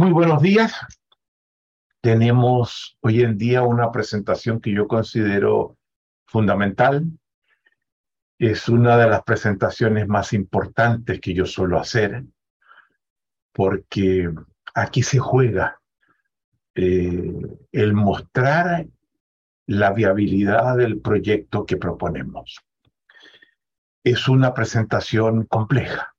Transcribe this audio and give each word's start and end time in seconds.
Muy 0.00 0.12
buenos 0.12 0.40
días. 0.40 0.72
Tenemos 2.00 2.96
hoy 3.02 3.20
en 3.20 3.36
día 3.36 3.60
una 3.64 3.92
presentación 3.92 4.58
que 4.58 4.72
yo 4.72 4.88
considero 4.88 5.76
fundamental. 6.24 7.04
Es 8.38 8.70
una 8.70 8.96
de 8.96 9.10
las 9.10 9.22
presentaciones 9.24 10.08
más 10.08 10.32
importantes 10.32 11.20
que 11.20 11.34
yo 11.34 11.44
suelo 11.44 11.78
hacer, 11.78 12.24
porque 13.52 14.32
aquí 14.72 15.02
se 15.02 15.18
juega 15.18 15.78
eh, 16.74 17.58
el 17.70 17.92
mostrar 17.92 18.86
la 19.66 19.92
viabilidad 19.92 20.78
del 20.78 20.98
proyecto 21.02 21.66
que 21.66 21.76
proponemos. 21.76 22.58
Es 24.02 24.28
una 24.28 24.54
presentación 24.54 25.44
compleja 25.44 26.14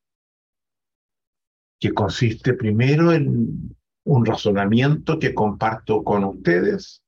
que 1.81 1.93
consiste 1.93 2.53
primero 2.53 3.11
en 3.11 3.75
un 4.03 4.25
razonamiento 4.25 5.17
que 5.17 5.33
comparto 5.33 6.03
con 6.03 6.23
ustedes, 6.23 7.01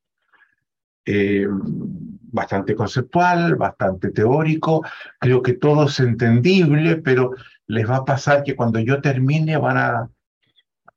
eh, 1.06 1.46
bastante 1.48 2.74
conceptual, 2.74 3.54
bastante 3.54 4.10
teórico, 4.10 4.84
creo 5.20 5.42
que 5.42 5.52
todo 5.52 5.86
es 5.86 6.00
entendible, 6.00 6.96
pero 6.96 7.30
les 7.68 7.88
va 7.88 7.98
a 7.98 8.04
pasar 8.04 8.42
que 8.42 8.56
cuando 8.56 8.80
yo 8.80 9.00
termine 9.00 9.56
van 9.56 9.76
a, 9.76 10.10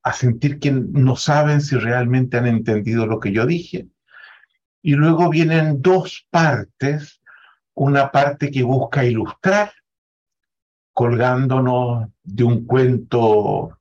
a 0.01 0.13
sentir 0.13 0.59
que 0.59 0.71
no 0.71 1.15
saben 1.15 1.61
si 1.61 1.77
realmente 1.77 2.37
han 2.37 2.47
entendido 2.47 3.05
lo 3.05 3.19
que 3.19 3.31
yo 3.31 3.45
dije. 3.45 3.87
Y 4.81 4.93
luego 4.93 5.29
vienen 5.29 5.83
dos 5.83 6.25
partes, 6.31 7.21
una 7.75 8.11
parte 8.11 8.49
que 8.49 8.63
busca 8.63 9.05
ilustrar 9.05 9.71
colgándonos 10.97 12.07
de 12.23 12.43
un 12.43 12.65
cuento 12.65 13.76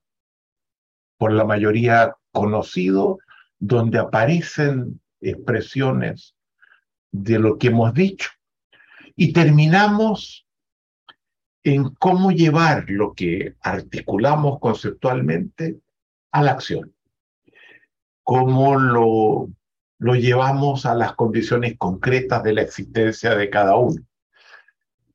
por 1.18 1.32
la 1.32 1.44
mayoría 1.44 2.14
conocido, 2.32 3.18
donde 3.58 3.98
aparecen 3.98 5.00
expresiones 5.20 6.34
de 7.10 7.38
lo 7.38 7.58
que 7.58 7.68
hemos 7.68 7.94
dicho. 7.94 8.30
Y 9.14 9.32
terminamos 9.32 10.46
en 11.64 11.90
cómo 11.94 12.30
llevar 12.30 12.84
lo 12.88 13.14
que 13.14 13.54
articulamos 13.60 14.60
conceptualmente 14.60 15.80
a 16.30 16.42
la 16.42 16.52
acción. 16.52 16.94
Cómo 18.22 18.78
lo, 18.78 19.48
lo 19.98 20.14
llevamos 20.14 20.84
a 20.86 20.94
las 20.94 21.14
condiciones 21.14 21.76
concretas 21.78 22.42
de 22.42 22.52
la 22.52 22.62
existencia 22.62 23.34
de 23.34 23.50
cada 23.50 23.76
uno 23.76 24.02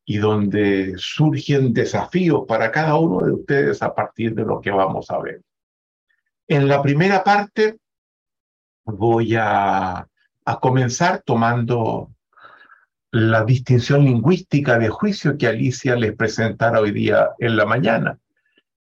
y 0.03 0.17
donde 0.17 0.95
surgen 0.97 1.73
desafíos 1.73 2.43
para 2.47 2.71
cada 2.71 2.97
uno 2.97 3.25
de 3.25 3.31
ustedes 3.31 3.81
a 3.81 3.93
partir 3.93 4.33
de 4.33 4.43
lo 4.43 4.59
que 4.59 4.71
vamos 4.71 5.09
a 5.11 5.19
ver. 5.19 5.41
En 6.51 6.67
la 6.67 6.81
primera 6.81 7.23
parte 7.23 7.77
voy 8.83 9.35
a, 9.39 10.05
comenzar 10.59 11.23
tomando 11.25 12.11
la 13.09 13.45
distinción 13.45 14.03
lingüística 14.03 14.77
de 14.77 14.89
juicio 14.89 15.37
que 15.37 15.47
Alicia 15.47 15.95
les 15.95 16.13
presentara 16.13 16.81
hoy 16.81 16.91
día 16.91 17.29
en 17.39 17.55
la 17.55 17.65
mañana. 17.65 18.19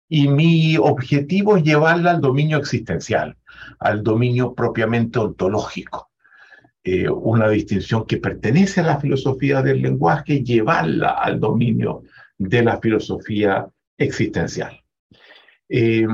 Y 0.07 0.27
mi 0.27 0.77
objetivo 0.77 1.57
es 1.57 1.63
llevarla 1.63 2.11
al 2.11 2.21
dominio 2.21 2.59
existencial, 2.59 3.35
al 3.79 4.03
dominio 4.03 4.53
propiamente 4.53 5.17
ontológico. 5.17 6.11
Eh, 6.83 7.09
una 7.09 7.49
distinción 7.49 8.05
que 8.05 8.17
pertenece 8.17 8.81
a 8.81 8.85
la 8.85 8.99
filosofía 8.99 9.63
del 9.63 9.81
lenguaje, 9.81 10.43
llevarla 10.43 11.13
al 11.13 11.39
dominio 11.39 12.03
de 12.37 12.61
la 12.61 12.79
filosofía 12.79 13.67
existencial. 13.97 14.79
Eh, 15.67 16.05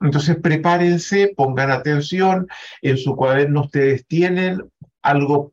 entonces 0.00 0.36
prepárense, 0.36 1.32
pongan 1.36 1.70
atención, 1.70 2.48
en 2.82 2.98
su 2.98 3.16
cuaderno 3.16 3.62
ustedes 3.62 4.06
tienen 4.06 4.62
algo 5.02 5.52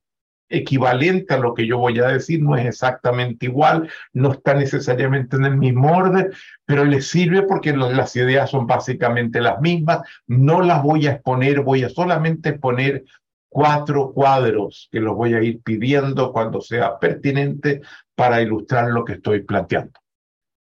equivalente 0.50 1.33
a 1.33 1.39
lo 1.39 1.53
que 1.53 1.66
yo 1.66 1.77
voy 1.80 2.00
a 2.00 2.08
decir, 2.08 2.41
no 2.41 2.55
es 2.55 2.66
exactamente 2.66 3.47
igual, 3.47 3.90
no 4.13 4.34
está 4.34 4.53
necesariamente 4.53 5.35
en 5.35 5.45
el 5.45 5.57
mismo 5.57 5.95
orden, 5.95 6.31
pero 6.66 6.85
les 6.85 7.07
sirve 7.07 7.41
porque 7.44 7.75
las 7.75 8.16
ideas 8.16 8.51
son 8.51 8.67
básicamente 8.67 9.41
las 9.41 9.59
mismas, 9.62 10.01
no 10.28 10.62
las 10.62 10.84
voy 10.84 11.07
a 11.07 11.13
exponer, 11.13 11.62
voy 11.62 11.84
a 11.84 11.90
solamente 11.90 12.50
exponer 12.50 13.03
cuatro 13.50 14.12
cuadros 14.13 14.90
que 14.91 15.00
los 15.00 15.16
voy 15.16 15.34
a 15.34 15.41
ir 15.41 15.62
pidiendo 15.62 16.31
cuando 16.31 16.62
sea 16.62 17.00
pertinente 17.00 17.81
para 18.16 18.41
ilustrar 18.41 18.90
lo 18.90 19.03
que 19.06 19.13
estoy 19.13 19.41
planteando. 19.41 20.00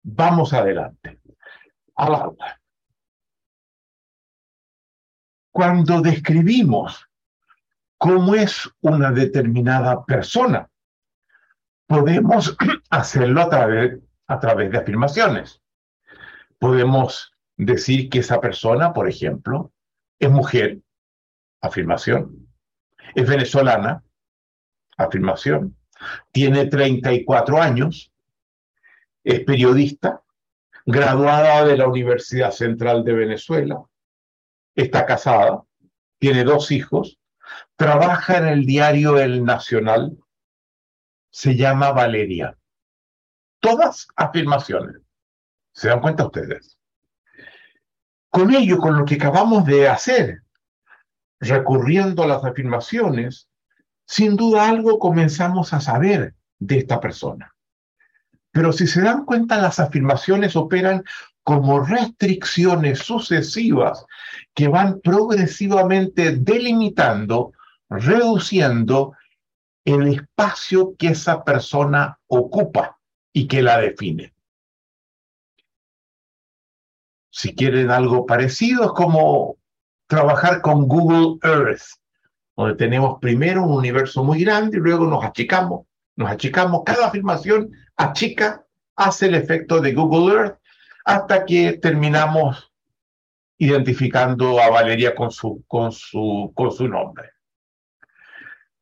Vamos 0.03 0.53
adelante. 0.53 1.19
Al 1.97 2.15
aula. 2.15 2.61
Cuando 5.59 6.01
describimos 6.01 7.09
cómo 7.97 8.37
es 8.37 8.71
una 8.81 9.11
determinada 9.11 10.05
persona, 10.05 10.71
podemos 11.89 12.57
hacerlo 12.91 13.41
a 13.41 13.51
través, 13.51 13.99
a 14.29 14.39
través 14.39 14.71
de 14.71 14.79
afirmaciones. 14.79 15.61
Podemos 16.61 17.33
decir 17.57 18.09
que 18.09 18.21
esa 18.21 18.41
persona, 18.41 18.93
por 18.93 19.09
ejemplo, 19.09 19.73
es 20.21 20.31
mujer, 20.31 20.79
afirmación, 21.61 22.49
es 23.17 23.29
venezolana, 23.29 24.05
afirmación, 24.97 25.77
tiene 26.31 26.67
34 26.67 27.61
años, 27.61 28.13
es 29.25 29.41
periodista, 29.41 30.23
graduada 30.87 31.65
de 31.65 31.77
la 31.77 31.89
Universidad 31.89 32.53
Central 32.53 33.03
de 33.03 33.13
Venezuela, 33.13 33.83
está 34.83 35.07
casada, 35.07 35.65
tiene 36.19 36.45
dos 36.45 36.71
hijos, 36.71 37.19
trabaja 37.77 38.39
en 38.39 38.47
el 38.47 38.65
diario 38.65 39.19
El 39.19 39.45
Nacional, 39.45 40.17
se 41.31 41.57
llama 41.57 41.91
Valeria. 41.91 42.57
Todas 43.61 44.07
afirmaciones. 44.15 45.03
¿Se 45.73 45.89
dan 45.89 46.01
cuenta 46.01 46.27
ustedes? 46.27 46.79
Con 48.31 48.55
ello, 48.55 48.79
con 48.79 48.97
lo 48.97 49.05
que 49.05 49.17
acabamos 49.17 49.65
de 49.67 49.89
hacer, 49.89 50.43
recurriendo 51.41 52.23
a 52.23 52.29
las 52.29 52.45
afirmaciones, 52.45 53.49
sin 54.07 54.37
duda 54.37 54.69
algo 54.69 55.01
comenzamos 55.01 55.73
a 55.73 55.81
saber 55.81 56.35
de 56.61 56.79
esta 56.79 57.01
persona. 57.01 57.53
Pero 58.53 58.73
si 58.73 58.87
se 58.87 59.03
dan 59.03 59.25
cuenta, 59.25 59.61
las 59.61 59.81
afirmaciones 59.81 60.55
operan 60.55 61.05
como 61.49 61.81
restricciones 61.81 62.99
sucesivas 62.99 64.05
que 64.53 64.69
van 64.69 65.01
progresivamente 65.01 66.37
delimitando, 66.37 67.55
reduciendo 67.89 69.15
el 69.83 70.09
espacio 70.09 70.95
que 70.99 71.09
esa 71.09 71.43
persona 71.45 72.19
ocupa 72.27 72.99
y 73.33 73.49
que 73.49 73.63
la 73.63 73.79
define. 73.79 74.35
Si 77.31 77.55
quieren 77.55 77.91
algo 77.91 78.27
parecido, 78.27 78.85
es 78.85 78.93
como 78.93 79.57
trabajar 80.07 80.61
con 80.61 80.87
Google 80.87 81.39
Earth, 81.43 81.81
donde 82.59 82.75
tenemos 82.75 83.19
primero 83.23 83.65
un 83.65 83.73
universo 83.73 84.23
muy 84.23 84.45
grande 84.45 84.77
y 84.77 84.81
luego 84.81 85.07
nos 85.07 85.25
achicamos, 85.25 85.87
nos 86.15 86.31
achicamos, 86.31 86.83
cada 86.85 87.07
afirmación 87.07 87.71
achica, 87.97 88.67
hace 88.97 89.29
el 89.29 89.35
efecto 89.35 89.81
de 89.81 89.95
Google 89.95 90.35
Earth 90.35 90.59
hasta 91.09 91.47
que 91.47 91.79
terminamos 91.79 92.71
identificando 93.57 94.61
a 94.61 94.69
Valeria 94.69 95.15
con 95.15 95.31
su, 95.31 95.65
con 95.67 95.91
su, 95.91 96.53
con 96.55 96.71
su 96.71 96.87
nombre. 96.87 97.31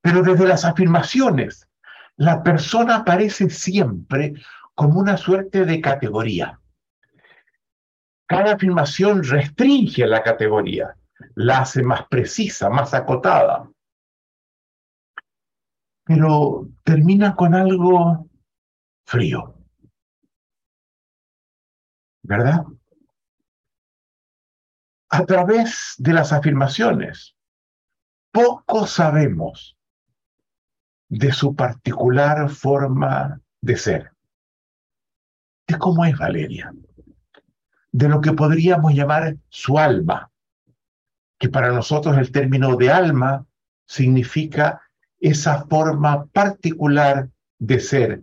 Pero 0.00 0.22
desde 0.22 0.48
las 0.48 0.65
afirmaciones, 0.65 1.69
la 2.16 2.42
persona 2.42 2.97
aparece 2.97 3.48
siempre 3.48 4.34
como 4.75 4.98
una 4.98 5.16
suerte 5.16 5.65
de 5.65 5.81
categoría. 5.81 6.59
Cada 8.26 8.54
afirmación 8.54 9.22
restringe 9.22 10.04
la 10.04 10.25
categoría 10.25 10.97
la 11.36 11.60
hace 11.60 11.84
más 11.84 12.09
precisa, 12.09 12.68
más 12.71 12.92
acotada. 12.92 13.71
Pero 16.03 16.68
termina 16.83 17.36
con 17.36 17.54
algo 17.54 18.28
frío. 19.04 19.55
¿Verdad? 22.27 22.65
A 25.11 25.25
través 25.25 25.95
de 25.99 26.13
las 26.13 26.33
afirmaciones, 26.33 27.37
poco 28.33 28.89
sabemos 28.89 29.77
de 31.09 31.31
su 31.31 31.55
particular 31.55 32.51
forma 32.51 33.41
de 33.61 33.77
ser, 33.77 34.13
de 35.69 35.78
cómo 35.78 36.05
es 36.05 36.19
Valeria, 36.19 36.75
de 37.93 38.09
lo 38.09 38.21
que 38.21 38.33
podríamos 38.33 38.93
llamar 38.93 39.37
su 39.49 39.78
alma, 39.78 40.33
que 41.39 41.49
para 41.49 41.71
nosotros 41.71 42.19
el 42.19 42.33
término 42.33 42.75
de 42.75 42.91
alma 42.91 43.47
significa 43.87 44.83
esa 45.21 45.65
forma 45.67 46.27
particular 46.27 47.31
de 47.61 47.78
ser 47.78 48.23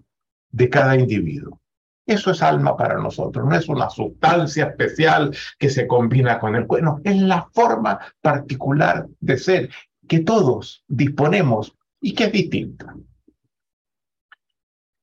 de 0.52 0.70
cada 0.70 0.98
individuo. 0.98 1.63
Eso 2.06 2.32
es 2.32 2.42
alma 2.42 2.76
para 2.76 2.96
nosotros, 2.96 3.48
no 3.48 3.56
es 3.56 3.70
una 3.70 3.90
sustancia 3.90 4.66
especial 4.66 5.36
que 5.58 5.70
se 5.70 5.88
combina 5.88 6.38
con 6.38 6.56
el 6.56 6.68
cuerpo, 6.68 7.00
es 7.04 7.22
la 7.22 7.48
forma 7.54 8.00
particular 8.22 9.08
de 9.22 9.38
ser 9.38 9.70
que 10.08 10.20
todos 10.20 10.84
disponemos 10.88 11.76
y 12.02 12.14
que 12.14 12.26
es 12.26 12.32
distinta. 12.34 12.94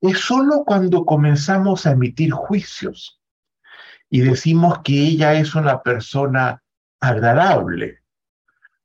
Es 0.01 0.19
solo 0.19 0.63
cuando 0.63 1.05
comenzamos 1.05 1.85
a 1.85 1.91
emitir 1.91 2.31
juicios 2.31 3.19
y 4.09 4.21
decimos 4.21 4.79
que 4.83 4.93
ella 4.93 5.33
es 5.33 5.55
una 5.55 5.81
persona 5.81 6.61
agradable, 6.99 8.03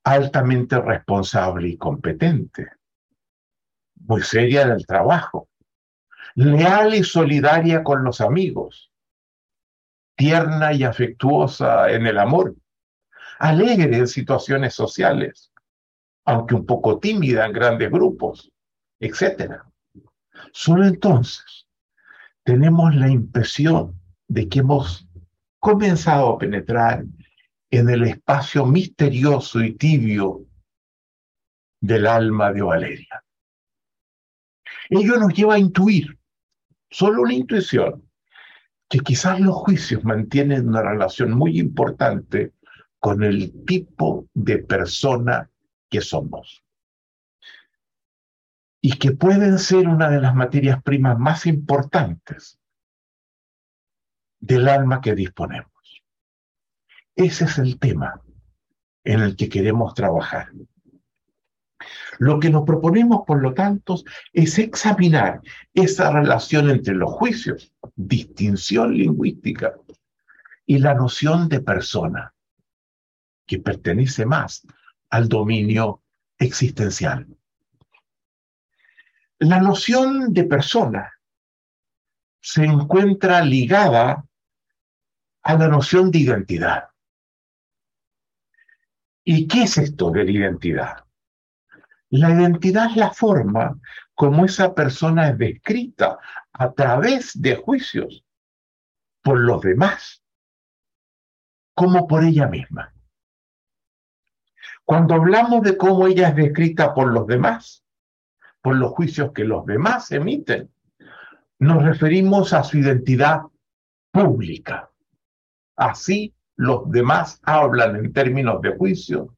altamente 0.03 0.79
responsable 0.79 1.69
y 1.69 1.77
competente, 1.77 2.71
muy 3.95 4.21
seria 4.21 4.63
en 4.63 4.71
el 4.71 4.87
trabajo, 4.87 5.46
leal 6.37 6.93
y 6.93 7.03
solidaria 7.03 7.83
con 7.83 8.03
los 8.03 8.21
amigos, 8.21 8.91
tierna 10.15 10.71
y 10.71 10.83
afectuosa 10.83 11.89
en 11.89 12.05
el 12.05 12.19
amor, 12.19 12.55
alegre 13.39 13.97
en 13.97 14.07
situaciones 14.07 14.75
sociales, 14.75 15.51
aunque 16.25 16.53
un 16.53 16.67
poco 16.67 16.99
tímida 16.99 17.43
en 17.43 17.53
grandes 17.53 17.89
grupos, 17.89 18.51
etc. 18.99 19.63
Solo 20.51 20.85
entonces 20.85 21.67
tenemos 22.43 22.93
la 22.93 23.09
impresión 23.09 23.99
de 24.27 24.47
que 24.47 24.59
hemos 24.59 25.07
comenzado 25.57 26.33
a 26.33 26.37
penetrar 26.37 27.03
en 27.71 27.89
el 27.89 28.03
espacio 28.03 28.63
misterioso 28.63 29.59
y 29.63 29.73
tibio 29.73 30.45
del 31.81 32.05
alma 32.05 32.53
de 32.53 32.61
Valeria. 32.61 33.23
Ello 34.89 35.17
nos 35.17 35.33
lleva 35.33 35.55
a 35.55 35.59
intuir, 35.59 36.16
solo 36.89 37.21
una 37.21 37.33
intuición, 37.33 38.09
que 38.89 38.99
quizás 38.99 39.39
los 39.39 39.55
juicios 39.55 40.03
mantienen 40.03 40.69
una 40.69 40.81
relación 40.81 41.31
muy 41.33 41.59
importante 41.59 42.53
con 42.99 43.23
el 43.23 43.65
tipo 43.65 44.27
de 44.33 44.59
persona 44.59 45.49
que 45.89 46.01
somos. 46.01 46.63
Y 48.81 48.97
que 48.97 49.11
pueden 49.11 49.59
ser 49.59 49.87
una 49.87 50.09
de 50.09 50.21
las 50.21 50.35
materias 50.35 50.81
primas 50.81 51.19
más 51.19 51.45
importantes 51.45 52.59
del 54.39 54.67
alma 54.67 55.01
que 55.01 55.15
disponemos. 55.15 56.03
Ese 57.15 57.45
es 57.45 57.57
el 57.57 57.79
tema 57.79 58.21
en 59.03 59.21
el 59.21 59.35
que 59.35 59.49
queremos 59.49 59.93
trabajar. 59.93 60.51
Lo 62.19 62.39
que 62.39 62.49
nos 62.49 62.63
proponemos, 62.63 63.21
por 63.25 63.41
lo 63.41 63.53
tanto, 63.53 63.95
es 64.33 64.57
examinar 64.57 65.41
esa 65.73 66.11
relación 66.11 66.69
entre 66.69 66.95
los 66.95 67.11
juicios, 67.11 67.73
distinción 67.95 68.97
lingüística, 68.97 69.75
y 70.65 70.79
la 70.79 70.93
noción 70.93 71.47
de 71.47 71.61
persona, 71.61 72.33
que 73.45 73.59
pertenece 73.59 74.25
más 74.25 74.65
al 75.09 75.29
dominio 75.29 76.03
existencial. 76.37 77.27
La 79.39 79.61
noción 79.61 80.33
de 80.33 80.43
persona 80.43 81.13
se 82.41 82.65
encuentra 82.65 83.41
ligada 83.41 84.25
a 85.43 85.53
la 85.55 85.67
noción 85.67 86.11
de 86.11 86.19
identidad. 86.19 86.89
¿Y 89.23 89.47
qué 89.47 89.63
es 89.63 89.77
esto 89.77 90.09
de 90.11 90.23
la 90.25 90.31
identidad? 90.31 91.06
La 92.09 92.29
identidad 92.31 92.89
es 92.91 92.95
la 92.95 93.11
forma 93.11 93.79
como 94.15 94.45
esa 94.45 94.73
persona 94.73 95.29
es 95.29 95.37
descrita 95.37 96.17
a 96.53 96.71
través 96.71 97.39
de 97.39 97.55
juicios 97.55 98.23
por 99.21 99.39
los 99.39 99.61
demás, 99.61 100.23
como 101.73 102.07
por 102.07 102.23
ella 102.23 102.47
misma. 102.47 102.93
Cuando 104.85 105.15
hablamos 105.15 105.63
de 105.63 105.75
cómo 105.75 106.07
ella 106.07 106.29
es 106.29 106.35
descrita 106.35 106.93
por 106.93 107.11
los 107.11 107.27
demás, 107.27 107.83
por 108.61 108.77
los 108.77 108.93
juicios 108.93 109.33
que 109.33 109.43
los 109.43 109.65
demás 109.65 110.11
emiten, 110.11 110.71
nos 111.59 111.83
referimos 111.83 112.53
a 112.53 112.63
su 112.63 112.77
identidad 112.77 113.41
pública. 114.11 114.89
Así 115.75 116.33
los 116.55 116.89
demás 116.89 117.41
hablan 117.43 117.97
en 117.97 118.13
términos 118.13 118.61
de 118.61 118.77
juicio 118.77 119.35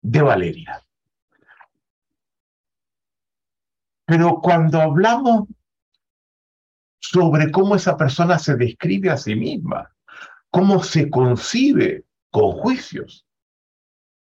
de 0.00 0.22
Valeria. 0.22 0.82
Pero 4.08 4.40
cuando 4.40 4.80
hablamos 4.80 5.46
sobre 6.98 7.50
cómo 7.50 7.76
esa 7.76 7.94
persona 7.94 8.38
se 8.38 8.56
describe 8.56 9.10
a 9.10 9.18
sí 9.18 9.36
misma, 9.36 9.94
cómo 10.50 10.82
se 10.82 11.10
concibe 11.10 12.06
con 12.30 12.52
juicios, 12.52 13.26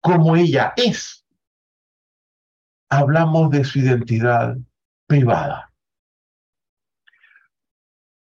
cómo 0.01 0.35
ella 0.35 0.73
es, 0.75 1.23
hablamos 2.89 3.51
de 3.51 3.63
su 3.63 3.77
identidad 3.77 4.57
privada. 5.05 5.71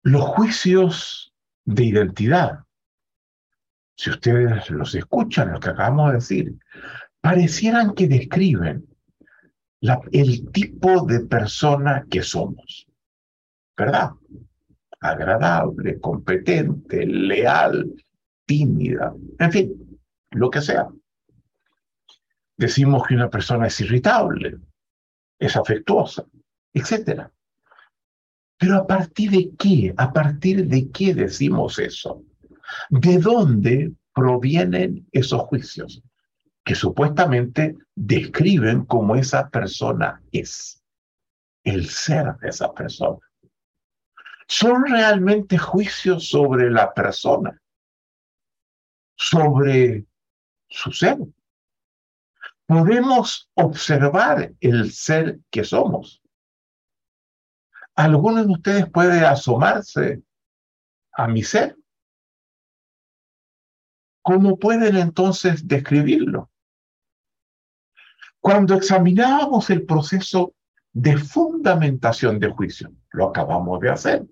Los 0.03 0.23
juicios 0.23 1.33
de 1.65 1.85
identidad 1.85 2.65
si 3.99 4.11
ustedes 4.11 4.71
los 4.71 4.95
escuchan, 4.95 5.53
lo 5.53 5.59
que 5.59 5.71
acabamos 5.71 6.11
de 6.11 6.15
decir, 6.15 6.59
parecieran 7.21 7.95
que 7.95 8.07
describen 8.07 8.87
el 9.81 10.51
tipo 10.51 11.05
de 11.07 11.21
persona 11.21 12.05
que 12.11 12.23
somos, 12.23 12.87
¿verdad? 13.77 14.11
Agradable, 15.01 16.01
competente, 16.01 17.07
leal, 17.07 17.95
tímida, 18.45 19.15
en 19.39 19.53
fin, 19.53 19.99
lo 20.31 20.51
que 20.51 20.61
sea. 20.61 20.89
Decimos 22.57 23.07
que 23.07 23.15
una 23.15 23.31
persona 23.31 23.69
es 23.69 23.81
irritable, 23.81 24.59
es 25.39 25.57
afectuosa, 25.57 26.27
etc. 26.75 27.29
Pero 28.59 28.77
a 28.77 28.87
partir 28.87 29.31
de 29.31 29.51
qué, 29.57 29.95
a 29.97 30.13
partir 30.13 30.67
de 30.67 30.91
qué 30.91 31.15
decimos 31.15 31.79
eso? 31.79 32.25
¿De 32.91 33.19
dónde 33.19 33.93
provienen 34.13 35.07
esos 35.13 35.43
juicios? 35.43 36.03
Que 36.69 36.75
supuestamente 36.75 37.79
describen 37.95 38.85
cómo 38.85 39.17
esa 39.17 39.49
persona 39.49 40.23
es, 40.33 40.85
el 41.65 41.89
ser 41.89 42.37
de 42.43 42.51
esa 42.51 42.75
persona. 42.75 43.27
Son 44.47 44.85
realmente 44.85 45.57
juicios 45.57 46.29
sobre 46.29 46.71
la 46.71 46.93
persona, 46.93 47.59
sobre 49.17 50.05
su 50.69 50.93
ser. 50.93 51.17
Podemos 52.67 53.49
observar 53.55 54.53
el 54.61 54.93
ser 54.93 55.41
que 55.49 55.65
somos. 55.65 56.21
Algunos 57.95 58.47
de 58.47 58.53
ustedes 58.53 58.91
pueden 58.91 59.25
asomarse 59.25 60.23
a 61.13 61.29
mi 61.29 61.43
ser 61.43 61.79
¿Cómo 64.29 64.59
pueden 64.59 64.99
entonces 64.99 65.67
describirlo? 65.67 66.51
Cuando 68.49 68.77
examinábamos 68.77 69.69
el 69.69 69.85
proceso 69.85 70.55
de 70.95 71.19
fundamentación 71.19 72.39
de 72.39 72.49
juicio, 72.49 72.91
lo 73.11 73.27
acabamos 73.27 73.79
de 73.79 73.91
hacer, 73.91 74.25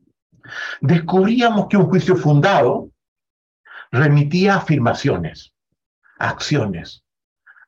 descubríamos 0.80 1.66
que 1.68 1.76
un 1.76 1.84
juicio 1.84 2.16
fundado 2.16 2.90
remitía 3.90 4.54
a 4.54 4.56
afirmaciones, 4.56 5.52
acciones, 6.18 7.04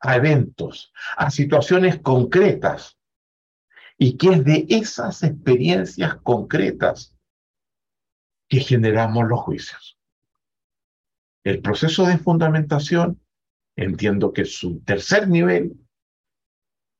a 0.01 0.17
eventos, 0.17 0.91
a 1.19 1.31
situaciones 1.31 2.01
concretas, 2.01 2.97
y 3.99 4.17
que 4.17 4.31
es 4.31 4.45
de 4.45 4.67
esas 4.71 5.23
experiencias 5.25 6.17
concretas 6.23 7.15
que 8.49 8.61
generamos 8.61 9.29
los 9.29 9.41
juicios. 9.41 9.99
El 11.45 11.61
proceso 11.61 12.07
de 12.07 12.17
fundamentación, 12.17 13.21
entiendo 13.77 14.33
que 14.33 14.47
su 14.47 14.81
tercer 14.81 15.29
nivel 15.29 15.77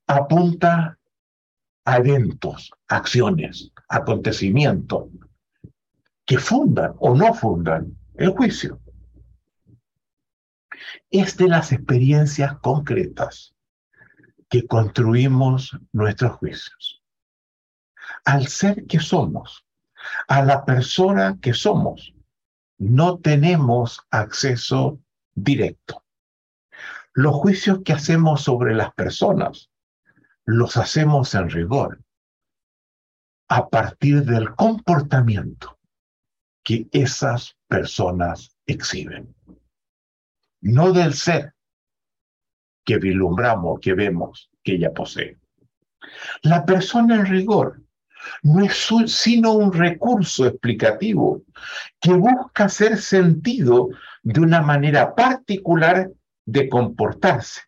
apunta 0.09 0.97
a 1.85 1.97
eventos, 1.97 2.71
acciones, 2.87 3.71
acontecimientos 3.87 5.05
que 6.25 6.39
fundan 6.39 6.95
o 6.97 7.15
no 7.15 7.31
fundan 7.35 7.95
el 8.15 8.31
juicio. 8.31 8.81
Es 11.11 11.37
de 11.37 11.47
las 11.47 11.71
experiencias 11.71 12.57
concretas 12.57 13.53
que 14.49 14.65
construimos 14.65 15.77
nuestros 15.93 16.37
juicios. 16.37 17.03
Al 18.25 18.47
ser 18.47 18.87
que 18.87 18.99
somos, 18.99 19.63
a 20.27 20.41
la 20.41 20.65
persona 20.65 21.37
que 21.39 21.53
somos, 21.53 22.15
no 22.79 23.19
tenemos 23.19 24.01
acceso 24.09 24.99
directo. 25.35 26.03
Los 27.13 27.35
juicios 27.35 27.81
que 27.85 27.93
hacemos 27.93 28.41
sobre 28.41 28.73
las 28.73 28.91
personas 28.93 29.68
los 30.49 30.77
hacemos 30.77 31.35
en 31.35 31.47
rigor 31.47 32.01
a 33.49 33.69
partir 33.69 34.23
del 34.23 34.55
comportamiento 34.55 35.77
que 36.63 36.87
esas 36.91 37.55
personas 37.67 38.57
exhiben. 38.65 39.35
No 40.61 40.91
del 40.91 41.13
ser 41.13 41.53
que 42.83 42.97
vislumbramos, 42.97 43.79
que 43.79 43.93
vemos 43.93 44.49
que 44.63 44.73
ella 44.73 44.91
posee. 44.91 45.37
La 46.41 46.65
persona 46.65 47.15
en 47.15 47.27
rigor 47.27 47.83
no 48.41 48.63
es 48.63 48.89
sino 49.05 49.53
un 49.53 49.71
recurso 49.71 50.47
explicativo 50.47 51.43
que 52.01 52.13
busca 52.13 52.65
hacer 52.65 52.97
sentido 52.97 53.89
de 54.23 54.39
una 54.39 54.63
manera 54.63 55.13
particular 55.13 56.11
de 56.45 56.67
comportarse, 56.69 57.61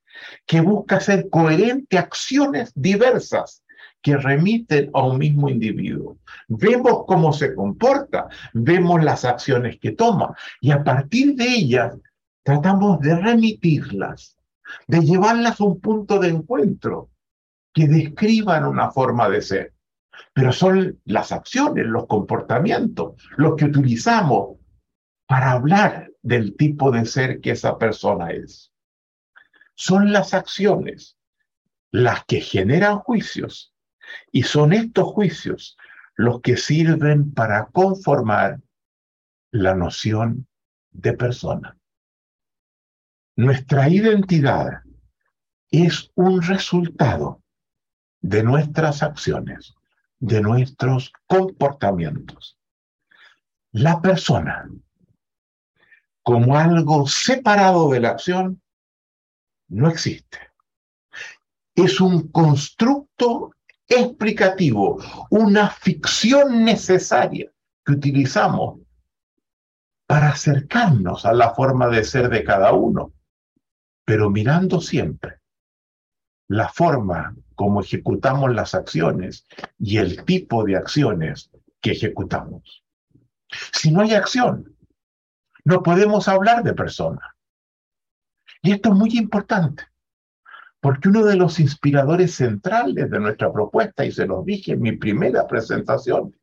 que 0.46 0.62
busca 0.62 0.98
hacer 0.98 1.30
coherente 1.30 1.98
acciones 1.98 2.72
diversas 2.76 3.64
que 4.02 4.18
remiten 4.18 4.90
a 4.94 5.04
un 5.04 5.20
mismo 5.20 5.50
individuo. 5.50 6.18
Vemos 6.48 7.04
cómo 7.06 7.34
se 7.34 7.54
comporta, 7.54 8.28
vemos 8.54 9.04
las 9.04 9.26
acciones 9.26 9.80
que 9.80 9.92
toma 9.92 10.36
y 10.60 10.72
a 10.72 10.84
partir 10.84 11.36
de 11.36 11.48
ellas 11.48 11.94
tratamos 12.44 13.00
de 13.02 13.16
remitirlas, 13.16 14.38
de 14.88 15.02
llevarlas 15.02 15.60
a 15.62 15.64
un 15.64 15.80
punto 15.80 16.20
de 16.20 16.30
encuentro 16.30 17.10
que 17.74 17.88
describan 17.88 18.66
una 18.66 18.92
forma 18.92 19.30
de 19.30 19.42
ser. 19.42 19.74
Pero 20.34 20.52
son 20.52 21.00
las 21.06 21.32
acciones, 21.32 21.86
los 21.86 22.06
comportamientos, 22.08 23.16
los 23.38 23.56
que 23.56 23.66
utilizamos 23.66 24.58
para 25.28 25.52
hablar 25.52 26.12
del 26.22 26.56
tipo 26.56 26.92
de 26.92 27.06
ser 27.06 27.40
que 27.40 27.52
esa 27.52 27.78
persona 27.78 28.32
es. 28.32 28.71
Son 29.84 30.14
las 30.14 30.36
acciones 30.36 31.18
las 31.90 32.24
que 32.26 32.40
generan 32.40 33.00
juicios 33.00 33.74
y 34.32 34.44
son 34.44 34.74
estos 34.74 35.06
juicios 35.06 35.76
los 36.14 36.42
que 36.42 36.56
sirven 36.56 37.34
para 37.34 37.66
conformar 37.66 38.62
la 39.50 39.74
noción 39.74 40.48
de 40.92 41.14
persona. 41.14 41.80
Nuestra 43.36 43.90
identidad 43.90 44.84
es 45.72 46.12
un 46.14 46.44
resultado 46.44 47.42
de 48.20 48.44
nuestras 48.44 49.02
acciones, 49.02 49.74
de 50.20 50.42
nuestros 50.42 51.12
comportamientos. 51.26 52.56
La 53.72 54.00
persona, 54.00 54.70
como 56.22 56.56
algo 56.56 57.08
separado 57.08 57.90
de 57.90 58.00
la 58.00 58.10
acción, 58.10 58.62
no 59.72 59.90
existe. 59.90 60.38
Es 61.76 62.00
un 62.00 62.28
constructo 62.30 63.52
explicativo, 63.88 65.00
una 65.30 65.70
ficción 65.70 66.64
necesaria 66.64 67.52
que 67.86 67.92
utilizamos 67.92 68.80
para 70.06 70.30
acercarnos 70.30 71.26
a 71.26 71.34
la 71.34 71.54
forma 71.54 71.88
de 71.90 72.04
ser 72.04 72.30
de 72.30 72.44
cada 72.44 72.74
uno 72.74 73.14
pero 74.12 74.30
mirando 74.30 74.82
siempre 74.82 75.40
la 76.50 76.68
forma 76.68 77.34
como 77.56 77.82
ejecutamos 77.82 78.54
las 78.54 78.76
acciones 78.76 79.48
y 79.80 80.00
el 80.00 80.26
tipo 80.26 80.66
de 80.66 80.76
acciones 80.76 81.50
que 81.80 81.92
ejecutamos. 81.92 82.84
Si 83.72 83.90
no 83.90 84.02
hay 84.02 84.14
acción, 84.14 84.76
no 85.64 85.82
podemos 85.82 86.28
hablar 86.28 86.64
de 86.64 86.74
persona. 86.74 87.38
Y 88.62 88.72
esto 88.72 88.90
es 88.90 88.96
muy 88.96 89.18
importante, 89.18 89.84
porque 90.80 91.10
uno 91.10 91.24
de 91.24 91.36
los 91.36 91.60
inspiradores 91.60 92.36
centrales 92.36 93.10
de 93.10 93.20
nuestra 93.20 93.52
propuesta, 93.52 94.06
y 94.06 94.12
se 94.12 94.26
los 94.26 94.46
dije 94.46 94.74
en 94.74 94.82
mi 94.82 94.92
primera 94.94 95.48
presentación, 95.48 96.36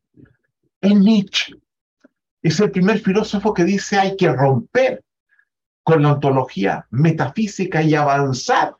es 0.81 0.95
Nietzsche. 0.95 1.55
Es 2.41 2.59
el 2.59 2.71
primer 2.71 2.99
filósofo 2.99 3.53
que 3.53 3.65
dice 3.65 3.97
hay 3.97 4.15
que 4.15 4.31
romper 4.31 5.03
con 5.83 6.03
la 6.03 6.13
ontología 6.13 6.85
metafísica 6.89 7.81
y 7.81 7.95
avanzar 7.95 8.75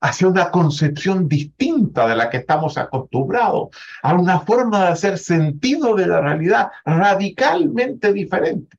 hacia 0.00 0.26
una 0.26 0.50
concepción 0.50 1.28
distinta 1.28 2.08
de 2.08 2.16
la 2.16 2.28
que 2.28 2.38
estamos 2.38 2.76
acostumbrados, 2.76 3.68
a 4.02 4.14
una 4.14 4.40
forma 4.40 4.80
de 4.80 4.88
hacer 4.88 5.16
sentido 5.16 5.94
de 5.94 6.08
la 6.08 6.20
realidad 6.20 6.70
radicalmente 6.84 8.12
diferente. 8.12 8.76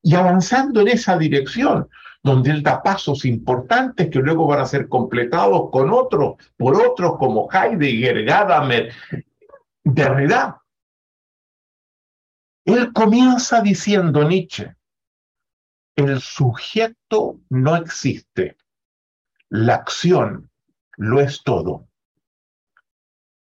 Y 0.00 0.14
avanzando 0.14 0.80
en 0.80 0.88
esa 0.88 1.18
dirección, 1.18 1.88
donde 2.22 2.50
él 2.50 2.62
da 2.62 2.82
pasos 2.82 3.24
importantes 3.24 4.08
que 4.08 4.20
luego 4.20 4.46
van 4.46 4.60
a 4.60 4.66
ser 4.66 4.88
completados 4.88 5.70
con 5.70 5.90
otros, 5.90 6.36
por 6.56 6.76
otros 6.76 7.18
como 7.18 7.48
Heidegger, 7.50 8.24
Gadamer, 8.24 8.92
Derrida. 9.82 10.62
Él 12.64 12.92
comienza 12.92 13.60
diciendo 13.60 14.22
Nietzsche, 14.22 14.76
el 15.96 16.20
sujeto 16.20 17.40
no 17.50 17.76
existe, 17.76 18.56
la 19.48 19.74
acción 19.74 20.50
lo 20.96 21.20
es 21.20 21.42
todo. 21.42 21.88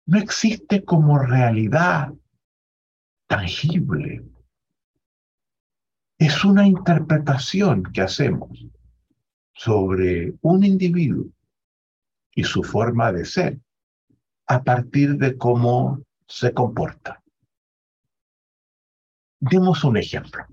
No 0.06 0.20
existe 0.20 0.86
como 0.86 1.18
realidad 1.20 2.14
tangible. 3.28 4.24
Es 6.20 6.44
una 6.44 6.66
interpretación 6.66 7.84
que 7.94 8.02
hacemos 8.02 8.66
sobre 9.54 10.34
un 10.42 10.64
individuo 10.64 11.28
y 12.34 12.44
su 12.44 12.64
forma 12.64 13.12
de 13.12 13.26
ser 13.26 13.60
a 14.48 14.64
partir 14.64 15.18
de 15.18 15.38
cómo 15.38 16.02
se 16.28 16.54
comporta. 16.54 17.22
Demos 19.40 19.84
un 19.84 19.98
ejemplo. 19.98 20.44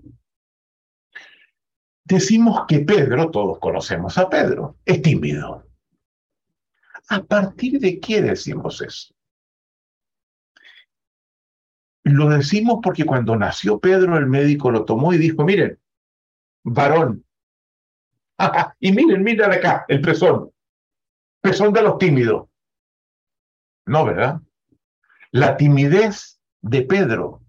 Decimos 2.05 2.65
que 2.69 2.81
Pedro, 2.81 3.31
todos 3.31 3.59
conocemos 3.59 4.19
a 4.19 4.29
Pedro, 4.29 4.77
es 4.85 5.01
tímido. 5.01 5.67
¿A 7.09 7.23
partir 7.23 7.81
de 7.81 7.99
qué 7.99 8.21
decimos 8.21 8.83
eso? 8.83 9.14
Lo 12.05 12.29
decimos 12.29 12.81
porque 12.83 13.07
cuando 13.07 13.35
nació 13.35 13.79
Pedro, 13.79 14.19
el 14.19 14.27
médico 14.27 14.71
lo 14.71 14.85
tomó 14.85 15.15
y 15.15 15.19
dijo, 15.19 15.43
miren, 15.45 15.79
varón. 16.63 17.25
y 18.81 18.93
miren, 18.93 19.23
miren 19.23 19.53
acá, 19.53 19.87
el 19.89 20.03
pezón. 20.03 20.51
Pezón 21.41 21.73
de 21.73 21.83
los 21.83 21.99
tímidos. 21.99 22.49
No, 23.87 24.05
¿verdad? 24.05 24.41
La 25.31 25.57
timidez 25.57 26.41
de 26.61 26.83
Pedro 26.83 27.43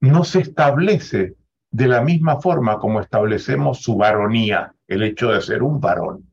no 0.00 0.24
se 0.24 0.40
establece 0.40 1.36
de 1.70 1.86
la 1.86 2.02
misma 2.02 2.40
forma 2.40 2.78
como 2.78 3.00
establecemos 3.00 3.80
su 3.80 3.96
varonía, 3.96 4.74
el 4.88 5.02
hecho 5.02 5.28
de 5.28 5.40
ser 5.40 5.62
un 5.62 5.80
varón. 5.80 6.32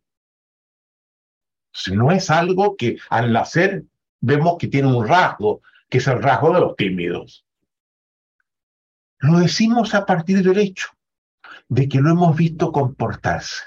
No 1.91 2.11
es 2.11 2.29
algo 2.29 2.75
que 2.75 2.97
al 3.09 3.33
nacer 3.33 3.83
vemos 4.19 4.57
que 4.57 4.67
tiene 4.67 4.95
un 4.95 5.07
rasgo, 5.07 5.61
que 5.93 5.99
es 5.99 6.07
el 6.07 6.23
rasgo 6.23 6.51
de 6.51 6.59
los 6.59 6.75
tímidos. 6.75 7.45
Lo 9.19 9.37
decimos 9.37 9.93
a 9.93 10.07
partir 10.07 10.41
del 10.41 10.57
hecho 10.57 10.87
de 11.69 11.87
que 11.87 12.01
lo 12.01 12.09
hemos 12.09 12.35
visto 12.35 12.71
comportarse. 12.71 13.61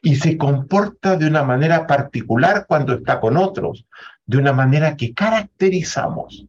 Y 0.00 0.14
se 0.14 0.38
comporta 0.38 1.16
de 1.16 1.26
una 1.26 1.42
manera 1.42 1.88
particular 1.88 2.66
cuando 2.68 2.94
está 2.94 3.18
con 3.18 3.36
otros, 3.36 3.84
de 4.26 4.38
una 4.38 4.52
manera 4.52 4.96
que 4.96 5.12
caracterizamos 5.12 6.46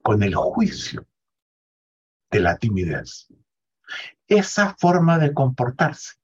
con 0.00 0.22
el 0.22 0.36
juicio 0.36 1.04
de 2.30 2.38
la 2.38 2.56
timidez. 2.56 3.26
Esa 4.28 4.76
forma 4.78 5.18
de 5.18 5.34
comportarse 5.34 6.18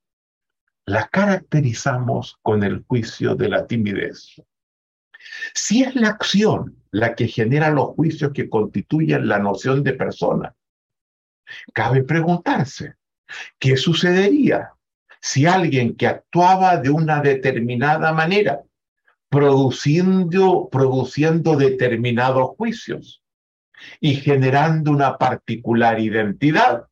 la 0.85 1.09
caracterizamos 1.09 2.39
con 2.41 2.63
el 2.63 2.85
juicio 2.87 3.35
de 3.35 3.49
la 3.49 3.67
timidez. 3.67 4.41
Si 5.53 5.83
es 5.83 5.95
la 5.95 6.09
acción 6.09 6.77
la 6.91 7.15
que 7.15 7.27
genera 7.27 7.69
los 7.69 7.89
juicios 7.89 8.31
que 8.33 8.49
constituyen 8.49 9.27
la 9.27 9.39
noción 9.39 9.83
de 9.83 9.93
persona, 9.93 10.55
cabe 11.73 12.03
preguntarse, 12.03 12.95
¿qué 13.59 13.77
sucedería 13.77 14.73
si 15.21 15.45
alguien 15.45 15.95
que 15.95 16.07
actuaba 16.07 16.77
de 16.77 16.89
una 16.89 17.21
determinada 17.21 18.11
manera, 18.11 18.61
produciendo, 19.29 20.69
produciendo 20.71 21.55
determinados 21.55 22.49
juicios 22.57 23.23
y 23.99 24.15
generando 24.15 24.91
una 24.91 25.17
particular 25.17 25.99
identidad, 25.99 26.87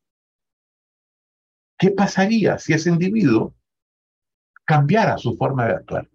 ¿Qué 1.82 1.90
pasaría 1.90 2.60
si 2.60 2.74
ese 2.74 2.90
individuo 2.90 3.56
cambiara 4.64 5.18
su 5.18 5.36
forma 5.36 5.66
de 5.66 5.72
actuar? 5.72 6.08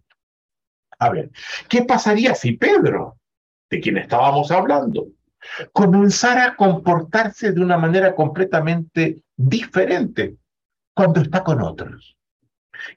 A 0.99 1.09
ver, 1.09 1.31
¿qué 1.69 1.83
pasaría 1.83 2.33
si 2.33 2.53
Pedro, 2.53 3.17
de 3.69 3.79
quien 3.79 3.97
estábamos 3.97 4.51
hablando, 4.51 5.07
comenzara 5.71 6.45
a 6.45 6.55
comportarse 6.55 7.51
de 7.51 7.61
una 7.61 7.77
manera 7.77 8.15
completamente 8.15 9.23
diferente 9.35 10.37
cuando 10.93 11.21
está 11.21 11.43
con 11.43 11.61
otros? 11.61 12.17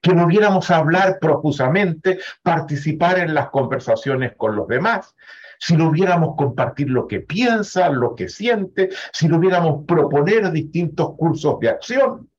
Que 0.01 0.15
no 0.15 0.27
viéramos 0.27 0.71
hablar 0.71 1.19
profusamente, 1.21 2.19
participar 2.43 3.19
en 3.19 3.35
las 3.35 3.51
conversaciones 3.51 4.35
con 4.37 4.57
los 4.57 4.67
demás, 4.69 5.15
si 5.59 5.77
lo 5.77 5.89
hubiéramos 5.89 6.37
compartir 6.37 6.89
lo 6.89 7.07
que 7.07 7.21
piensa, 7.21 7.91
lo 7.91 8.15
que 8.15 8.29
siente, 8.29 8.89
si 9.13 9.29
lo 9.29 9.37
hubiéramos 9.37 9.85
proponer 9.87 10.51
distintos 10.51 11.15
cursos 11.17 11.61
de 11.61 11.69
acción. 11.69 12.31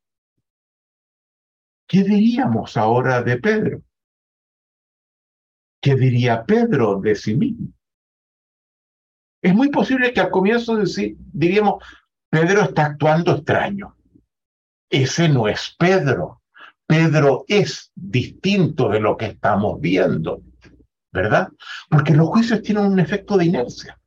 ¿Qué 1.88 2.04
diríamos 2.04 2.78
ahora 2.78 3.22
de 3.22 3.38
Pedro? 3.38 3.82
¿Qué 5.82 5.96
diría 5.96 6.46
Pedro 6.46 7.00
de 7.02 7.16
sí 7.16 7.36
mismo? 7.36 7.70
Es 9.42 9.56
muy 9.56 9.70
posible 9.70 10.14
que 10.14 10.22
al 10.22 10.30
comienzo 10.30 10.78
diríamos, 11.34 11.84
Pedro 12.30 12.62
está 12.62 12.86
actuando 12.86 13.36
extraño. 13.36 13.96
Ese 14.90 15.28
no 15.28 15.48
es 15.48 15.76
Pedro. 15.80 16.44
Pedro 16.86 17.46
es 17.48 17.92
distinto 17.96 18.90
de 18.90 19.00
lo 19.00 19.18
que 19.18 19.26
estamos 19.26 19.80
viendo, 19.80 20.44
¿verdad? 21.12 21.50
Porque 21.90 22.14
los 22.14 22.28
juicios 22.28 22.62
tienen 22.62 22.86
un 22.86 23.00
efecto 23.00 23.38
de 23.38 23.46
inercia. 23.46 24.00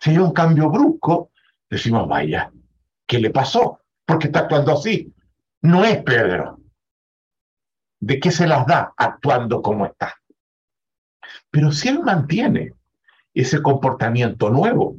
Si 0.00 0.10
hay 0.10 0.18
un 0.18 0.32
cambio 0.32 0.70
brusco, 0.70 1.30
decimos, 1.70 2.08
vaya, 2.08 2.50
¿qué 3.06 3.20
le 3.20 3.30
pasó? 3.30 3.80
Porque 4.04 4.26
está 4.26 4.40
actuando 4.40 4.72
así. 4.72 5.14
No 5.60 5.84
es 5.84 6.02
Pedro. 6.02 6.58
¿De 8.00 8.18
qué 8.18 8.32
se 8.32 8.48
las 8.48 8.66
da 8.66 8.92
actuando 8.96 9.62
como 9.62 9.86
está? 9.86 10.14
Pero 11.50 11.72
si 11.72 11.88
él 11.88 12.00
mantiene 12.00 12.74
ese 13.34 13.62
comportamiento 13.62 14.50
nuevo. 14.50 14.96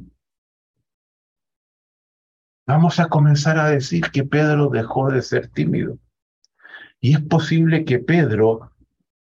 Vamos 2.66 2.98
a 2.98 3.08
comenzar 3.08 3.58
a 3.58 3.68
decir 3.68 4.10
que 4.10 4.24
Pedro 4.24 4.70
dejó 4.70 5.10
de 5.10 5.22
ser 5.22 5.48
tímido. 5.48 5.98
Y 7.00 7.14
es 7.14 7.20
posible 7.20 7.84
que 7.84 7.98
Pedro 7.98 8.70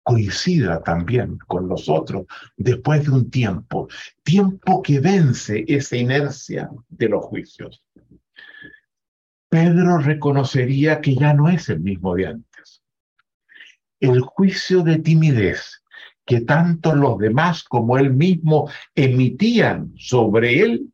coincida 0.04 0.82
también 0.82 1.38
con 1.46 1.68
nosotros 1.68 2.26
después 2.56 3.04
de 3.04 3.10
un 3.10 3.30
tiempo, 3.30 3.88
tiempo 4.22 4.82
que 4.82 4.98
vence 4.98 5.64
esa 5.68 5.96
inercia 5.96 6.70
de 6.88 7.08
los 7.08 7.24
juicios. 7.24 7.84
Pedro 9.48 9.98
reconocería 9.98 11.00
que 11.00 11.14
ya 11.14 11.34
no 11.34 11.48
es 11.48 11.68
el 11.68 11.80
mismo 11.80 12.14
de 12.14 12.28
antes. 12.28 12.82
El 14.00 14.20
juicio 14.20 14.82
de 14.82 14.98
timidez 14.98 15.81
que 16.24 16.42
tanto 16.42 16.94
los 16.94 17.18
demás 17.18 17.64
como 17.64 17.98
él 17.98 18.12
mismo 18.12 18.70
emitían 18.94 19.92
sobre 19.96 20.60
él, 20.60 20.92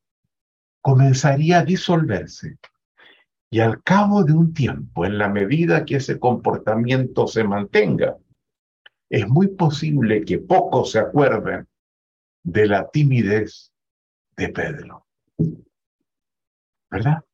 comenzaría 0.80 1.58
a 1.58 1.64
disolverse. 1.64 2.58
Y 3.50 3.60
al 3.60 3.82
cabo 3.82 4.24
de 4.24 4.32
un 4.32 4.52
tiempo, 4.52 5.06
en 5.06 5.18
la 5.18 5.28
medida 5.28 5.84
que 5.84 5.96
ese 5.96 6.18
comportamiento 6.18 7.26
se 7.26 7.44
mantenga, 7.44 8.16
es 9.10 9.26
muy 9.28 9.48
posible 9.48 10.24
que 10.24 10.38
pocos 10.38 10.92
se 10.92 10.98
acuerden 10.98 11.66
de 12.42 12.66
la 12.66 12.88
timidez 12.90 13.72
de 14.36 14.48
Pedro. 14.50 15.06
¿Verdad? 16.90 17.24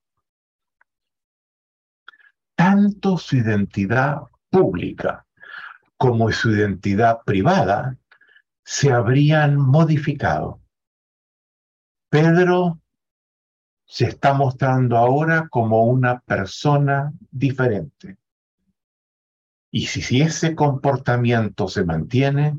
Tanto 2.57 3.19
su 3.19 3.37
identidad 3.37 4.23
pública 4.51 5.27
como 5.97 6.31
su 6.33 6.51
identidad 6.51 7.21
privada 7.25 7.97
se 8.65 8.93
habrían 8.93 9.57
modificado. 9.57 10.61
Pedro 12.09 12.81
se 13.87 14.07
está 14.07 14.35
mostrando 14.35 14.97
ahora 14.97 15.49
como 15.49 15.85
una 15.85 16.21
persona 16.21 17.13
diferente. 17.31 18.17
Y 19.71 19.87
si, 19.87 20.01
si 20.03 20.23
ese 20.23 20.55
comportamiento 20.55 21.69
se 21.69 21.85
mantiene, 21.85 22.59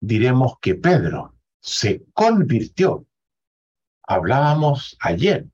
diremos 0.00 0.54
que 0.60 0.76
Pedro 0.76 1.34
se 1.60 2.04
convirtió. 2.14 3.06
Hablábamos 4.02 4.96
ayer 5.00 5.46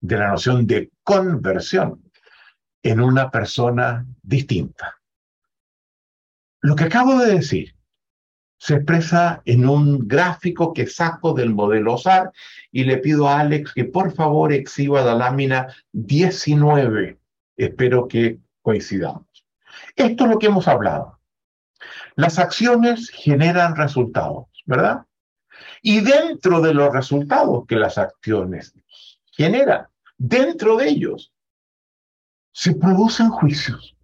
de 0.00 0.16
la 0.16 0.28
noción 0.28 0.66
de 0.66 0.90
conversión 1.02 2.02
en 2.82 3.00
una 3.00 3.30
persona 3.30 4.06
distinta. 4.22 4.99
Lo 6.60 6.76
que 6.76 6.84
acabo 6.84 7.18
de 7.18 7.34
decir 7.34 7.74
se 8.58 8.74
expresa 8.74 9.40
en 9.46 9.66
un 9.66 10.06
gráfico 10.06 10.74
que 10.74 10.86
saco 10.86 11.32
del 11.32 11.54
modelo 11.54 11.96
SAR 11.96 12.30
y 12.70 12.84
le 12.84 12.98
pido 12.98 13.26
a 13.26 13.40
Alex 13.40 13.72
que 13.72 13.86
por 13.86 14.12
favor 14.12 14.52
exhiba 14.52 15.02
la 15.02 15.14
lámina 15.14 15.74
19. 15.92 17.18
Espero 17.56 18.06
que 18.06 18.38
coincidamos. 18.60 19.24
Esto 19.96 20.24
es 20.24 20.30
lo 20.30 20.38
que 20.38 20.46
hemos 20.48 20.68
hablado. 20.68 21.18
Las 22.16 22.38
acciones 22.38 23.08
generan 23.08 23.76
resultados, 23.76 24.46
¿verdad? 24.66 25.06
Y 25.80 26.00
dentro 26.00 26.60
de 26.60 26.74
los 26.74 26.92
resultados 26.92 27.64
que 27.66 27.76
las 27.76 27.96
acciones 27.96 28.74
generan, 29.32 29.86
dentro 30.18 30.76
de 30.76 30.88
ellos, 30.88 31.32
se 32.52 32.74
producen 32.74 33.30
juicios. 33.30 33.96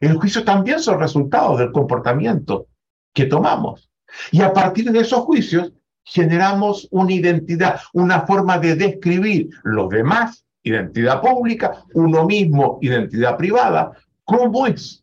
El 0.00 0.16
juicio 0.16 0.44
también 0.44 0.80
son 0.80 1.00
resultados 1.00 1.58
del 1.58 1.72
comportamiento 1.72 2.66
que 3.12 3.26
tomamos. 3.26 3.90
Y 4.30 4.42
a 4.42 4.52
partir 4.52 4.90
de 4.92 5.00
esos 5.00 5.20
juicios 5.20 5.72
generamos 6.04 6.86
una 6.90 7.12
identidad, 7.12 7.80
una 7.92 8.22
forma 8.22 8.58
de 8.58 8.76
describir 8.76 9.50
los 9.64 9.88
demás, 9.88 10.44
identidad 10.62 11.20
pública, 11.20 11.84
uno 11.94 12.26
mismo, 12.26 12.78
identidad 12.80 13.36
privada, 13.36 13.92
cómo 14.24 14.66
es. 14.66 15.02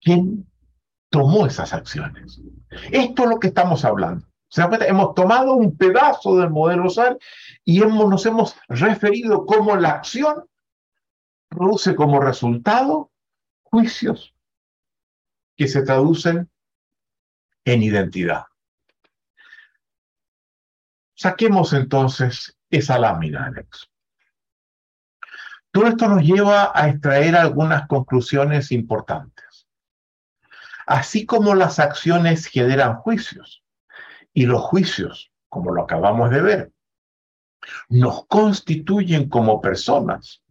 ¿Quién 0.00 0.46
tomó 1.10 1.46
esas 1.46 1.72
acciones? 1.72 2.40
Esto 2.90 3.22
es 3.24 3.28
lo 3.28 3.38
que 3.38 3.48
estamos 3.48 3.84
hablando. 3.84 4.26
¿Se 4.48 4.62
Hemos 4.62 5.14
tomado 5.14 5.54
un 5.54 5.76
pedazo 5.76 6.36
del 6.36 6.50
modelo 6.50 6.88
SAR 6.88 7.18
y 7.64 7.80
nos 7.80 8.24
hemos 8.26 8.54
referido 8.68 9.46
como 9.46 9.74
la 9.76 9.90
acción 9.90 10.44
produce 11.54 11.94
como 11.94 12.20
resultado 12.20 13.10
juicios 13.62 14.34
que 15.56 15.68
se 15.68 15.82
traducen 15.82 16.50
en 17.64 17.82
identidad. 17.82 18.44
Saquemos 21.14 21.72
entonces 21.72 22.58
esa 22.68 22.98
lámina, 22.98 23.46
Alex. 23.46 23.88
Todo 25.70 25.86
esto 25.88 26.08
nos 26.08 26.22
lleva 26.22 26.72
a 26.74 26.88
extraer 26.88 27.34
algunas 27.36 27.88
conclusiones 27.88 28.70
importantes. 28.70 29.66
Así 30.86 31.24
como 31.24 31.54
las 31.54 31.78
acciones 31.78 32.46
generan 32.46 32.96
juicios 32.96 33.64
y 34.32 34.46
los 34.46 34.60
juicios, 34.62 35.32
como 35.48 35.72
lo 35.72 35.82
acabamos 35.82 36.30
de 36.30 36.42
ver, 36.42 36.72
nos 37.88 38.26
constituyen 38.26 39.28
como 39.28 39.60
personas, 39.60 40.43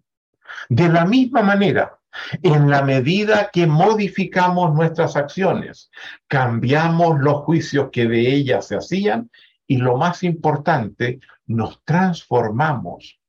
de 0.70 0.90
la 0.90 1.06
misma 1.06 1.42
manera, 1.42 2.00
en 2.42 2.70
la 2.70 2.84
medida 2.84 3.50
que 3.52 3.66
modificamos 3.66 4.74
nuestras 4.74 5.16
acciones, 5.16 5.90
cambiamos 6.28 7.20
los 7.20 7.42
juicios 7.44 7.90
que 7.92 8.08
de 8.08 8.34
ellas 8.34 8.68
se 8.68 8.78
hacían 8.78 9.30
y 9.68 9.78
lo 9.78 9.98
más 9.98 10.24
importante, 10.24 11.20
nos 11.46 11.84
transformamos 11.84 13.20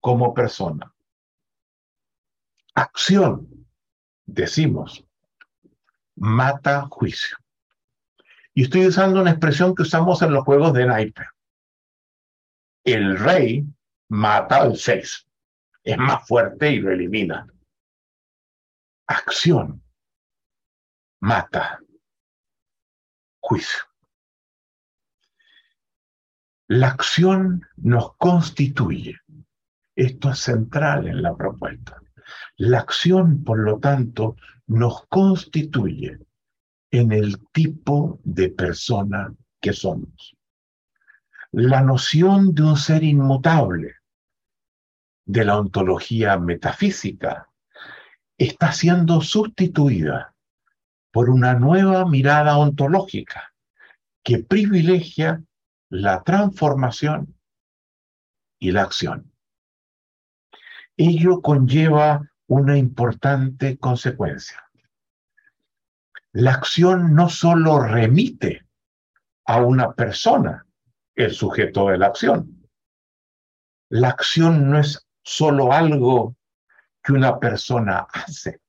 como 0.00 0.34
persona. 0.34 0.92
Acción, 2.74 3.66
decimos, 4.26 5.04
mata 6.16 6.86
juicio. 6.90 7.36
Y 8.52 8.64
estoy 8.64 8.86
usando 8.86 9.20
una 9.20 9.30
expresión 9.30 9.74
que 9.74 9.82
usamos 9.82 10.22
en 10.22 10.32
los 10.32 10.44
juegos 10.44 10.72
de 10.72 10.86
naipe. 10.86 11.26
El 12.84 13.18
rey 13.18 13.64
mata 14.08 14.62
al 14.62 14.76
seis 14.76 15.26
es 15.84 15.98
más 15.98 16.26
fuerte 16.26 16.72
y 16.72 16.80
lo 16.80 16.90
elimina. 16.90 17.46
Acción 19.06 19.82
mata 21.20 21.80
juicio. 23.40 23.80
La 26.68 26.88
acción 26.88 27.66
nos 27.76 28.16
constituye. 28.16 29.20
Esto 29.94 30.30
es 30.30 30.38
central 30.38 31.06
en 31.06 31.22
la 31.22 31.36
propuesta. 31.36 32.00
La 32.56 32.80
acción, 32.80 33.44
por 33.44 33.58
lo 33.58 33.78
tanto, 33.78 34.36
nos 34.66 35.06
constituye 35.08 36.18
en 36.90 37.12
el 37.12 37.38
tipo 37.52 38.18
de 38.24 38.48
persona 38.48 39.34
que 39.60 39.74
somos. 39.74 40.34
La 41.52 41.82
noción 41.82 42.54
de 42.54 42.62
un 42.62 42.76
ser 42.78 43.04
inmutable 43.04 43.96
de 45.24 45.44
la 45.44 45.58
ontología 45.58 46.38
metafísica 46.38 47.48
está 48.38 48.72
siendo 48.72 49.20
sustituida 49.20 50.34
por 51.12 51.30
una 51.30 51.54
nueva 51.54 52.04
mirada 52.06 52.58
ontológica 52.58 53.54
que 54.22 54.42
privilegia 54.42 55.42
la 55.88 56.22
transformación 56.22 57.38
y 58.58 58.72
la 58.72 58.82
acción. 58.82 59.32
Ello 60.96 61.40
conlleva 61.40 62.30
una 62.46 62.76
importante 62.76 63.78
consecuencia. 63.78 64.64
La 66.32 66.52
acción 66.52 67.14
no 67.14 67.28
solo 67.28 67.80
remite 67.80 68.66
a 69.46 69.60
una 69.60 69.92
persona 69.92 70.66
el 71.14 71.32
sujeto 71.32 71.88
de 71.88 71.98
la 71.98 72.06
acción. 72.06 72.68
La 73.88 74.08
acción 74.08 74.70
no 74.70 74.80
es 74.80 75.03
solo 75.24 75.72
algo 75.72 76.36
que 77.02 77.12
una 77.12 77.40
persona 77.40 78.06
hace. 78.12 78.60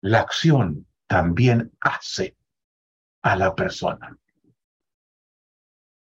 La 0.00 0.20
acción 0.20 0.86
también 1.06 1.72
hace 1.80 2.36
a 3.22 3.36
la 3.36 3.54
persona. 3.54 4.16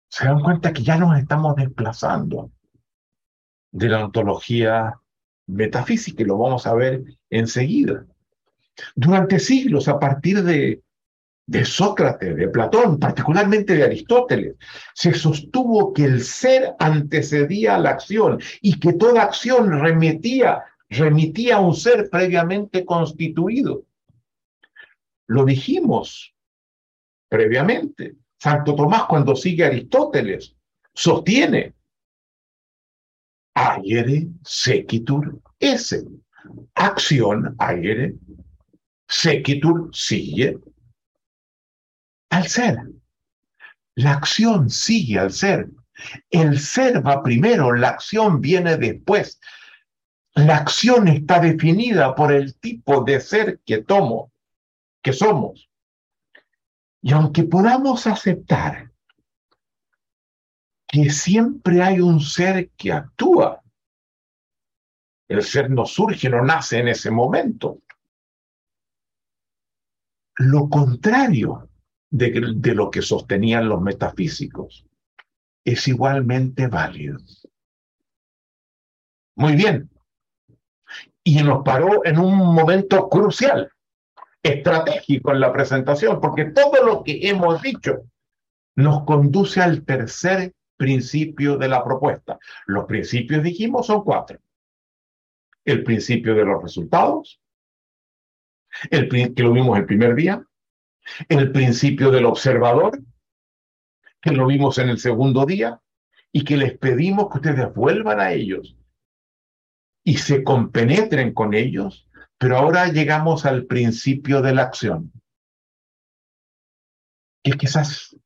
Se 0.08 0.26
dan 0.26 0.40
cuenta 0.40 0.72
que 0.72 0.82
ya 0.82 0.98
nos 0.98 1.18
estamos 1.18 1.56
desplazando 1.56 2.50
de 3.70 3.88
la 3.88 4.04
ontología 4.04 5.00
metafísica 5.46 6.22
y 6.22 6.26
lo 6.26 6.38
vamos 6.38 6.66
a 6.66 6.74
ver 6.74 7.02
enseguida. 7.30 8.06
Durante 8.94 9.38
siglos, 9.38 9.88
a 9.88 9.98
partir 9.98 10.42
de, 10.42 10.82
de 11.46 11.64
Sócrates, 11.64 12.36
de 12.36 12.48
Platón, 12.48 12.98
particularmente 12.98 13.74
de 13.74 13.84
Aristóteles, 13.84 14.56
se 14.94 15.12
sostuvo 15.12 15.92
que 15.92 16.04
el 16.04 16.22
ser 16.22 16.74
antecedía 16.78 17.74
a 17.74 17.78
la 17.78 17.90
acción 17.90 18.40
y 18.60 18.78
que 18.78 18.92
toda 18.92 19.22
acción 19.22 19.80
remitía, 19.80 20.62
remitía 20.88 21.56
a 21.56 21.60
un 21.60 21.74
ser 21.74 22.08
previamente 22.10 22.84
constituido. 22.84 23.84
Lo 25.26 25.44
dijimos 25.44 26.34
previamente. 27.28 28.16
Santo 28.38 28.74
Tomás, 28.74 29.04
cuando 29.04 29.36
sigue 29.36 29.64
a 29.64 29.68
Aristóteles, 29.68 30.54
sostiene 30.94 31.74
aire 33.54 34.28
sequitur 34.44 35.40
esse. 35.58 36.04
Acción 36.74 37.54
aire 37.58 38.14
sequitur 39.08 39.90
sigue 39.92 40.58
al 42.32 42.48
ser. 42.48 42.78
La 43.94 44.12
acción 44.12 44.70
sigue 44.70 45.18
al 45.18 45.32
ser. 45.32 45.68
El 46.30 46.58
ser 46.58 47.06
va 47.06 47.22
primero, 47.22 47.74
la 47.74 47.90
acción 47.90 48.40
viene 48.40 48.78
después. 48.78 49.38
La 50.34 50.56
acción 50.56 51.08
está 51.08 51.40
definida 51.40 52.14
por 52.14 52.32
el 52.32 52.58
tipo 52.58 53.04
de 53.04 53.20
ser 53.20 53.60
que 53.66 53.82
tomo, 53.82 54.32
que 55.02 55.12
somos. 55.12 55.68
Y 57.02 57.12
aunque 57.12 57.44
podamos 57.44 58.06
aceptar 58.06 58.90
que 60.88 61.10
siempre 61.10 61.82
hay 61.82 62.00
un 62.00 62.18
ser 62.20 62.70
que 62.70 62.92
actúa, 62.92 63.62
el 65.28 65.42
ser 65.42 65.70
no 65.70 65.84
surge, 65.84 66.30
no 66.30 66.42
nace 66.42 66.78
en 66.78 66.88
ese 66.88 67.10
momento. 67.10 67.82
Lo 70.36 70.70
contrario 70.70 71.68
de, 72.12 72.74
lo 72.74 72.90
que 72.90 73.02
sostenían 73.02 73.68
los 73.68 73.80
metafísicos 73.80 74.86
es 75.64 75.88
igualmente 75.88 76.66
válido. 76.66 77.18
Muy 79.34 79.56
bien. 79.56 79.90
Y 81.24 81.42
nos 81.42 81.64
paró 81.64 82.04
en 82.04 82.18
un 82.18 82.36
momento 82.36 83.08
crucial 83.08 83.72
estratégico 84.42 85.32
en 85.32 85.40
la 85.40 85.52
presentación, 85.52 86.20
porque 86.20 86.46
todo 86.46 86.84
lo 86.84 87.02
que 87.02 87.28
hemos 87.28 87.62
dicho 87.62 88.02
nos 88.76 89.04
conduce 89.04 89.62
al 89.62 89.84
tercer 89.84 90.52
principio 90.76 91.56
de 91.56 91.68
la 91.68 91.82
propuesta. 91.82 92.38
Los 92.66 92.84
principios, 92.84 93.42
dijimos, 93.42 93.86
son 93.86 94.04
cuatro. 94.04 94.38
El 95.64 95.84
principio 95.84 96.34
de 96.34 96.44
los 96.44 96.62
resultados, 96.62 97.40
el, 98.90 99.08
que 99.08 99.42
lo 99.42 99.52
vimos 99.52 99.78
el 99.78 99.86
primer 99.86 100.14
día, 100.14 100.44
el 101.28 101.52
principio 101.52 102.10
del 102.10 102.26
observador, 102.26 103.00
que 104.20 104.32
lo 104.32 104.46
vimos 104.46 104.78
en 104.78 104.88
el 104.88 104.98
segundo 104.98 105.46
día, 105.46 105.80
y 106.30 106.44
que 106.44 106.56
les 106.56 106.78
pedimos 106.78 107.28
que 107.30 107.38
ustedes 107.38 107.74
vuelvan 107.74 108.20
a 108.20 108.32
ellos 108.32 108.76
y 110.04 110.16
se 110.16 110.42
compenetren 110.42 111.34
con 111.34 111.54
ellos 111.54 112.08
pero 112.42 112.58
ahora 112.58 112.88
llegamos 112.88 113.46
al 113.46 113.66
principio 113.66 114.42
de 114.42 114.52
la 114.52 114.62
acción, 114.62 115.12
que 117.40 117.52
es 117.52 117.56
quizás 117.56 118.16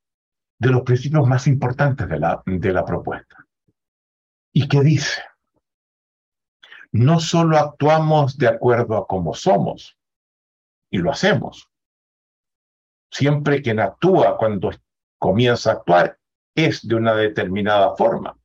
de 0.58 0.70
los 0.70 0.80
principios 0.84 1.28
más 1.28 1.46
importantes 1.46 2.08
de 2.08 2.18
la, 2.18 2.42
de 2.46 2.72
la 2.72 2.82
propuesta. 2.86 3.46
Y 4.54 4.68
que 4.68 4.80
dice, 4.80 5.20
no 6.92 7.20
solo 7.20 7.58
actuamos 7.58 8.38
de 8.38 8.48
acuerdo 8.48 8.96
a 8.96 9.06
cómo 9.06 9.34
somos, 9.34 9.98
y 10.90 10.96
lo 10.96 11.10
hacemos. 11.10 11.68
Siempre 13.16 13.62
quien 13.62 13.80
actúa 13.80 14.36
cuando 14.36 14.72
comienza 15.18 15.70
a 15.70 15.72
actuar 15.76 16.18
es 16.54 16.86
de 16.86 16.96
una 16.96 17.14
determinada 17.14 17.96
forma. 17.96 18.36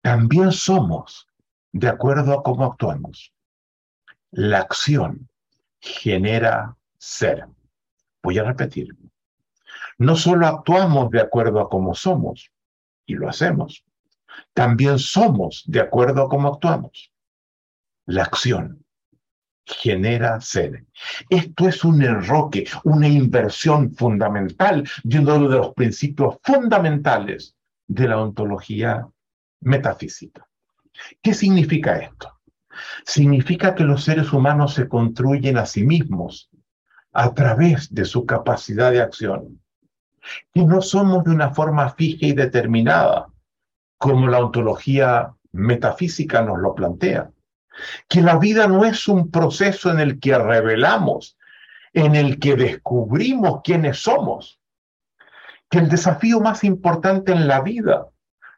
También 0.00 0.50
somos 0.50 1.28
de 1.72 1.88
acuerdo 1.88 2.32
a 2.32 2.42
cómo 2.42 2.64
actuamos. 2.64 3.34
La 4.30 4.60
acción 4.60 5.28
genera 5.78 6.74
ser. 6.96 7.44
Voy 8.22 8.38
a 8.38 8.44
repetir. 8.44 8.96
No 9.98 10.16
solo 10.16 10.46
actuamos 10.46 11.10
de 11.10 11.20
acuerdo 11.20 11.60
a 11.60 11.68
cómo 11.68 11.94
somos, 11.94 12.50
y 13.04 13.12
lo 13.12 13.28
hacemos, 13.28 13.84
también 14.54 14.98
somos 14.98 15.64
de 15.66 15.80
acuerdo 15.80 16.22
a 16.22 16.28
cómo 16.30 16.48
actuamos. 16.48 17.12
La 18.06 18.22
acción 18.22 18.81
genera 19.66 20.40
ser. 20.40 20.84
Esto 21.30 21.68
es 21.68 21.84
un 21.84 22.02
enroque, 22.02 22.66
una 22.84 23.08
inversión 23.08 23.94
fundamental 23.94 24.88
de 25.04 25.18
uno 25.18 25.48
de 25.48 25.56
los 25.56 25.74
principios 25.74 26.36
fundamentales 26.42 27.54
de 27.86 28.08
la 28.08 28.20
ontología 28.20 29.06
metafísica. 29.60 30.46
¿Qué 31.22 31.34
significa 31.34 31.96
esto? 31.96 32.42
significa 33.04 33.74
que 33.74 33.84
los 33.84 34.04
seres 34.04 34.32
humanos 34.32 34.74
se 34.74 34.88
construyen 34.88 35.58
a 35.58 35.66
sí 35.66 35.84
mismos 35.84 36.50
a 37.12 37.34
través 37.34 37.92
de 37.92 38.04
su 38.04 38.24
capacidad 38.24 38.90
de 38.90 39.02
acción, 39.02 39.60
que 40.52 40.64
no 40.64 40.80
somos 40.80 41.24
de 41.24 41.32
una 41.32 41.50
forma 41.52 41.90
fija 41.90 42.26
y 42.26 42.32
determinada, 42.32 43.26
como 43.98 44.28
la 44.28 44.40
ontología 44.40 45.34
metafísica 45.52 46.42
nos 46.42 46.58
lo 46.58 46.74
plantea, 46.74 47.30
que 48.08 48.22
la 48.22 48.38
vida 48.38 48.66
no 48.66 48.84
es 48.84 49.08
un 49.08 49.30
proceso 49.30 49.90
en 49.90 50.00
el 50.00 50.20
que 50.20 50.36
revelamos, 50.36 51.36
en 51.92 52.14
el 52.14 52.38
que 52.38 52.56
descubrimos 52.56 53.60
quiénes 53.62 53.98
somos, 53.98 54.60
que 55.68 55.78
el 55.78 55.88
desafío 55.88 56.40
más 56.40 56.64
importante 56.64 57.32
en 57.32 57.48
la 57.48 57.60
vida 57.60 58.06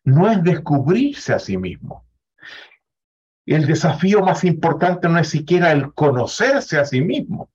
no 0.04 0.30
es 0.30 0.42
descubrirse 0.42 1.32
a 1.32 1.38
sí 1.38 1.56
mismo, 1.56 2.04
el 3.46 3.66
desafío 3.66 4.22
más 4.22 4.42
importante 4.44 5.08
no 5.08 5.18
es 5.18 5.28
siquiera 5.28 5.72
el 5.72 5.92
conocerse 5.92 6.78
a 6.78 6.84
sí 6.84 7.02
mismo. 7.02 7.50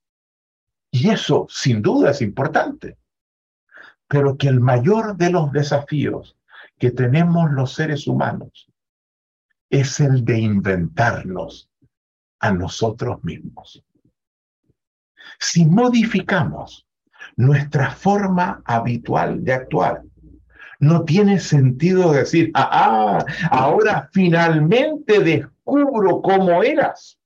Y 0.92 1.10
eso 1.10 1.48
sin 1.50 1.82
duda 1.82 2.12
es 2.12 2.22
importante. 2.22 2.98
Pero 4.08 4.38
que 4.38 4.48
el 4.48 4.60
mayor 4.60 5.18
de 5.18 5.32
los 5.32 5.52
desafíos 5.52 6.38
que 6.78 6.92
tenemos 6.92 7.52
los 7.52 7.74
seres 7.74 8.08
humanos 8.08 8.69
es 9.70 10.00
el 10.00 10.26
de 10.26 10.40
inventarnos 10.40 11.70
a 12.40 12.52
nosotros 12.52 13.24
mismos. 13.24 13.84
Si 15.40 15.66
modificamos 15.66 16.88
nuestra 17.36 17.92
forma 17.92 18.62
habitual 18.66 19.44
de 19.44 19.54
actuar, 19.54 20.04
no 20.80 21.04
tiene 21.04 21.40
sentido 21.40 22.14
decir, 22.14 22.52
ah, 22.54 22.70
ah 22.72 23.26
ahora 23.52 24.10
finalmente 24.14 25.20
descubro 25.20 26.22
cómo 26.22 26.64
eras. 26.64 27.20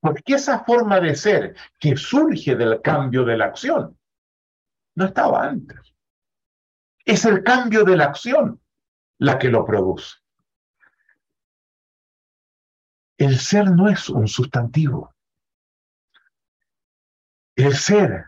Porque 0.00 0.34
esa 0.34 0.64
forma 0.64 1.00
de 1.00 1.14
ser 1.14 1.54
que 1.78 1.96
surge 1.96 2.56
del 2.56 2.80
cambio 2.82 3.24
de 3.24 3.36
la 3.36 3.46
acción 3.46 3.96
no 4.94 5.06
estaba 5.06 5.44
antes. 5.44 5.94
Es 7.04 7.24
el 7.24 7.42
cambio 7.42 7.84
de 7.84 7.96
la 7.96 8.04
acción 8.04 8.60
la 9.18 9.38
que 9.38 9.48
lo 9.48 9.64
produce. 9.64 10.23
El 13.16 13.38
ser 13.38 13.70
no 13.70 13.88
es 13.88 14.08
un 14.08 14.26
sustantivo. 14.26 15.14
El 17.56 17.76
ser 17.76 18.26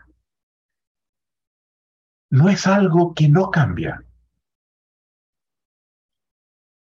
no 2.29 2.49
es 2.49 2.67
algo 2.67 3.13
que 3.13 3.27
no 3.27 3.51
cambia. 3.51 4.03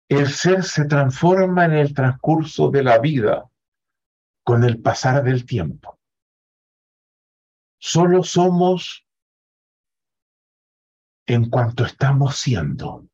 El 0.08 0.28
ser 0.28 0.62
se 0.64 0.84
transforma 0.86 1.64
en 1.64 1.72
el 1.72 1.94
transcurso 1.94 2.70
de 2.70 2.82
la 2.82 2.98
vida 2.98 3.48
con 4.44 4.64
el 4.64 4.80
pasar 4.80 5.22
del 5.22 5.44
tiempo. 5.44 5.98
Solo 7.78 8.22
somos 8.22 9.06
en 11.26 11.48
cuanto 11.48 11.84
estamos 11.84 12.36
siendo. 12.36 13.08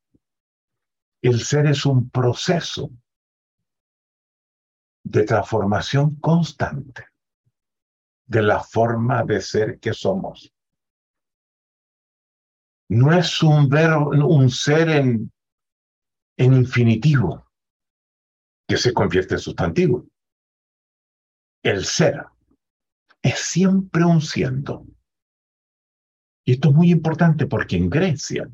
El 1.23 1.41
ser 1.41 1.67
es 1.67 1.85
un 1.87 2.11
proceso 2.11 2.91
de 5.09 5.23
transformación 5.23 6.17
constante 6.17 7.07
de 8.27 8.43
la 8.43 8.61
forma 8.61 9.23
de 9.23 9.41
ser 9.41 9.79
que 9.79 9.93
somos. 9.93 10.53
no 12.89 13.13
es 13.13 13.43
un 13.43 13.69
verbo, 13.69 14.11
un 14.11 14.49
ser 14.49 14.89
en, 14.89 15.33
en 16.37 16.53
infinitivo 16.55 17.49
que 18.69 18.77
se 18.77 18.93
convierte 18.93 19.35
en 19.35 19.41
sustantivo. 19.41 20.07
El 21.63 21.85
ser 21.85 22.27
es 23.23 23.39
siempre 23.39 24.05
un 24.05 24.21
siendo. 24.21 24.87
Y 26.45 26.53
esto 26.53 26.69
es 26.69 26.75
muy 26.75 26.91
importante 26.93 27.47
porque 27.47 27.77
en 27.77 27.91
Grecia, 27.91 28.49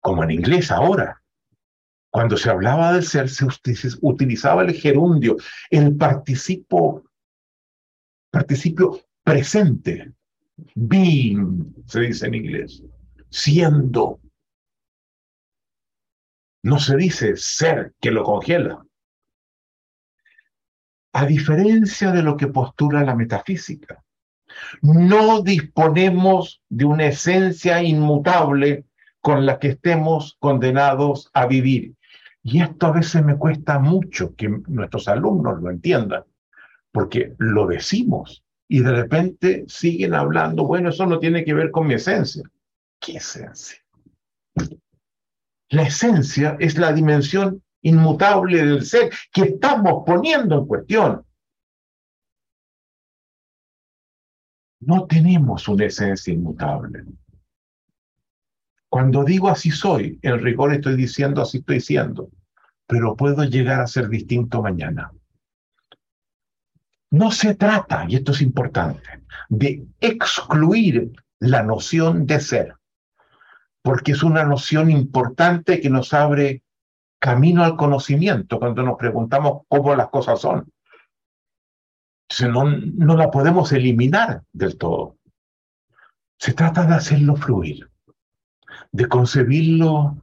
como 0.00 0.24
en 0.24 0.32
inglés 0.32 0.72
ahora, 0.72 1.19
cuando 2.10 2.36
se 2.36 2.50
hablaba 2.50 2.92
del 2.92 3.04
ser, 3.04 3.28
se 3.28 3.46
utilizaba 4.00 4.62
el 4.62 4.72
gerundio, 4.72 5.36
el 5.70 5.96
participo, 5.96 7.04
participio 8.30 9.00
presente, 9.22 10.12
being, 10.74 11.72
se 11.86 12.00
dice 12.00 12.26
en 12.26 12.34
inglés, 12.34 12.82
siendo. 13.30 14.20
No 16.62 16.78
se 16.78 16.96
dice 16.96 17.36
ser 17.36 17.94
que 18.00 18.10
lo 18.10 18.24
congela. 18.24 18.84
A 21.12 21.26
diferencia 21.26 22.12
de 22.12 22.22
lo 22.22 22.36
que 22.36 22.48
postula 22.48 23.02
la 23.02 23.14
metafísica, 23.14 24.04
no 24.82 25.42
disponemos 25.42 26.60
de 26.68 26.84
una 26.84 27.06
esencia 27.06 27.82
inmutable 27.82 28.84
con 29.20 29.46
la 29.46 29.58
que 29.58 29.68
estemos 29.68 30.36
condenados 30.38 31.30
a 31.32 31.46
vivir. 31.46 31.94
Y 32.42 32.62
esto 32.62 32.86
a 32.86 32.92
veces 32.92 33.24
me 33.24 33.36
cuesta 33.36 33.78
mucho 33.78 34.34
que 34.34 34.48
nuestros 34.48 35.08
alumnos 35.08 35.60
lo 35.60 35.70
entiendan, 35.70 36.24
porque 36.90 37.34
lo 37.38 37.66
decimos 37.66 38.42
y 38.68 38.80
de 38.80 38.92
repente 38.92 39.64
siguen 39.68 40.14
hablando, 40.14 40.64
bueno, 40.64 40.90
eso 40.90 41.04
no 41.04 41.18
tiene 41.18 41.44
que 41.44 41.54
ver 41.54 41.70
con 41.70 41.86
mi 41.86 41.94
esencia. 41.94 42.42
¿Qué 43.00 43.16
esencia? 43.16 43.78
La 45.70 45.82
esencia 45.82 46.56
es 46.58 46.78
la 46.78 46.92
dimensión 46.92 47.62
inmutable 47.82 48.64
del 48.64 48.84
ser 48.84 49.10
que 49.32 49.42
estamos 49.42 50.04
poniendo 50.06 50.58
en 50.58 50.66
cuestión. 50.66 51.26
No 54.80 55.06
tenemos 55.06 55.68
una 55.68 55.84
esencia 55.84 56.32
inmutable. 56.32 57.04
Cuando 58.90 59.22
digo 59.22 59.48
así 59.48 59.70
soy, 59.70 60.18
en 60.20 60.40
rigor 60.40 60.74
estoy 60.74 60.96
diciendo 60.96 61.40
así 61.40 61.58
estoy 61.58 61.80
siendo, 61.80 62.28
pero 62.88 63.16
puedo 63.16 63.44
llegar 63.44 63.80
a 63.80 63.86
ser 63.86 64.08
distinto 64.08 64.60
mañana. 64.60 65.12
No 67.12 67.30
se 67.30 67.54
trata, 67.54 68.04
y 68.08 68.16
esto 68.16 68.32
es 68.32 68.42
importante, 68.42 69.22
de 69.48 69.86
excluir 70.00 71.12
la 71.38 71.62
noción 71.62 72.26
de 72.26 72.40
ser, 72.40 72.74
porque 73.80 74.10
es 74.10 74.24
una 74.24 74.42
noción 74.42 74.90
importante 74.90 75.80
que 75.80 75.88
nos 75.88 76.12
abre 76.12 76.64
camino 77.20 77.62
al 77.62 77.76
conocimiento 77.76 78.58
cuando 78.58 78.82
nos 78.82 78.98
preguntamos 78.98 79.62
cómo 79.68 79.94
las 79.94 80.08
cosas 80.08 80.40
son. 80.40 80.68
no, 82.40 82.64
no 82.64 83.16
la 83.16 83.30
podemos 83.30 83.72
eliminar 83.72 84.42
del 84.52 84.76
todo. 84.76 85.16
Se 86.38 86.54
trata 86.54 86.86
de 86.86 86.94
hacerlo 86.94 87.36
fluir 87.36 87.89
de 88.92 89.08
concebirlo 89.08 90.16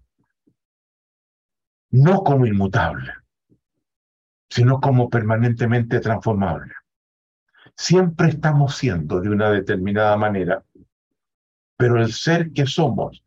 no 1.91 2.23
como 2.23 2.45
inmutable, 2.45 3.13
sino 4.49 4.79
como 4.79 5.09
permanentemente 5.09 5.99
transformable. 5.99 6.73
Siempre 7.75 8.29
estamos 8.29 8.75
siendo 8.75 9.21
de 9.21 9.29
una 9.29 9.51
determinada 9.51 10.17
manera, 10.17 10.63
pero 11.77 12.01
el 12.01 12.11
ser 12.11 12.51
que 12.51 12.65
somos 12.65 13.23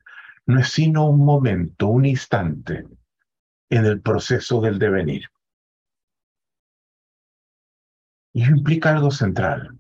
no 0.47 0.61
es 0.61 0.69
sino 0.69 1.09
un 1.09 1.25
momento, 1.25 1.89
un 1.89 2.05
instante 2.05 2.87
en 3.71 3.85
el 3.85 4.01
proceso 4.01 4.61
del 4.61 4.79
devenir. 4.79 5.29
Y 8.33 8.45
implica 8.45 8.91
algo 8.91 9.11
central, 9.11 9.79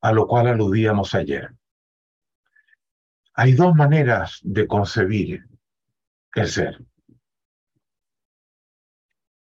a 0.00 0.12
lo 0.12 0.26
cual 0.26 0.48
aludíamos 0.48 1.14
ayer. 1.14 1.54
Hay 3.34 3.54
dos 3.54 3.74
maneras 3.74 4.40
de 4.42 4.66
concebir 4.66 5.46
el 6.34 6.48
ser. 6.48 6.84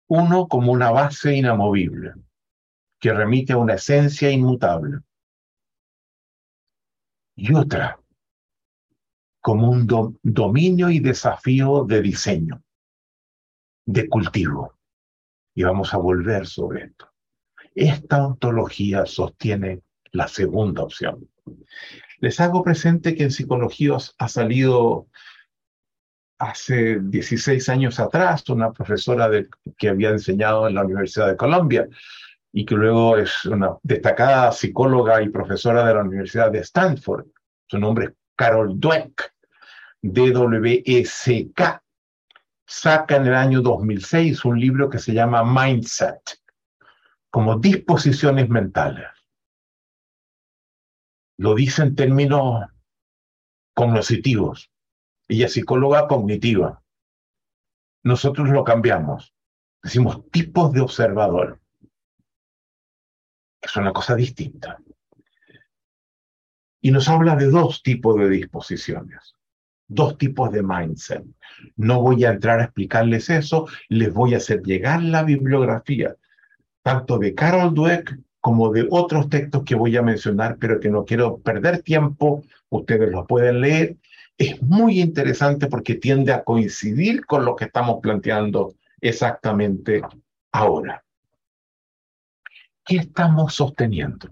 Uno 0.08 0.48
como 0.48 0.72
una 0.72 0.90
base 0.90 1.34
inamovible, 1.34 2.14
que 2.98 3.12
remite 3.12 3.52
a 3.52 3.58
una 3.58 3.74
esencia 3.74 4.30
inmutable. 4.30 4.98
Y 7.36 7.54
otra 7.54 8.00
como 9.40 9.70
un 9.70 9.86
dominio 10.22 10.90
y 10.90 11.00
desafío 11.00 11.84
de 11.84 12.02
diseño, 12.02 12.62
de 13.86 14.08
cultivo. 14.08 14.78
Y 15.54 15.62
vamos 15.62 15.92
a 15.94 15.96
volver 15.96 16.46
sobre 16.46 16.84
esto. 16.84 17.10
Esta 17.74 18.26
ontología 18.26 19.06
sostiene 19.06 19.82
la 20.12 20.28
segunda 20.28 20.82
opción. 20.82 21.28
Les 22.20 22.38
hago 22.38 22.62
presente 22.62 23.14
que 23.14 23.22
en 23.22 23.30
psicología 23.30 23.96
ha 24.18 24.28
salido 24.28 25.06
hace 26.38 27.00
16 27.00 27.68
años 27.70 27.98
atrás 27.98 28.48
una 28.50 28.72
profesora 28.72 29.28
de, 29.28 29.48
que 29.78 29.88
había 29.88 30.10
enseñado 30.10 30.68
en 30.68 30.74
la 30.74 30.84
Universidad 30.84 31.28
de 31.28 31.36
Colombia 31.36 31.88
y 32.52 32.66
que 32.66 32.74
luego 32.74 33.16
es 33.16 33.46
una 33.46 33.76
destacada 33.82 34.52
psicóloga 34.52 35.22
y 35.22 35.30
profesora 35.30 35.86
de 35.86 35.94
la 35.94 36.02
Universidad 36.02 36.50
de 36.50 36.58
Stanford. 36.58 37.26
Su 37.66 37.78
nombre 37.78 38.06
es 38.06 38.12
Carol 38.36 38.78
Dweck, 38.78 39.32
D-W-E-C-K. 40.02 41.82
Saca 42.66 43.16
en 43.16 43.26
el 43.26 43.34
año 43.34 43.62
2006 43.62 44.44
un 44.44 44.60
libro 44.60 44.90
que 44.90 44.98
se 44.98 45.14
llama 45.14 45.42
Mindset, 45.42 46.20
como 47.30 47.58
disposiciones 47.58 48.48
mentales 48.48 49.06
lo 51.40 51.54
dice 51.54 51.82
en 51.82 51.94
términos 51.94 52.66
cognitivos. 53.72 54.70
Ella 55.26 55.46
es 55.46 55.54
psicóloga 55.54 56.06
cognitiva. 56.06 56.82
Nosotros 58.02 58.50
lo 58.50 58.62
cambiamos. 58.62 59.32
Decimos 59.82 60.30
tipos 60.30 60.70
de 60.74 60.82
observador. 60.82 61.58
Es 63.58 63.74
una 63.74 63.90
cosa 63.94 64.16
distinta. 64.16 64.82
Y 66.82 66.90
nos 66.90 67.08
habla 67.08 67.36
de 67.36 67.46
dos 67.46 67.82
tipos 67.82 68.16
de 68.16 68.28
disposiciones, 68.28 69.34
dos 69.88 70.18
tipos 70.18 70.52
de 70.52 70.62
mindset. 70.62 71.24
No 71.74 72.02
voy 72.02 72.22
a 72.26 72.32
entrar 72.32 72.60
a 72.60 72.64
explicarles 72.64 73.30
eso, 73.30 73.66
les 73.88 74.12
voy 74.12 74.34
a 74.34 74.38
hacer 74.38 74.60
llegar 74.60 75.02
la 75.02 75.22
bibliografía, 75.22 76.16
tanto 76.82 77.18
de 77.18 77.34
Carol 77.34 77.74
Dweck 77.74 78.14
como 78.40 78.72
de 78.72 78.86
otros 78.90 79.28
textos 79.28 79.64
que 79.64 79.74
voy 79.74 79.96
a 79.96 80.02
mencionar, 80.02 80.56
pero 80.58 80.80
que 80.80 80.88
no 80.88 81.04
quiero 81.04 81.38
perder 81.38 81.82
tiempo, 81.82 82.42
ustedes 82.70 83.10
los 83.10 83.26
pueden 83.26 83.60
leer. 83.60 83.96
Es 84.38 84.62
muy 84.62 85.00
interesante 85.00 85.66
porque 85.66 85.96
tiende 85.96 86.32
a 86.32 86.42
coincidir 86.42 87.26
con 87.26 87.44
lo 87.44 87.54
que 87.54 87.66
estamos 87.66 87.98
planteando 88.00 88.74
exactamente 89.00 90.02
ahora. 90.52 91.04
¿Qué 92.84 92.96
estamos 92.96 93.54
sosteniendo? 93.54 94.30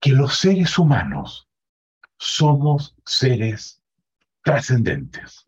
Que 0.00 0.12
los 0.12 0.38
seres 0.38 0.78
humanos 0.78 1.46
somos 2.16 2.96
seres 3.04 3.82
trascendentes. 4.42 5.46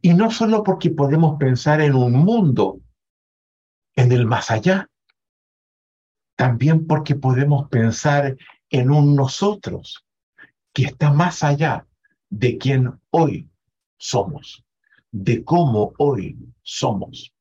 Y 0.00 0.14
no 0.14 0.30
solo 0.30 0.62
porque 0.62 0.90
podemos 0.90 1.38
pensar 1.38 1.82
en 1.82 1.94
un 1.94 2.12
mundo, 2.12 2.80
en 3.94 4.12
el 4.12 4.24
más 4.24 4.50
allá, 4.50 4.88
también 6.36 6.86
porque 6.86 7.14
podemos 7.14 7.68
pensar 7.68 8.36
en 8.70 8.90
un 8.90 9.16
nosotros 9.16 10.04
que 10.72 10.84
está 10.84 11.12
más 11.12 11.42
allá 11.42 11.86
de 12.28 12.58
quien 12.58 13.00
hoy 13.10 13.48
somos, 13.96 14.64
de 15.10 15.42
cómo 15.42 15.94
hoy 15.98 16.36
somos. 16.62 17.32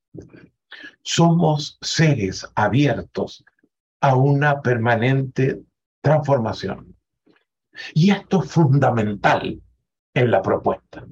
Somos 1.04 1.78
seres 1.82 2.48
abiertos 2.56 3.44
a 4.00 4.16
una 4.16 4.62
permanente 4.62 5.62
transformación. 6.02 6.96
Y 7.94 8.12
esto 8.12 8.44
es 8.44 8.52
fundamental 8.52 9.62
en 10.14 10.32
la 10.32 10.42
propuesta. 10.42 11.06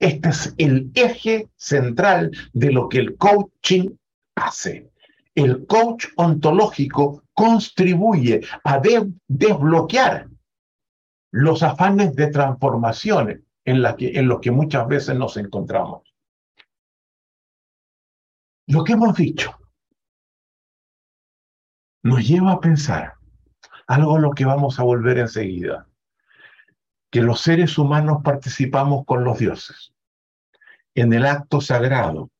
Este 0.00 0.28
es 0.30 0.54
el 0.58 0.90
eje 0.94 1.48
central 1.54 2.32
de 2.52 2.72
lo 2.72 2.88
que 2.88 2.98
el 2.98 3.16
coaching 3.16 3.90
hace 4.34 4.90
el 5.34 5.66
coach 5.66 6.06
ontológico 6.16 7.24
contribuye 7.32 8.40
a 8.62 8.80
desbloquear 9.28 10.28
los 11.32 11.62
afanes 11.62 12.14
de 12.14 12.28
transformación 12.28 13.44
en, 13.64 13.96
que, 13.96 14.18
en 14.18 14.28
los 14.28 14.40
que 14.40 14.52
muchas 14.52 14.86
veces 14.86 15.16
nos 15.16 15.36
encontramos. 15.36 16.14
Lo 18.68 18.84
que 18.84 18.92
hemos 18.92 19.16
dicho 19.16 19.58
nos 22.04 22.26
lleva 22.26 22.52
a 22.52 22.60
pensar 22.60 23.14
algo 23.86 24.16
a 24.16 24.20
lo 24.20 24.30
que 24.30 24.44
vamos 24.44 24.78
a 24.78 24.82
volver 24.82 25.18
enseguida, 25.18 25.88
que 27.10 27.20
los 27.20 27.40
seres 27.40 27.76
humanos 27.78 28.18
participamos 28.22 29.04
con 29.04 29.24
los 29.24 29.38
dioses 29.38 29.92
en 30.94 31.12
el 31.12 31.26
acto 31.26 31.60
sagrado 31.60 32.30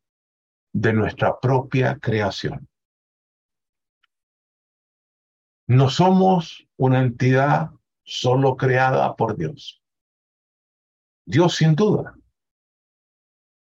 de 0.73 0.93
nuestra 0.93 1.39
propia 1.41 1.99
creación. 1.99 2.69
No 5.67 5.89
somos 5.89 6.67
una 6.77 7.01
entidad 7.01 7.71
solo 8.03 8.57
creada 8.57 9.17
por 9.17 9.37
Dios. 9.37 9.83
Dios 11.27 11.55
sin 11.57 11.75
duda 11.75 12.15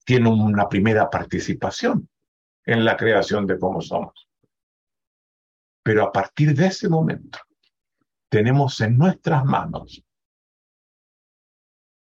tiene 0.06 0.30
una 0.30 0.70
primera 0.70 1.10
participación 1.10 2.10
en 2.66 2.86
la 2.86 2.96
creación 2.96 3.46
de 3.46 3.60
cómo 3.60 3.82
somos. 3.82 4.30
Pero 5.84 6.04
a 6.04 6.12
partir 6.12 6.56
de 6.56 6.68
ese 6.68 6.88
momento 6.88 7.40
tenemos 8.30 8.80
en 8.82 8.98
nuestras 8.98 9.44
manos 9.44 10.04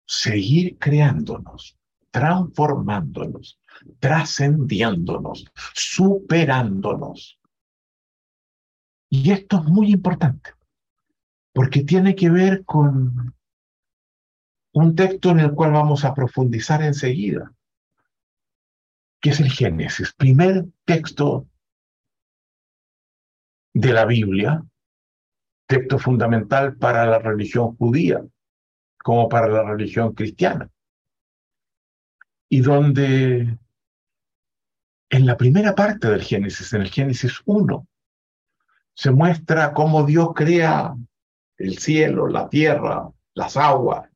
seguir 0.07 0.79
creándonos, 0.79 1.79
transformándonos, 2.11 3.61
trascendiéndonos, 3.99 5.45
superándonos. 5.75 7.42
Y 9.15 9.31
esto 9.31 9.59
es 9.59 9.65
muy 9.65 9.93
importante, 9.93 10.55
porque 11.53 11.85
tiene 11.85 12.15
que 12.15 12.31
ver 12.31 12.65
con 12.65 13.35
un 14.73 14.97
texto 14.97 15.29
en 15.29 15.41
el 15.41 15.53
cual 15.53 15.73
vamos 15.73 16.07
a 16.07 16.15
profundizar 16.15 16.83
enseguida, 16.83 17.53
que 19.21 19.29
es 19.29 19.41
el 19.41 19.51
Génesis, 19.51 20.15
primer 20.15 20.65
texto 20.87 21.47
de 23.75 23.93
la 23.93 24.07
Biblia, 24.07 24.65
texto 25.67 25.99
fundamental 25.99 26.79
para 26.79 27.05
la 27.05 27.19
religión 27.19 27.77
judía 27.77 28.25
como 28.97 29.29
para 29.29 29.49
la 29.49 29.63
religión 29.63 30.15
cristiana. 30.15 30.71
Y 32.49 32.63
donde 32.63 33.59
en 35.11 35.27
la 35.27 35.37
primera 35.37 35.75
parte 35.75 36.09
del 36.09 36.23
Génesis, 36.23 36.73
en 36.73 36.81
el 36.81 36.89
Génesis 36.89 37.43
1, 37.45 37.87
se 38.95 39.11
muestra 39.11 39.73
cómo 39.73 40.05
Dios 40.05 40.29
crea 40.35 40.95
el 41.57 41.79
cielo, 41.79 42.27
la 42.29 42.49
tierra, 42.49 43.11
las 43.35 43.57
aguas, 43.57 44.11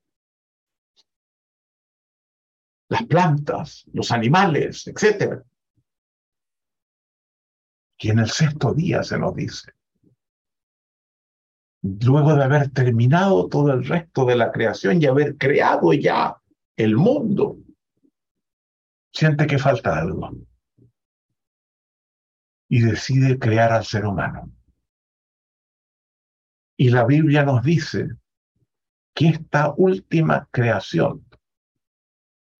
las 2.88 3.04
plantas, 3.04 3.84
los 3.92 4.10
animales, 4.10 4.86
etc. 4.86 5.42
Y 7.98 8.10
en 8.10 8.18
el 8.18 8.30
sexto 8.30 8.74
día 8.74 9.02
se 9.02 9.18
nos 9.18 9.34
dice, 9.34 9.72
luego 11.82 12.34
de 12.34 12.44
haber 12.44 12.70
terminado 12.70 13.48
todo 13.48 13.72
el 13.72 13.84
resto 13.84 14.24
de 14.24 14.36
la 14.36 14.52
creación 14.52 15.00
y 15.00 15.06
haber 15.06 15.36
creado 15.36 15.92
ya 15.92 16.36
el 16.76 16.96
mundo, 16.96 17.58
siente 19.12 19.46
que 19.46 19.58
falta 19.58 19.98
algo 19.98 20.30
y 22.68 22.80
decide 22.80 23.38
crear 23.38 23.72
al 23.72 23.84
ser 23.84 24.04
humano. 24.04 24.50
Y 26.76 26.90
la 26.90 27.04
Biblia 27.04 27.44
nos 27.44 27.62
dice 27.62 28.08
que 29.14 29.28
esta 29.28 29.72
última 29.76 30.48
creación 30.50 31.26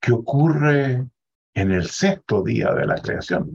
que 0.01 0.13
ocurre 0.13 1.07
en 1.55 1.73
el 1.73 1.87
sexto 1.89 2.43
día 2.43 2.73
de 2.73 2.87
la 2.87 2.97
creación 2.97 3.51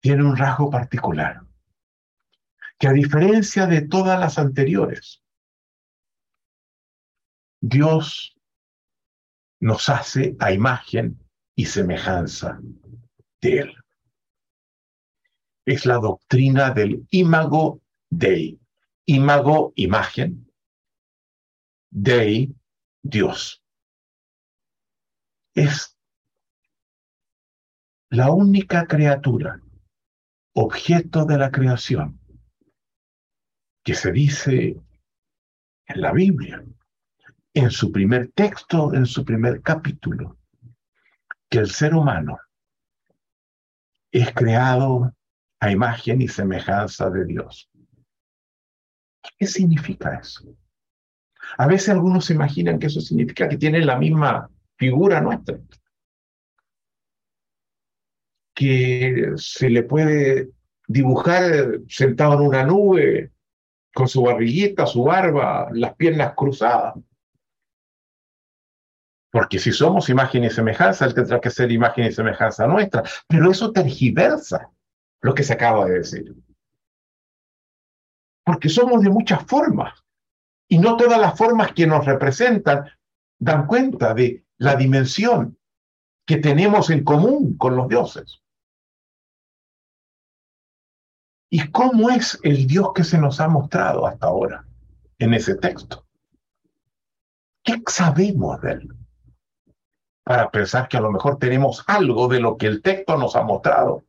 tiene 0.00 0.24
un 0.24 0.36
rasgo 0.36 0.70
particular, 0.70 1.42
que 2.78 2.88
a 2.88 2.92
diferencia 2.92 3.66
de 3.66 3.82
todas 3.82 4.18
las 4.18 4.38
anteriores, 4.38 5.22
Dios 7.60 8.34
nos 9.60 9.88
hace 9.90 10.36
a 10.40 10.52
imagen 10.52 11.22
y 11.54 11.66
semejanza 11.66 12.58
de 13.42 13.58
Él. 13.58 13.79
Es 15.64 15.86
la 15.86 15.96
doctrina 15.96 16.70
del 16.70 17.06
imago 17.10 17.80
Dei. 18.08 18.58
Imago, 19.06 19.72
imagen. 19.76 20.50
Dei, 21.90 22.54
Dios. 23.02 23.62
Es 25.54 25.96
la 28.10 28.30
única 28.30 28.86
criatura 28.86 29.60
objeto 30.54 31.24
de 31.24 31.38
la 31.38 31.50
creación, 31.50 32.20
que 33.84 33.94
se 33.94 34.12
dice 34.12 34.80
en 35.86 36.00
la 36.00 36.12
Biblia, 36.12 36.64
en 37.54 37.70
su 37.70 37.90
primer 37.92 38.32
texto, 38.32 38.92
en 38.94 39.06
su 39.06 39.24
primer 39.24 39.62
capítulo, 39.62 40.38
que 41.48 41.58
el 41.58 41.70
ser 41.70 41.94
humano 41.94 42.38
es 44.12 44.32
creado 44.34 45.14
a 45.60 45.70
imagen 45.70 46.22
y 46.22 46.28
semejanza 46.28 47.10
de 47.10 47.24
Dios. 47.26 47.70
¿Qué 49.38 49.46
significa 49.46 50.18
eso? 50.20 50.56
A 51.58 51.66
veces 51.66 51.90
algunos 51.90 52.24
se 52.24 52.34
imaginan 52.34 52.78
que 52.78 52.86
eso 52.86 53.00
significa 53.00 53.48
que 53.48 53.58
tiene 53.58 53.84
la 53.84 53.96
misma 53.96 54.50
figura 54.76 55.20
nuestra 55.20 55.58
que 58.54 59.32
se 59.36 59.70
le 59.70 59.84
puede 59.84 60.50
dibujar 60.86 61.80
sentado 61.88 62.34
en 62.34 62.40
una 62.40 62.62
nube, 62.62 63.32
con 63.94 64.06
su 64.06 64.22
barriguita, 64.22 64.86
su 64.86 65.04
barba, 65.04 65.70
las 65.72 65.94
piernas 65.94 66.34
cruzadas. 66.36 66.94
Porque 69.30 69.58
si 69.58 69.72
somos 69.72 70.10
imagen 70.10 70.44
y 70.44 70.50
semejanza, 70.50 71.06
él 71.06 71.14
tendrá 71.14 71.40
que 71.40 71.48
ser 71.48 71.72
imagen 71.72 72.04
y 72.04 72.12
semejanza 72.12 72.66
nuestra. 72.66 73.02
Pero 73.26 73.50
eso 73.50 73.72
tergiversa 73.72 74.70
lo 75.20 75.34
que 75.34 75.42
se 75.42 75.52
acaba 75.52 75.86
de 75.86 75.98
decir. 75.98 76.34
Porque 78.44 78.68
somos 78.68 79.02
de 79.02 79.10
muchas 79.10 79.44
formas. 79.44 80.02
Y 80.68 80.78
no 80.78 80.96
todas 80.96 81.20
las 81.20 81.36
formas 81.36 81.72
que 81.72 81.86
nos 81.86 82.04
representan 82.04 82.88
dan 83.38 83.66
cuenta 83.66 84.14
de 84.14 84.44
la 84.58 84.76
dimensión 84.76 85.58
que 86.26 86.36
tenemos 86.36 86.90
en 86.90 87.02
común 87.02 87.56
con 87.56 87.76
los 87.76 87.88
dioses. 87.88 88.40
¿Y 91.50 91.68
cómo 91.72 92.10
es 92.10 92.38
el 92.44 92.68
Dios 92.68 92.92
que 92.94 93.02
se 93.02 93.18
nos 93.18 93.40
ha 93.40 93.48
mostrado 93.48 94.06
hasta 94.06 94.28
ahora 94.28 94.64
en 95.18 95.34
ese 95.34 95.56
texto? 95.56 96.06
¿Qué 97.64 97.82
sabemos 97.88 98.60
de 98.60 98.72
él? 98.72 98.88
Para 100.22 100.50
pensar 100.50 100.88
que 100.88 100.96
a 100.96 101.00
lo 101.00 101.10
mejor 101.10 101.38
tenemos 101.38 101.82
algo 101.88 102.28
de 102.28 102.38
lo 102.38 102.56
que 102.56 102.66
el 102.66 102.82
texto 102.82 103.16
nos 103.16 103.34
ha 103.34 103.42
mostrado. 103.42 104.04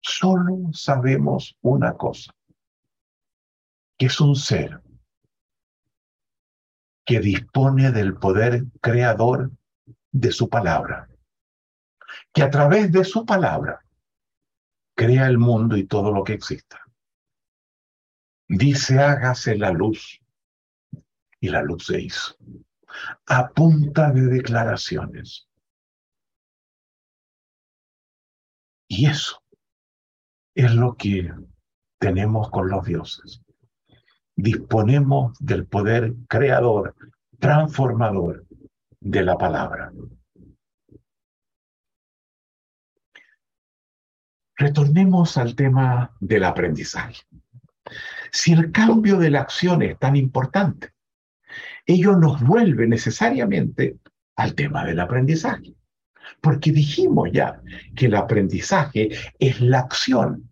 Solo 0.00 0.72
sabemos 0.72 1.56
una 1.60 1.96
cosa, 1.96 2.32
que 3.96 4.06
es 4.06 4.20
un 4.20 4.36
ser 4.36 4.80
que 7.04 7.20
dispone 7.20 7.90
del 7.90 8.16
poder 8.16 8.64
creador 8.80 9.50
de 10.12 10.30
su 10.30 10.48
palabra, 10.48 11.08
que 12.32 12.42
a 12.42 12.50
través 12.50 12.92
de 12.92 13.04
su 13.04 13.24
palabra 13.24 13.84
crea 14.94 15.26
el 15.26 15.38
mundo 15.38 15.76
y 15.76 15.86
todo 15.86 16.12
lo 16.12 16.22
que 16.22 16.34
exista. 16.34 16.84
Dice, 18.48 18.98
hágase 18.98 19.56
la 19.56 19.70
luz. 19.70 20.20
Y 21.40 21.50
la 21.50 21.62
luz 21.62 21.86
se 21.86 22.00
hizo. 22.00 22.36
A 23.26 23.48
punta 23.50 24.10
de 24.10 24.22
declaraciones. 24.22 25.48
Y 28.88 29.06
eso 29.06 29.42
es 30.58 30.74
lo 30.74 30.96
que 30.96 31.32
tenemos 32.00 32.50
con 32.50 32.68
los 32.68 32.84
dioses. 32.84 33.40
Disponemos 34.34 35.38
del 35.38 35.66
poder 35.66 36.14
creador, 36.28 36.96
transformador 37.38 38.44
de 38.98 39.22
la 39.22 39.38
palabra. 39.38 39.92
Retornemos 44.56 45.36
al 45.36 45.54
tema 45.54 46.16
del 46.18 46.42
aprendizaje. 46.42 47.22
Si 48.32 48.52
el 48.52 48.72
cambio 48.72 49.16
de 49.18 49.30
la 49.30 49.42
acción 49.42 49.82
es 49.82 49.96
tan 49.96 50.16
importante, 50.16 50.90
ello 51.86 52.16
nos 52.16 52.42
vuelve 52.42 52.88
necesariamente 52.88 53.98
al 54.34 54.56
tema 54.56 54.84
del 54.84 54.98
aprendizaje. 54.98 55.76
Porque 56.40 56.72
dijimos 56.72 57.30
ya 57.32 57.62
que 57.96 58.06
el 58.06 58.16
aprendizaje 58.16 59.10
es 59.38 59.60
la 59.60 59.78
acción 59.78 60.47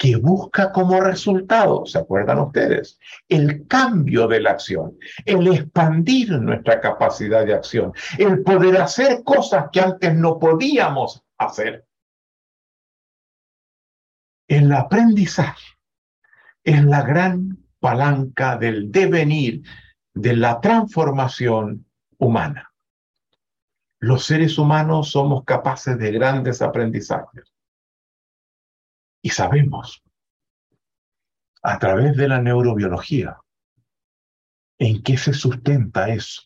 que 0.00 0.16
busca 0.16 0.72
como 0.72 0.98
resultado, 0.98 1.84
¿se 1.84 1.98
acuerdan 1.98 2.38
ustedes? 2.38 2.98
El 3.28 3.66
cambio 3.66 4.26
de 4.28 4.40
la 4.40 4.52
acción, 4.52 4.96
el 5.26 5.46
expandir 5.46 6.30
nuestra 6.40 6.80
capacidad 6.80 7.44
de 7.44 7.52
acción, 7.52 7.92
el 8.16 8.42
poder 8.42 8.80
hacer 8.80 9.22
cosas 9.22 9.66
que 9.70 9.82
antes 9.82 10.14
no 10.14 10.38
podíamos 10.38 11.22
hacer. 11.36 11.86
El 14.48 14.72
aprendizaje 14.72 15.76
es 16.64 16.82
la 16.82 17.02
gran 17.02 17.58
palanca 17.78 18.56
del 18.56 18.90
devenir, 18.90 19.64
de 20.14 20.34
la 20.34 20.62
transformación 20.62 21.84
humana. 22.16 22.72
Los 23.98 24.24
seres 24.24 24.56
humanos 24.56 25.10
somos 25.10 25.44
capaces 25.44 25.98
de 25.98 26.10
grandes 26.10 26.62
aprendizajes. 26.62 27.52
Y 29.22 29.30
sabemos, 29.30 30.02
a 31.62 31.78
través 31.78 32.16
de 32.16 32.28
la 32.28 32.40
neurobiología, 32.40 33.38
en 34.78 35.02
qué 35.02 35.16
se 35.16 35.34
sustenta 35.34 36.08
eso. 36.08 36.42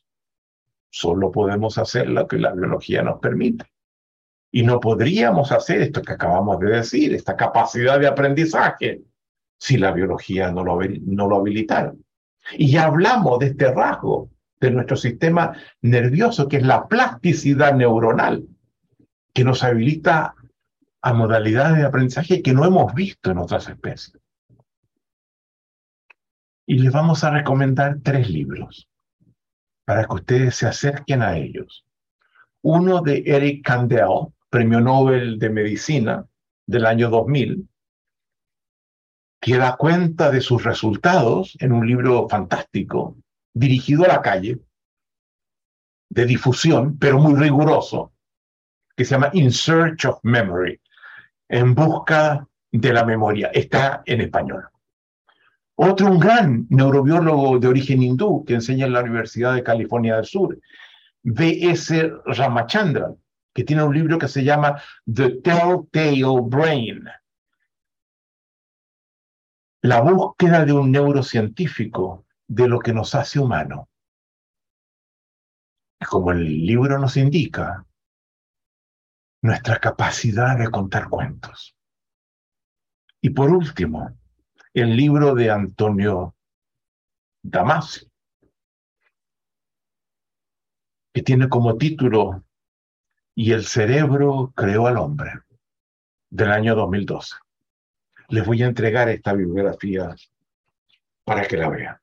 Solo 0.90 1.30
podemos 1.30 1.78
hacer 1.78 2.08
lo 2.08 2.26
que 2.26 2.38
la 2.38 2.52
biología 2.52 3.02
nos 3.02 3.20
permite. 3.20 3.64
Y 4.50 4.62
no 4.62 4.80
podríamos 4.80 5.50
hacer 5.52 5.82
esto 5.82 6.02
que 6.02 6.12
acabamos 6.12 6.60
de 6.60 6.70
decir, 6.70 7.14
esta 7.14 7.36
capacidad 7.36 7.98
de 7.98 8.06
aprendizaje, 8.06 9.02
si 9.58 9.78
la 9.78 9.92
biología 9.92 10.50
no 10.52 10.64
lo, 10.64 10.78
no 11.02 11.28
lo 11.28 11.36
habilitara. 11.36 11.94
Y 12.52 12.70
ya 12.70 12.84
hablamos 12.84 13.38
de 13.38 13.46
este 13.46 13.72
rasgo 13.72 14.30
de 14.60 14.70
nuestro 14.70 14.96
sistema 14.96 15.56
nervioso, 15.80 16.48
que 16.48 16.58
es 16.58 16.62
la 16.62 16.86
plasticidad 16.86 17.74
neuronal, 17.74 18.46
que 19.32 19.44
nos 19.44 19.64
habilita 19.64 20.34
a 21.04 21.12
modalidades 21.12 21.76
de 21.76 21.84
aprendizaje 21.84 22.40
que 22.40 22.54
no 22.54 22.64
hemos 22.64 22.94
visto 22.94 23.30
en 23.30 23.36
otras 23.36 23.68
especies. 23.68 24.18
Y 26.66 26.78
les 26.78 26.90
vamos 26.90 27.22
a 27.24 27.30
recomendar 27.30 27.98
tres 28.02 28.30
libros 28.30 28.88
para 29.84 30.06
que 30.06 30.14
ustedes 30.14 30.54
se 30.54 30.66
acerquen 30.66 31.20
a 31.20 31.36
ellos. 31.36 31.84
Uno 32.62 33.02
de 33.02 33.22
Eric 33.26 33.66
Kandel, 33.66 34.32
premio 34.48 34.80
Nobel 34.80 35.38
de 35.38 35.50
Medicina 35.50 36.26
del 36.66 36.86
año 36.86 37.10
2000, 37.10 37.68
que 39.42 39.58
da 39.58 39.76
cuenta 39.76 40.30
de 40.30 40.40
sus 40.40 40.64
resultados 40.64 41.54
en 41.60 41.72
un 41.72 41.86
libro 41.86 42.30
fantástico, 42.30 43.18
dirigido 43.52 44.04
a 44.04 44.08
la 44.08 44.22
calle, 44.22 44.58
de 46.08 46.24
difusión, 46.24 46.96
pero 46.98 47.18
muy 47.18 47.38
riguroso, 47.38 48.14
que 48.96 49.04
se 49.04 49.10
llama 49.10 49.28
In 49.34 49.52
Search 49.52 50.06
of 50.06 50.20
Memory, 50.22 50.80
en 51.48 51.74
busca 51.74 52.46
de 52.70 52.92
la 52.92 53.04
memoria. 53.04 53.48
Está 53.48 54.02
en 54.06 54.20
español. 54.20 54.68
Otro, 55.76 56.10
un 56.10 56.20
gran 56.20 56.66
neurobiólogo 56.70 57.58
de 57.58 57.68
origen 57.68 58.02
hindú 58.02 58.44
que 58.44 58.54
enseña 58.54 58.86
en 58.86 58.92
la 58.92 59.00
Universidad 59.00 59.54
de 59.54 59.64
California 59.64 60.16
del 60.16 60.24
Sur, 60.24 60.58
V.S. 61.24 62.12
Ramachandran, 62.26 63.16
que 63.52 63.64
tiene 63.64 63.82
un 63.82 63.94
libro 63.94 64.18
que 64.18 64.28
se 64.28 64.44
llama 64.44 64.80
The 65.12 65.40
Telltale 65.40 66.40
Brain. 66.42 67.04
La 69.82 70.00
búsqueda 70.00 70.64
de 70.64 70.72
un 70.72 70.92
neurocientífico 70.92 72.24
de 72.46 72.68
lo 72.68 72.78
que 72.78 72.92
nos 72.92 73.14
hace 73.14 73.38
humano. 73.38 73.88
Como 76.08 76.30
el 76.32 76.64
libro 76.64 76.98
nos 76.98 77.16
indica, 77.16 77.84
nuestra 79.44 79.78
capacidad 79.78 80.56
de 80.56 80.70
contar 80.70 81.10
cuentos. 81.10 81.76
Y 83.20 83.28
por 83.28 83.50
último, 83.50 84.18
el 84.72 84.96
libro 84.96 85.34
de 85.34 85.50
Antonio 85.50 86.34
Damasio, 87.42 88.08
que 91.12 91.20
tiene 91.20 91.50
como 91.50 91.76
título 91.76 92.42
y 93.34 93.52
el 93.52 93.66
cerebro 93.66 94.50
creó 94.56 94.86
al 94.86 94.96
hombre, 94.96 95.32
del 96.30 96.50
año 96.50 96.74
2012. 96.74 97.34
Les 98.30 98.46
voy 98.46 98.62
a 98.62 98.66
entregar 98.66 99.10
esta 99.10 99.34
bibliografía 99.34 100.16
para 101.22 101.46
que 101.46 101.58
la 101.58 101.68
vean. 101.68 101.98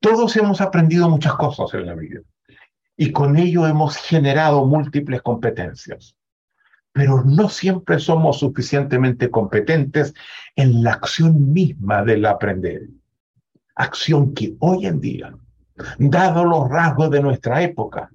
Todos 0.00 0.34
hemos 0.36 0.60
aprendido 0.60 1.08
muchas 1.08 1.36
cosas 1.36 1.72
en 1.74 1.86
la 1.86 1.94
vida 1.94 2.20
y 2.96 3.12
con 3.12 3.38
ello 3.38 3.64
hemos 3.64 3.96
generado 3.96 4.66
múltiples 4.66 5.22
competencias, 5.22 6.17
pero 6.92 7.22
no 7.24 7.48
siempre 7.48 7.98
somos 7.98 8.40
suficientemente 8.40 9.30
competentes 9.30 10.14
en 10.56 10.82
la 10.82 10.92
acción 10.94 11.52
misma 11.52 12.02
del 12.02 12.26
aprender. 12.26 12.88
Acción 13.74 14.34
que 14.34 14.56
hoy 14.58 14.86
en 14.86 15.00
día, 15.00 15.34
dado 15.98 16.44
los 16.44 16.68
rasgos 16.68 17.10
de 17.10 17.22
nuestra 17.22 17.62
época, 17.62 18.10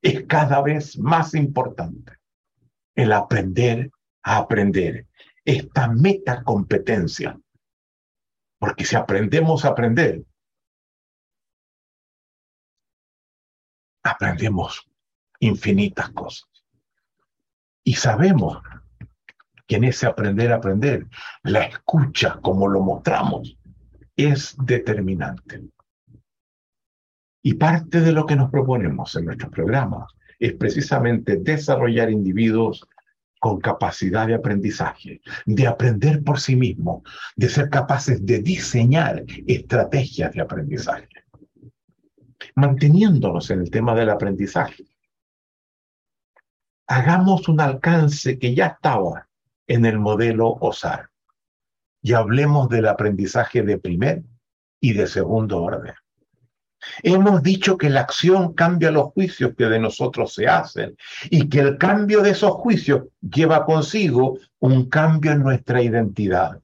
es 0.00 0.24
cada 0.26 0.60
vez 0.62 0.98
más 0.98 1.34
importante. 1.34 2.12
El 2.94 3.12
aprender 3.12 3.90
a 4.22 4.38
aprender. 4.38 5.06
Esta 5.44 5.88
metacompetencia. 5.88 7.38
Porque 8.58 8.84
si 8.84 8.94
aprendemos 8.94 9.64
a 9.64 9.68
aprender, 9.68 10.22
aprendemos 14.04 14.88
infinitas 15.40 16.10
cosas. 16.10 16.51
Y 17.84 17.94
sabemos 17.94 18.58
que 19.66 19.76
en 19.76 19.84
ese 19.84 20.06
aprender 20.06 20.52
a 20.52 20.56
aprender, 20.56 21.06
la 21.42 21.62
escucha, 21.62 22.38
como 22.42 22.68
lo 22.68 22.80
mostramos, 22.80 23.56
es 24.16 24.54
determinante. 24.64 25.62
Y 27.42 27.54
parte 27.54 28.00
de 28.00 28.12
lo 28.12 28.24
que 28.24 28.36
nos 28.36 28.50
proponemos 28.50 29.14
en 29.16 29.24
nuestros 29.24 29.50
programas 29.50 30.12
es 30.38 30.54
precisamente 30.54 31.36
desarrollar 31.36 32.10
individuos 32.10 32.86
con 33.40 33.60
capacidad 33.60 34.28
de 34.28 34.34
aprendizaje, 34.34 35.20
de 35.46 35.66
aprender 35.66 36.22
por 36.22 36.38
sí 36.38 36.54
mismos, 36.54 37.02
de 37.34 37.48
ser 37.48 37.68
capaces 37.70 38.24
de 38.24 38.38
diseñar 38.40 39.24
estrategias 39.48 40.32
de 40.32 40.40
aprendizaje. 40.40 41.08
Manteniéndonos 42.54 43.50
en 43.50 43.62
el 43.62 43.70
tema 43.70 43.96
del 43.96 44.10
aprendizaje, 44.10 44.84
hagamos 46.92 47.48
un 47.48 47.58
alcance 47.58 48.38
que 48.38 48.54
ya 48.54 48.66
estaba 48.66 49.26
en 49.66 49.86
el 49.86 49.98
modelo 49.98 50.58
OSAR 50.60 51.08
y 52.02 52.12
hablemos 52.12 52.68
del 52.68 52.86
aprendizaje 52.86 53.62
de 53.62 53.78
primer 53.78 54.22
y 54.78 54.92
de 54.92 55.06
segundo 55.06 55.62
orden. 55.62 55.94
Hemos 57.02 57.42
dicho 57.42 57.78
que 57.78 57.88
la 57.88 58.00
acción 58.00 58.52
cambia 58.52 58.90
los 58.90 59.06
juicios 59.12 59.52
que 59.56 59.66
de 59.66 59.78
nosotros 59.78 60.34
se 60.34 60.48
hacen 60.48 60.94
y 61.30 61.48
que 61.48 61.60
el 61.60 61.78
cambio 61.78 62.20
de 62.20 62.30
esos 62.30 62.52
juicios 62.52 63.04
lleva 63.22 63.64
consigo 63.64 64.38
un 64.58 64.90
cambio 64.90 65.32
en 65.32 65.42
nuestra 65.42 65.80
identidad. 65.80 66.60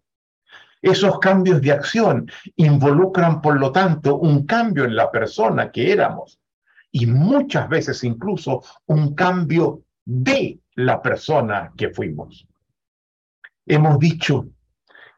Esos 0.83 1.21
cambios 1.21 1.63
de 1.63 1.73
acción 1.73 2.31
involucran, 2.57 3.41
por 3.41 3.59
lo 3.59 3.73
tanto, 3.73 4.19
un 4.19 4.45
cambio 4.45 4.85
en 4.85 4.95
la 4.95 5.11
persona 5.11 5.71
que 5.71 5.91
éramos 5.91 6.39
y 6.91 7.07
muchas 7.07 7.69
veces 7.71 8.05
incluso 8.05 8.63
un 8.87 9.15
cambio 9.15 9.85
de 10.09 10.59
la 10.75 11.03
persona 11.03 11.71
que 11.77 11.91
fuimos. 11.91 12.49
Hemos 13.67 13.99
dicho 13.99 14.49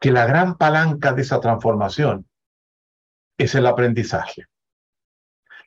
que 0.01 0.11
la 0.11 0.25
gran 0.25 0.57
palanca 0.57 1.13
de 1.13 1.21
esa 1.21 1.39
transformación 1.39 2.27
es 3.37 3.55
el 3.55 3.67
aprendizaje. 3.67 4.47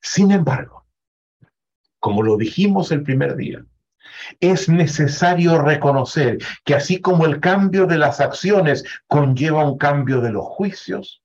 Sin 0.03 0.31
embargo, 0.31 0.87
como 2.01 2.23
lo 2.23 2.37
dijimos 2.37 2.93
el 2.93 3.03
primer 3.03 3.35
día, 3.35 3.65
es 4.41 4.69
necesario 4.69 5.59
reconocer 5.59 6.37
que 6.63 6.75
así 6.75 7.01
como 7.01 7.25
el 7.25 7.41
cambio 7.41 7.87
de 7.87 7.97
las 7.97 8.21
acciones 8.21 8.85
conlleva 9.07 9.65
un 9.65 9.79
cambio 9.79 10.21
de 10.21 10.33
los 10.33 10.45
juicios, 10.45 11.23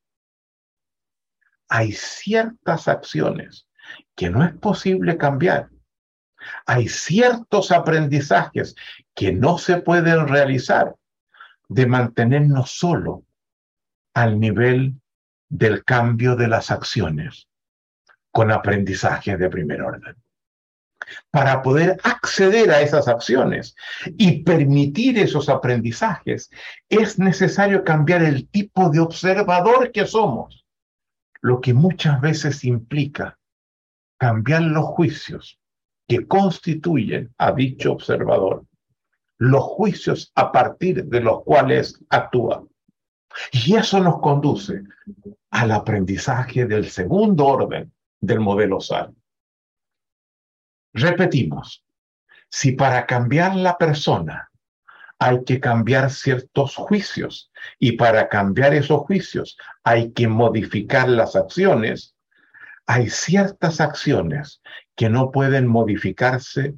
hay 1.68 1.92
ciertas 1.92 2.88
acciones 2.88 3.68
que 4.16 4.30
no 4.30 4.46
es 4.46 4.54
posible 4.54 5.18
cambiar. 5.18 5.70
Hay 6.66 6.88
ciertos 6.88 7.72
aprendizajes 7.72 8.76
que 9.16 9.32
no 9.32 9.58
se 9.58 9.78
pueden 9.78 10.28
realizar 10.28 10.96
de 11.68 11.86
mantenernos 11.86 12.72
solo 12.72 13.24
al 14.14 14.40
nivel 14.40 15.00
del 15.50 15.84
cambio 15.84 16.36
de 16.36 16.48
las 16.48 16.72
acciones 16.72 17.48
con 18.32 18.52
aprendizaje 18.52 19.38
de 19.38 19.50
primer 19.50 19.82
orden. 19.82 20.16
Para 21.32 21.62
poder 21.62 21.98
acceder 22.04 22.70
a 22.72 22.82
esas 22.82 23.08
acciones 23.08 23.76
y 24.18 24.44
permitir 24.44 25.18
esos 25.18 25.50
aprendizajes, 25.50 26.50
es 26.88 27.18
necesario 27.18 27.84
cambiar 27.84 28.22
el 28.22 28.48
tipo 28.50 28.90
de 28.90 29.00
observador 29.00 29.92
que 29.92 30.06
somos, 30.06 30.66
lo 31.42 31.62
que 31.62 31.74
muchas 31.74 32.22
veces 32.22 32.64
implica 32.64 33.40
cambiar 34.18 34.62
los 34.62 34.86
juicios 34.86 35.59
que 36.10 36.28
constituyen 36.28 37.34
a 37.38 37.52
dicho 37.52 37.92
observador, 37.92 38.66
los 39.38 39.64
juicios 39.64 40.32
a 40.34 40.52
partir 40.52 41.06
de 41.06 41.22
los 41.22 41.44
cuales 41.44 42.04
actúa. 42.10 42.66
Y 43.52 43.76
eso 43.76 44.00
nos 44.00 44.20
conduce 44.20 44.82
al 45.52 45.72
aprendizaje 45.72 46.66
del 46.66 46.90
segundo 46.90 47.46
orden, 47.46 47.94
del 48.20 48.40
modelo 48.40 48.82
SAR. 48.82 49.12
Repetimos, 50.94 51.86
si 52.50 52.72
para 52.72 53.06
cambiar 53.06 53.56
la 53.56 53.78
persona 53.78 54.50
hay 55.20 55.44
que 55.44 55.60
cambiar 55.60 56.10
ciertos 56.10 56.76
juicios 56.76 57.52
y 57.78 57.92
para 57.92 58.30
cambiar 58.30 58.74
esos 58.74 59.02
juicios 59.02 59.58
hay 59.84 60.12
que 60.14 60.28
modificar 60.28 61.08
las 61.08 61.36
acciones, 61.36 62.16
hay 62.90 63.12
ciertas 63.12 63.82
acciones 63.82 64.64
que 64.96 65.12
no 65.12 65.30
pueden 65.30 65.68
modificarse 65.68 66.74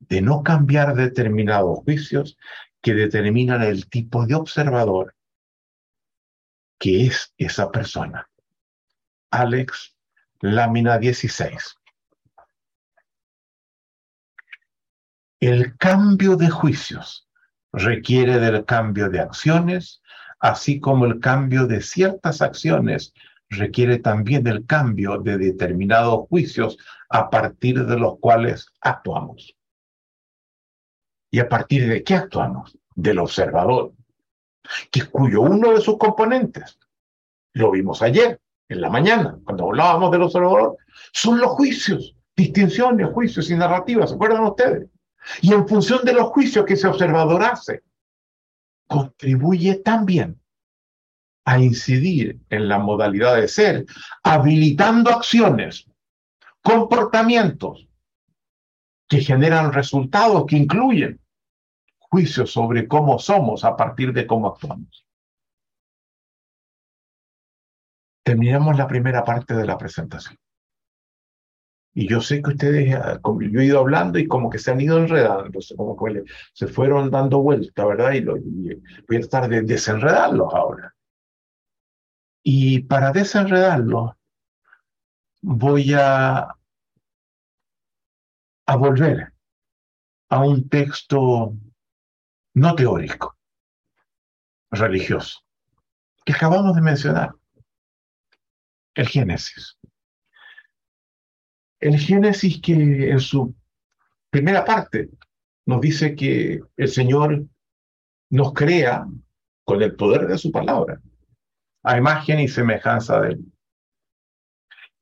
de 0.00 0.20
no 0.20 0.42
cambiar 0.42 0.96
determinados 0.96 1.78
juicios 1.84 2.36
que 2.82 2.92
determinan 2.92 3.62
el 3.62 3.88
tipo 3.88 4.26
de 4.26 4.34
observador 4.34 5.14
que 6.76 7.06
es 7.06 7.32
esa 7.38 7.70
persona. 7.70 8.28
Alex, 9.30 9.96
lámina 10.40 10.98
16. 10.98 11.78
El 15.38 15.76
cambio 15.76 16.34
de 16.34 16.50
juicios 16.50 17.28
requiere 17.72 18.40
del 18.40 18.64
cambio 18.64 19.08
de 19.08 19.20
acciones, 19.20 20.02
así 20.40 20.80
como 20.80 21.06
el 21.06 21.20
cambio 21.20 21.68
de 21.68 21.80
ciertas 21.80 22.42
acciones 22.42 23.14
requiere 23.58 23.98
también 23.98 24.42
del 24.42 24.66
cambio 24.66 25.18
de 25.18 25.38
determinados 25.38 26.28
juicios 26.28 26.76
a 27.08 27.30
partir 27.30 27.84
de 27.86 27.98
los 27.98 28.18
cuales 28.18 28.66
actuamos. 28.80 29.54
¿Y 31.30 31.40
a 31.40 31.48
partir 31.48 31.88
de 31.88 32.02
qué 32.04 32.14
actuamos? 32.14 32.78
Del 32.94 33.18
observador, 33.18 33.92
que 34.90 35.06
cuyo 35.06 35.42
uno 35.42 35.72
de 35.72 35.80
sus 35.80 35.98
componentes, 35.98 36.78
lo 37.54 37.70
vimos 37.70 38.02
ayer, 38.02 38.40
en 38.68 38.80
la 38.80 38.88
mañana, 38.88 39.38
cuando 39.44 39.66
hablábamos 39.66 40.10
del 40.10 40.22
observador, 40.22 40.76
son 41.12 41.38
los 41.38 41.50
juicios, 41.50 42.16
distinciones, 42.36 43.08
juicios 43.12 43.50
y 43.50 43.56
narrativas, 43.56 44.10
¿se 44.10 44.14
acuerdan 44.14 44.44
ustedes? 44.44 44.88
Y 45.42 45.52
en 45.52 45.66
función 45.66 46.04
de 46.04 46.12
los 46.12 46.28
juicios 46.28 46.64
que 46.64 46.74
ese 46.74 46.86
observador 46.86 47.42
hace, 47.42 47.82
contribuye 48.86 49.76
también 49.76 50.40
a 51.44 51.58
incidir 51.58 52.40
en 52.48 52.68
la 52.68 52.78
modalidad 52.78 53.36
de 53.36 53.48
ser, 53.48 53.86
habilitando 54.22 55.10
acciones, 55.10 55.86
comportamientos 56.62 57.86
que 59.08 59.20
generan 59.20 59.72
resultados 59.72 60.46
que 60.46 60.56
incluyen 60.56 61.20
juicios 61.98 62.52
sobre 62.52 62.88
cómo 62.88 63.18
somos 63.18 63.64
a 63.64 63.76
partir 63.76 64.12
de 64.12 64.26
cómo 64.26 64.48
actuamos. 64.48 65.04
Terminamos 68.24 68.78
la 68.78 68.86
primera 68.86 69.22
parte 69.22 69.54
de 69.54 69.66
la 69.66 69.76
presentación. 69.76 70.38
Y 71.92 72.08
yo 72.08 72.20
sé 72.20 72.42
que 72.42 72.50
ustedes, 72.50 72.94
ah, 72.94 73.20
yo 73.22 73.60
he 73.60 73.66
ido 73.66 73.78
hablando 73.78 74.18
y 74.18 74.26
como 74.26 74.50
que 74.50 74.58
se 74.58 74.72
han 74.72 74.80
ido 74.80 74.98
enredando, 74.98 75.60
como 75.76 75.96
que 75.96 76.24
se 76.52 76.66
fueron 76.66 77.10
dando 77.10 77.40
vuelta, 77.40 77.84
¿verdad? 77.84 78.14
Y, 78.14 78.24
voy 78.24 79.16
a 79.16 79.20
tratar 79.20 79.48
de 79.48 79.62
desenredarlos 79.62 80.52
ahora. 80.52 80.93
Y 82.44 82.80
para 82.82 83.10
desenredarlos, 83.10 84.12
voy 85.40 85.94
a 85.94 86.54
volver 88.78 89.32
a 90.28 90.44
un 90.44 90.68
texto 90.68 91.56
no 92.54 92.74
teórico, 92.74 93.36
religioso, 94.70 95.40
que 96.24 96.34
acabamos 96.34 96.76
de 96.76 96.82
mencionar, 96.82 97.34
el 98.94 99.08
Génesis. 99.08 99.76
El 101.80 101.98
Génesis 101.98 102.60
que 102.60 103.10
en 103.10 103.20
su 103.20 103.54
primera 104.30 104.64
parte 104.64 105.10
nos 105.66 105.80
dice 105.80 106.14
que 106.14 106.60
el 106.76 106.88
Señor 106.88 107.46
nos 108.30 108.52
crea 108.52 109.06
con 109.64 109.82
el 109.82 109.96
poder 109.96 110.26
de 110.26 110.38
su 110.38 110.52
palabra, 110.52 111.00
a 111.84 111.96
imagen 111.98 112.40
y 112.40 112.48
semejanza 112.48 113.20
de 113.20 113.28
Él. 113.32 113.52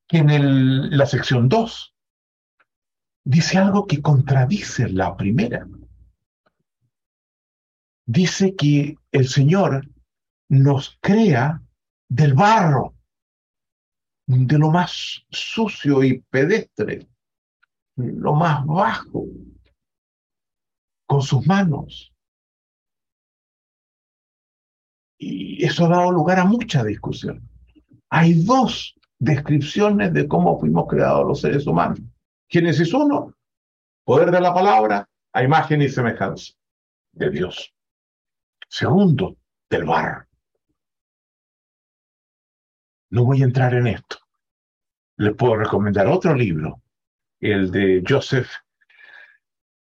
En 0.08 0.96
la 0.96 1.06
sección 1.06 1.48
2 1.48 1.94
dice 3.24 3.58
algo 3.58 3.86
que 3.86 4.02
contradice 4.02 4.88
la 4.88 5.16
primera. 5.16 5.66
Dice 8.04 8.54
que 8.54 8.96
el 9.12 9.28
Señor 9.28 9.88
nos 10.48 10.98
crea 11.00 11.62
del 12.08 12.34
barro 12.34 12.94
de 14.26 14.58
lo 14.58 14.70
más 14.70 15.24
sucio 15.30 16.02
y 16.04 16.20
pedestre, 16.20 17.08
lo 17.96 18.34
más 18.34 18.66
bajo, 18.66 19.26
con 21.06 21.22
sus 21.22 21.46
manos. 21.46 22.11
Y 25.24 25.64
eso 25.64 25.86
ha 25.86 25.88
dado 25.88 26.10
lugar 26.10 26.40
a 26.40 26.44
mucha 26.44 26.82
discusión. 26.82 27.48
Hay 28.10 28.34
dos 28.42 28.96
descripciones 29.20 30.12
de 30.12 30.26
cómo 30.26 30.58
fuimos 30.58 30.88
creados 30.88 31.24
los 31.24 31.40
seres 31.40 31.64
humanos. 31.64 32.00
Génesis 32.48 32.92
1, 32.92 33.32
poder 34.04 34.32
de 34.32 34.40
la 34.40 34.52
palabra 34.52 35.08
a 35.32 35.42
imagen 35.44 35.80
y 35.80 35.88
semejanza 35.88 36.54
de 37.12 37.30
Dios. 37.30 37.72
Segundo, 38.68 39.36
del 39.70 39.84
barro. 39.84 40.26
No 43.10 43.24
voy 43.24 43.42
a 43.42 43.44
entrar 43.44 43.74
en 43.74 43.86
esto. 43.86 44.16
Les 45.18 45.36
puedo 45.36 45.54
recomendar 45.54 46.08
otro 46.08 46.34
libro, 46.34 46.82
el 47.38 47.70
de 47.70 48.02
Joseph, 48.06 48.50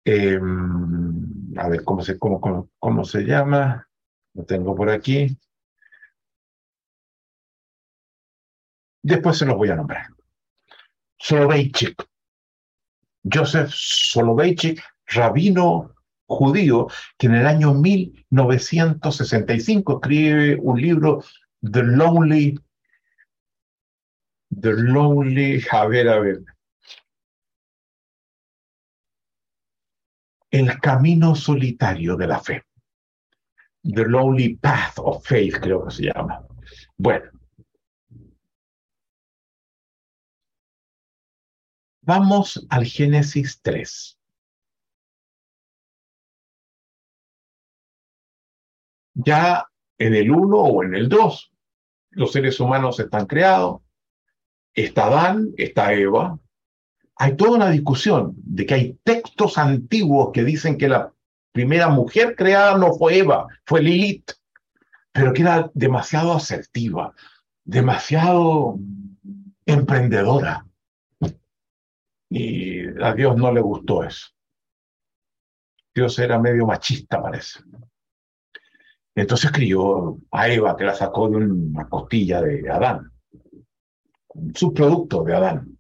em, 0.06 1.58
a 1.58 1.68
ver 1.68 1.84
cómo 1.84 2.04
se, 2.04 2.20
cómo, 2.20 2.70
cómo, 2.78 3.06
se 3.06 3.24
llama, 3.24 3.90
lo 4.34 4.46
tengo 4.46 4.74
por 4.76 4.90
aquí. 4.90 5.38
Después 9.04 9.38
se 9.38 9.46
los 9.46 9.58
voy 9.58 9.70
a 9.70 9.76
nombrar. 9.76 10.08
Soloveitchik. 11.18 12.04
Joseph 13.24 13.70
Soloveitchik, 13.72 14.82
rabino 15.08 15.94
judío, 16.28 16.88
que 17.18 17.28
en 17.28 17.36
el 17.36 17.46
año 17.46 17.74
1965 17.74 20.00
escribe 20.02 20.58
un 20.60 20.82
libro, 20.82 21.24
The 21.62 21.84
Lonely 21.84 22.58
The 24.60 24.74
Lonely, 24.74 25.64
a 25.72 25.88
ver, 25.88 26.10
a 26.10 26.20
ver. 26.20 26.44
El 30.50 30.80
camino 30.82 31.36
solitario 31.36 32.18
de 32.18 32.28
la 32.28 32.40
fe. 32.40 32.66
The 33.84 34.06
Lonely 34.06 34.56
Path 34.58 35.00
of 35.00 35.26
Faith, 35.26 35.60
creo 35.60 35.86
que 35.86 35.92
se 35.92 36.04
llama. 36.04 36.46
Bueno. 36.98 37.32
Vamos 42.04 42.66
al 42.70 42.86
Génesis 42.86 43.62
3. 43.62 44.18
Ya 49.14 49.66
en 49.98 50.16
el 50.16 50.32
1 50.32 50.58
o 50.58 50.84
en 50.84 50.96
el 50.96 51.10
2, 51.10 51.52
los 52.12 52.32
seres 52.32 52.60
humanos 52.60 53.00
están 53.00 53.26
creados, 53.28 53.82
está 54.74 55.06
Adán, 55.06 55.52
está 55.58 55.94
Eva. 55.94 56.40
Hay 57.16 57.36
toda 57.36 57.52
una 57.52 57.70
discusión 57.70 58.34
de 58.38 58.66
que 58.66 58.74
hay 58.74 59.00
textos 59.04 59.58
antiguos 59.58 60.32
que 60.34 60.44
dicen 60.44 60.78
que 60.78 60.90
la 60.90 61.14
primera 61.52 61.90
mujer 61.90 62.36
creada 62.36 62.78
no 62.78 62.94
fue 62.94 63.20
Eva, 63.20 63.48
fue 63.66 63.82
Lilith, 63.82 64.32
pero 65.12 65.34
que 65.34 65.42
era 65.42 65.70
demasiado 65.74 66.34
asertiva, 66.34 67.14
demasiado 67.64 68.78
emprendedora. 69.66 70.66
Y 72.30 72.88
a 73.02 73.14
Dios 73.14 73.36
no 73.36 73.52
le 73.52 73.62
gustó 73.62 74.04
eso. 74.04 74.28
Dios 75.94 76.18
era 76.20 76.40
medio 76.40 76.66
machista, 76.66 77.22
parece. 77.22 77.60
Entonces 79.14 79.52
crió 79.52 80.18
a 80.32 80.48
Eva, 80.48 80.78
que 80.78 80.86
la 80.86 80.96
sacó 80.96 81.30
de 81.30 81.36
una 81.38 81.90
costilla 81.90 82.42
de 82.42 82.70
Adán 82.70 83.12
subproducto 84.56 85.24
de 85.24 85.36
Adán. 85.36 85.78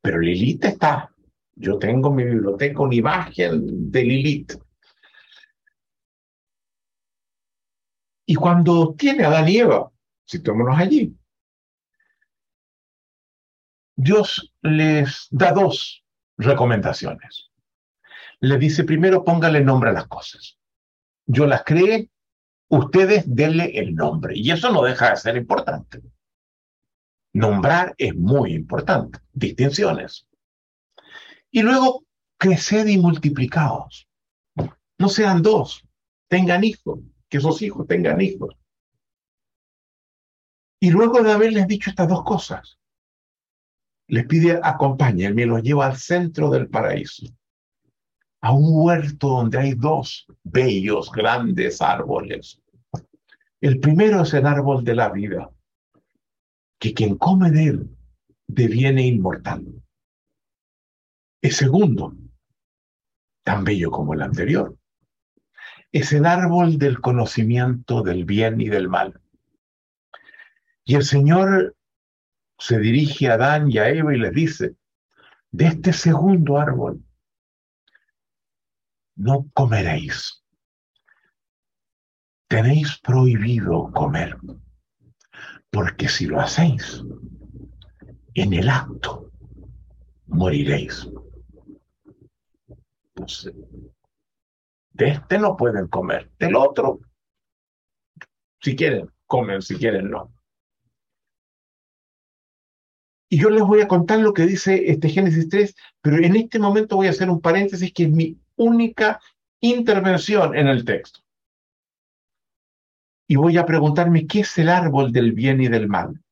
Pero 0.00 0.20
Lilith 0.20 0.64
está. 0.64 1.10
Yo 1.54 1.78
tengo 1.78 2.12
mi 2.12 2.24
biblioteca 2.24 2.82
una 2.82 2.94
imagen 2.94 3.90
de 3.90 4.02
Lilith. 4.02 4.54
Y 8.26 8.34
cuando 8.34 8.94
tiene 8.94 9.24
Adán 9.24 9.48
y 9.48 9.58
Eva, 9.58 9.90
situémonos 10.24 10.78
allí, 10.78 11.16
Dios 13.96 14.52
les 14.62 15.26
da 15.30 15.52
dos 15.52 16.04
recomendaciones. 16.38 17.50
Le 18.40 18.56
dice 18.56 18.84
primero, 18.84 19.24
póngale 19.24 19.62
nombre 19.62 19.90
a 19.90 19.92
las 19.92 20.06
cosas. 20.06 20.58
Yo 21.26 21.46
las 21.46 21.64
creé, 21.64 22.08
ustedes 22.68 23.24
denle 23.26 23.78
el 23.78 23.94
nombre. 23.94 24.36
Y 24.36 24.50
eso 24.50 24.72
no 24.72 24.82
deja 24.82 25.10
de 25.10 25.16
ser 25.16 25.36
importante. 25.36 26.02
Nombrar 27.34 27.94
es 27.98 28.14
muy 28.16 28.54
importante, 28.54 29.18
distinciones. 29.32 30.26
Y 31.50 31.62
luego, 31.62 32.04
creced 32.38 32.86
y 32.86 32.96
multiplicaos. 32.96 34.08
No 34.98 35.08
sean 35.08 35.42
dos, 35.42 35.86
tengan 36.28 36.64
hijos, 36.64 37.00
que 37.30 37.38
esos 37.38 37.62
hijos 37.62 37.86
tengan 37.86 38.20
hijos. 38.20 38.54
Y 40.80 40.90
luego 40.90 41.22
de 41.22 41.32
haberles 41.32 41.66
dicho 41.68 41.90
estas 41.90 42.08
dos 42.08 42.24
cosas, 42.24 42.78
les 44.08 44.26
pide 44.26 44.58
acompáñenme, 44.62 45.46
los 45.46 45.62
lleva 45.62 45.86
al 45.86 45.96
centro 45.96 46.50
del 46.50 46.68
paraíso, 46.68 47.26
a 48.40 48.52
un 48.52 48.64
huerto 48.84 49.28
donde 49.28 49.58
hay 49.58 49.74
dos 49.74 50.26
bellos, 50.42 51.12
grandes 51.12 51.80
árboles. 51.80 52.60
El 53.60 53.78
primero 53.78 54.22
es 54.22 54.34
el 54.34 54.46
árbol 54.46 54.82
de 54.82 54.94
la 54.94 55.10
vida, 55.10 55.50
que 56.80 56.92
quien 56.92 57.16
come 57.16 57.50
de 57.52 57.64
él 57.64 57.96
deviene 58.48 59.06
inmortal. 59.06 59.64
El 61.42 61.52
segundo, 61.52 62.16
tan 63.44 63.62
bello 63.62 63.90
como 63.90 64.14
el 64.14 64.22
anterior, 64.22 64.79
es 65.92 66.12
el 66.12 66.26
árbol 66.26 66.78
del 66.78 67.00
conocimiento 67.00 68.02
del 68.02 68.24
bien 68.24 68.60
y 68.60 68.68
del 68.68 68.88
mal. 68.88 69.20
Y 70.84 70.94
el 70.94 71.04
Señor 71.04 71.76
se 72.58 72.78
dirige 72.78 73.28
a 73.28 73.34
Adán 73.34 73.70
y 73.70 73.78
a 73.78 73.88
Eva 73.88 74.14
y 74.14 74.18
les 74.18 74.32
dice, 74.32 74.76
de 75.50 75.66
este 75.66 75.92
segundo 75.92 76.58
árbol 76.58 77.02
no 79.16 79.50
comeréis. 79.52 80.42
Tenéis 82.48 82.98
prohibido 82.98 83.90
comer, 83.92 84.36
porque 85.70 86.08
si 86.08 86.26
lo 86.26 86.40
hacéis, 86.40 87.02
en 88.34 88.52
el 88.52 88.68
acto 88.68 89.30
moriréis. 90.26 91.08
De 95.00 95.08
este 95.08 95.38
no 95.38 95.56
pueden 95.56 95.88
comer, 95.88 96.30
del 96.38 96.54
otro, 96.56 97.00
si 98.60 98.76
quieren, 98.76 99.10
comen, 99.24 99.62
si 99.62 99.76
quieren, 99.76 100.10
no. 100.10 100.30
Y 103.30 103.40
yo 103.40 103.48
les 103.48 103.62
voy 103.62 103.80
a 103.80 103.88
contar 103.88 104.18
lo 104.18 104.34
que 104.34 104.44
dice 104.44 104.90
este 104.90 105.08
Génesis 105.08 105.48
3, 105.48 105.74
pero 106.02 106.18
en 106.18 106.36
este 106.36 106.58
momento 106.58 106.96
voy 106.96 107.06
a 107.06 107.10
hacer 107.10 107.30
un 107.30 107.40
paréntesis 107.40 107.94
que 107.94 108.02
es 108.02 108.10
mi 108.10 108.38
única 108.56 109.20
intervención 109.60 110.54
en 110.54 110.68
el 110.68 110.84
texto. 110.84 111.20
Y 113.26 113.36
voy 113.36 113.56
a 113.56 113.64
preguntarme 113.64 114.26
qué 114.26 114.40
es 114.40 114.58
el 114.58 114.68
árbol 114.68 115.12
del 115.12 115.32
bien 115.32 115.62
y 115.62 115.68
del 115.68 115.88
mal. 115.88 116.22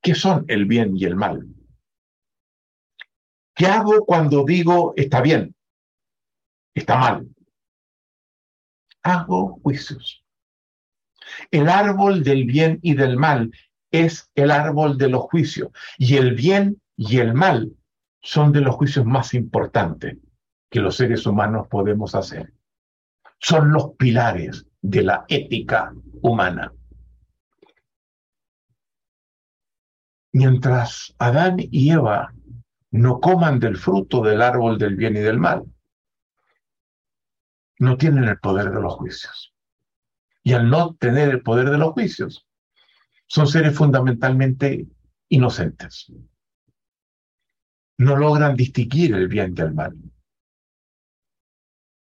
¿Qué 0.00 0.14
son 0.14 0.46
el 0.48 0.64
bien 0.64 0.96
y 0.96 1.04
el 1.04 1.16
mal? 1.16 1.46
¿Qué 3.54 3.66
hago 3.66 4.06
cuando 4.06 4.44
digo 4.44 4.94
está 4.96 5.20
bien, 5.20 5.55
está 6.80 6.98
mal? 6.98 7.26
Hago 9.02 9.58
juicios. 9.62 10.24
El 11.50 11.68
árbol 11.68 12.22
del 12.22 12.44
bien 12.44 12.78
y 12.82 12.94
del 12.94 13.16
mal 13.16 13.50
es 13.90 14.30
el 14.34 14.50
árbol 14.50 14.98
de 14.98 15.08
los 15.08 15.22
juicios. 15.22 15.70
Y 15.98 16.16
el 16.16 16.34
bien 16.34 16.80
y 16.96 17.18
el 17.18 17.34
mal 17.34 17.72
son 18.22 18.52
de 18.52 18.60
los 18.60 18.74
juicios 18.74 19.04
más 19.06 19.34
importantes 19.34 20.18
que 20.70 20.80
los 20.80 20.96
seres 20.96 21.26
humanos 21.26 21.68
podemos 21.68 22.14
hacer. 22.14 22.52
Son 23.38 23.72
los 23.72 23.92
pilares 23.96 24.66
de 24.80 25.02
la 25.02 25.24
ética 25.28 25.92
humana. 26.22 26.72
Mientras 30.32 31.14
Adán 31.18 31.56
y 31.58 31.90
Eva 31.90 32.34
no 32.90 33.20
coman 33.20 33.58
del 33.58 33.76
fruto 33.76 34.22
del 34.22 34.42
árbol 34.42 34.78
del 34.78 34.96
bien 34.96 35.16
y 35.16 35.20
del 35.20 35.38
mal, 35.38 35.64
no 37.78 37.96
tienen 37.96 38.24
el 38.24 38.38
poder 38.38 38.70
de 38.70 38.80
los 38.80 38.94
juicios. 38.94 39.54
Y 40.42 40.52
al 40.52 40.70
no 40.70 40.94
tener 40.94 41.28
el 41.28 41.42
poder 41.42 41.70
de 41.70 41.78
los 41.78 41.92
juicios, 41.92 42.46
son 43.26 43.46
seres 43.46 43.76
fundamentalmente 43.76 44.86
inocentes. 45.28 46.12
No 47.98 48.16
logran 48.16 48.54
distinguir 48.54 49.14
el 49.14 49.28
bien 49.28 49.54
del 49.54 49.74
mal. 49.74 49.96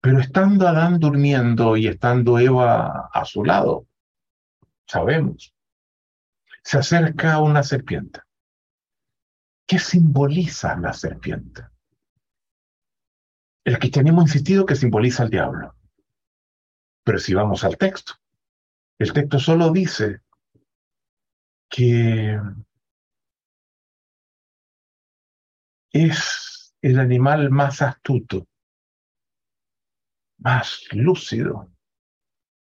Pero 0.00 0.20
estando 0.20 0.68
Adán 0.68 1.00
durmiendo 1.00 1.76
y 1.76 1.88
estando 1.88 2.38
Eva 2.38 3.10
a 3.12 3.24
su 3.24 3.44
lado, 3.44 3.86
sabemos, 4.86 5.54
se 6.62 6.78
acerca 6.78 7.40
una 7.40 7.62
serpiente. 7.62 8.20
¿Qué 9.66 9.78
simboliza 9.78 10.76
la 10.76 10.92
serpiente? 10.92 11.62
El 13.68 13.78
que 13.78 13.90
tenemos 13.90 14.24
insistido 14.24 14.64
que 14.64 14.74
simboliza 14.74 15.24
al 15.24 15.28
diablo. 15.28 15.74
Pero 17.04 17.18
si 17.18 17.34
vamos 17.34 17.64
al 17.64 17.76
texto, 17.76 18.14
el 18.98 19.12
texto 19.12 19.38
solo 19.38 19.70
dice 19.70 20.22
que 21.68 22.40
es 25.92 26.74
el 26.80 26.98
animal 26.98 27.50
más 27.50 27.82
astuto, 27.82 28.48
más 30.38 30.84
lúcido 30.92 31.70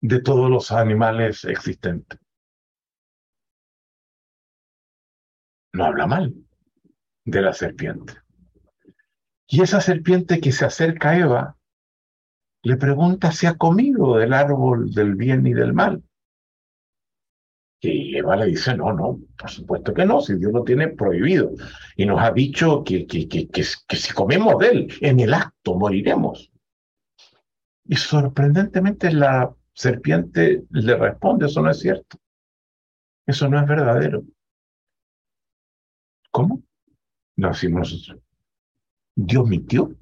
de 0.00 0.22
todos 0.22 0.48
los 0.48 0.72
animales 0.72 1.44
existentes. 1.44 2.18
No 5.74 5.84
habla 5.84 6.06
mal 6.06 6.34
de 7.26 7.42
la 7.42 7.52
serpiente. 7.52 8.25
Y 9.48 9.62
esa 9.62 9.80
serpiente 9.80 10.40
que 10.40 10.52
se 10.52 10.64
acerca 10.64 11.10
a 11.10 11.18
Eva 11.18 11.56
le 12.62 12.76
pregunta 12.76 13.30
si 13.30 13.46
ha 13.46 13.56
comido 13.56 14.16
del 14.16 14.32
árbol 14.32 14.92
del 14.92 15.14
bien 15.14 15.46
y 15.46 15.54
del 15.54 15.72
mal. 15.72 16.02
Y 17.80 18.16
Eva 18.16 18.36
le 18.36 18.46
dice, 18.46 18.76
no, 18.76 18.92
no, 18.92 19.20
por 19.38 19.50
supuesto 19.50 19.94
que 19.94 20.04
no, 20.04 20.20
si 20.20 20.34
Dios 20.34 20.52
lo 20.52 20.64
tiene 20.64 20.88
prohibido. 20.88 21.52
Y 21.94 22.06
nos 22.06 22.20
ha 22.20 22.32
dicho 22.32 22.82
que, 22.82 23.06
que, 23.06 23.28
que, 23.28 23.48
que, 23.48 23.62
si 23.62 24.12
comemos 24.14 24.58
de 24.58 24.68
él, 24.68 24.94
en 25.00 25.20
el 25.20 25.32
acto 25.32 25.76
moriremos. 25.76 26.50
Y 27.84 27.94
sorprendentemente 27.94 29.12
la 29.12 29.54
serpiente 29.72 30.64
le 30.70 30.96
responde, 30.96 31.46
eso 31.46 31.62
no 31.62 31.70
es 31.70 31.78
cierto. 31.78 32.18
Eso 33.26 33.48
no 33.48 33.60
es 33.60 33.66
verdadero. 33.68 34.24
¿Cómo? 36.32 36.62
Lo 37.36 37.50
nosotros. 37.50 38.25
Dios 39.16 39.48
mintió. 39.48 39.96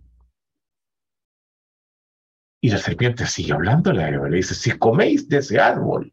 Y 2.61 2.71
la 2.71 2.79
serpiente 2.79 3.27
sigue 3.27 3.53
hablando, 3.53 3.91
a 3.91 4.09
Eva, 4.09 4.29
le 4.29 4.39
dice, 4.39 4.55
si 4.55 4.73
coméis 4.73 5.29
de 5.29 5.39
ese 5.39 5.61
árbol, 5.61 6.13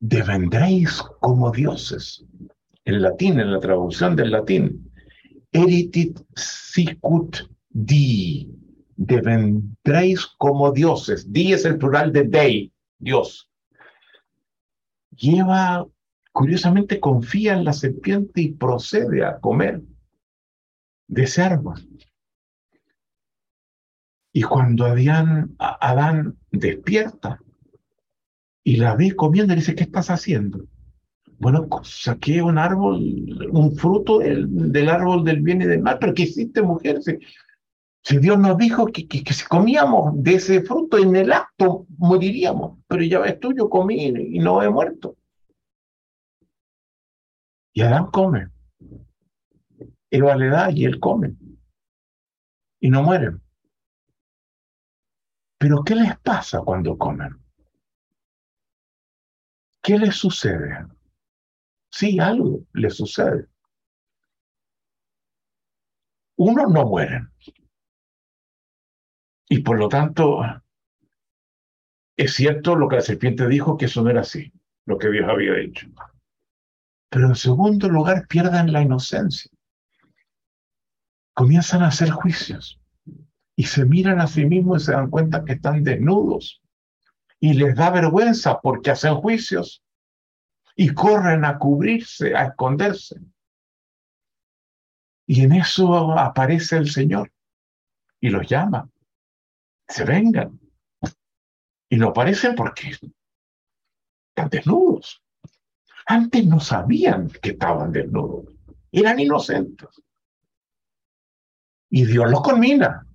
devendréis 0.00 1.02
como 1.20 1.50
dioses. 1.52 2.24
En 2.84 3.02
latín, 3.02 3.38
en 3.38 3.52
la 3.52 3.60
traducción 3.60 4.16
del 4.16 4.32
latín, 4.32 4.90
eritit 5.52 6.18
sicut 6.34 7.36
di, 7.68 8.50
devendréis 8.96 10.26
como 10.38 10.72
dioses. 10.72 11.30
Di 11.30 11.52
es 11.52 11.64
el 11.66 11.76
plural 11.76 12.12
de 12.12 12.24
dei, 12.24 12.72
Dios. 12.98 13.50
Lleva, 15.14 15.86
curiosamente, 16.32 16.98
confía 16.98 17.52
en 17.52 17.64
la 17.64 17.74
serpiente 17.74 18.40
y 18.40 18.52
procede 18.52 19.24
a 19.24 19.38
comer 19.38 19.82
de 21.10 21.24
ese 21.24 21.42
árbol. 21.42 21.74
Y 24.32 24.42
cuando 24.42 24.86
Adán, 24.86 26.38
despierta, 26.52 27.40
y 28.62 28.76
la 28.76 28.94
ve 28.94 29.16
comiendo 29.16 29.52
y 29.52 29.56
dice, 29.56 29.74
¿qué 29.74 29.82
estás 29.82 30.08
haciendo? 30.08 30.66
Bueno, 31.38 31.66
saqué 31.82 32.42
un 32.42 32.58
árbol, 32.58 33.00
un 33.50 33.74
fruto 33.74 34.18
del, 34.20 34.88
árbol 34.88 35.24
del 35.24 35.40
bien 35.40 35.62
y 35.62 35.66
del 35.66 35.82
mal, 35.82 35.98
pero 35.98 36.14
¿qué 36.14 36.22
hiciste, 36.22 36.62
mujer? 36.62 37.00
Si, 37.02 38.18
Dios 38.18 38.38
nos 38.38 38.56
dijo 38.56 38.86
que, 38.86 39.08
que, 39.08 39.32
si 39.32 39.44
comíamos 39.46 40.22
de 40.22 40.34
ese 40.34 40.62
fruto 40.62 40.96
en 40.98 41.16
el 41.16 41.32
acto 41.32 41.86
moriríamos, 41.98 42.78
pero 42.86 43.02
ya 43.02 43.18
ves 43.18 43.40
tú, 43.40 43.52
yo 43.52 43.68
comí 43.68 44.06
y 44.06 44.38
no 44.38 44.62
he 44.62 44.70
muerto. 44.70 45.16
Y 47.72 47.80
Adán 47.82 48.06
come. 48.12 48.48
Eva 50.10 50.36
le 50.36 50.48
da 50.48 50.70
y 50.70 50.84
él 50.84 50.98
come. 50.98 51.36
Y 52.80 52.90
no 52.90 53.02
mueren. 53.02 53.40
Pero 55.58 55.84
¿qué 55.84 55.94
les 55.94 56.18
pasa 56.18 56.60
cuando 56.62 56.96
comen? 56.96 57.38
¿Qué 59.82 59.98
le 59.98 60.10
sucede? 60.10 60.86
Sí, 61.90 62.18
algo 62.18 62.64
le 62.72 62.90
sucede. 62.90 63.48
Uno 66.36 66.66
no 66.66 66.86
muere. 66.86 67.26
Y 69.48 69.62
por 69.62 69.78
lo 69.78 69.88
tanto, 69.88 70.40
es 72.16 72.34
cierto 72.34 72.76
lo 72.76 72.88
que 72.88 72.96
la 72.96 73.02
serpiente 73.02 73.46
dijo, 73.48 73.76
que 73.76 73.86
eso 73.86 74.02
no 74.02 74.10
era 74.10 74.20
así, 74.20 74.52
lo 74.86 74.96
que 74.96 75.10
Dios 75.10 75.28
había 75.28 75.58
hecho. 75.58 75.88
Pero 77.10 77.26
en 77.26 77.34
segundo 77.34 77.88
lugar, 77.88 78.26
pierden 78.28 78.72
la 78.72 78.80
inocencia. 78.80 79.50
Comienzan 81.40 81.82
a 81.82 81.86
hacer 81.86 82.10
juicios 82.10 82.78
y 83.56 83.64
se 83.64 83.86
miran 83.86 84.20
a 84.20 84.26
sí 84.26 84.44
mismos 84.44 84.82
y 84.82 84.84
se 84.84 84.92
dan 84.92 85.08
cuenta 85.08 85.42
que 85.42 85.54
están 85.54 85.82
desnudos. 85.82 86.60
Y 87.38 87.54
les 87.54 87.74
da 87.74 87.88
vergüenza 87.88 88.60
porque 88.60 88.90
hacen 88.90 89.14
juicios 89.14 89.82
y 90.76 90.92
corren 90.92 91.46
a 91.46 91.56
cubrirse, 91.56 92.36
a 92.36 92.48
esconderse. 92.48 93.22
Y 95.26 95.40
en 95.40 95.52
eso 95.52 96.12
aparece 96.12 96.76
el 96.76 96.90
Señor 96.90 97.32
y 98.20 98.28
los 98.28 98.46
llama. 98.46 98.90
Se 99.88 100.04
vengan. 100.04 100.60
Y 101.88 101.96
no 101.96 102.08
aparecen 102.08 102.54
porque 102.54 102.90
están 104.28 104.50
desnudos. 104.50 105.22
Antes 106.04 106.46
no 106.46 106.60
sabían 106.60 107.30
que 107.30 107.52
estaban 107.52 107.92
desnudos. 107.92 108.44
Eran 108.92 109.18
inocentes. 109.18 109.88
Y 111.90 112.06
Dios 112.06 112.30
los 112.30 112.40
conmina. 112.40 113.06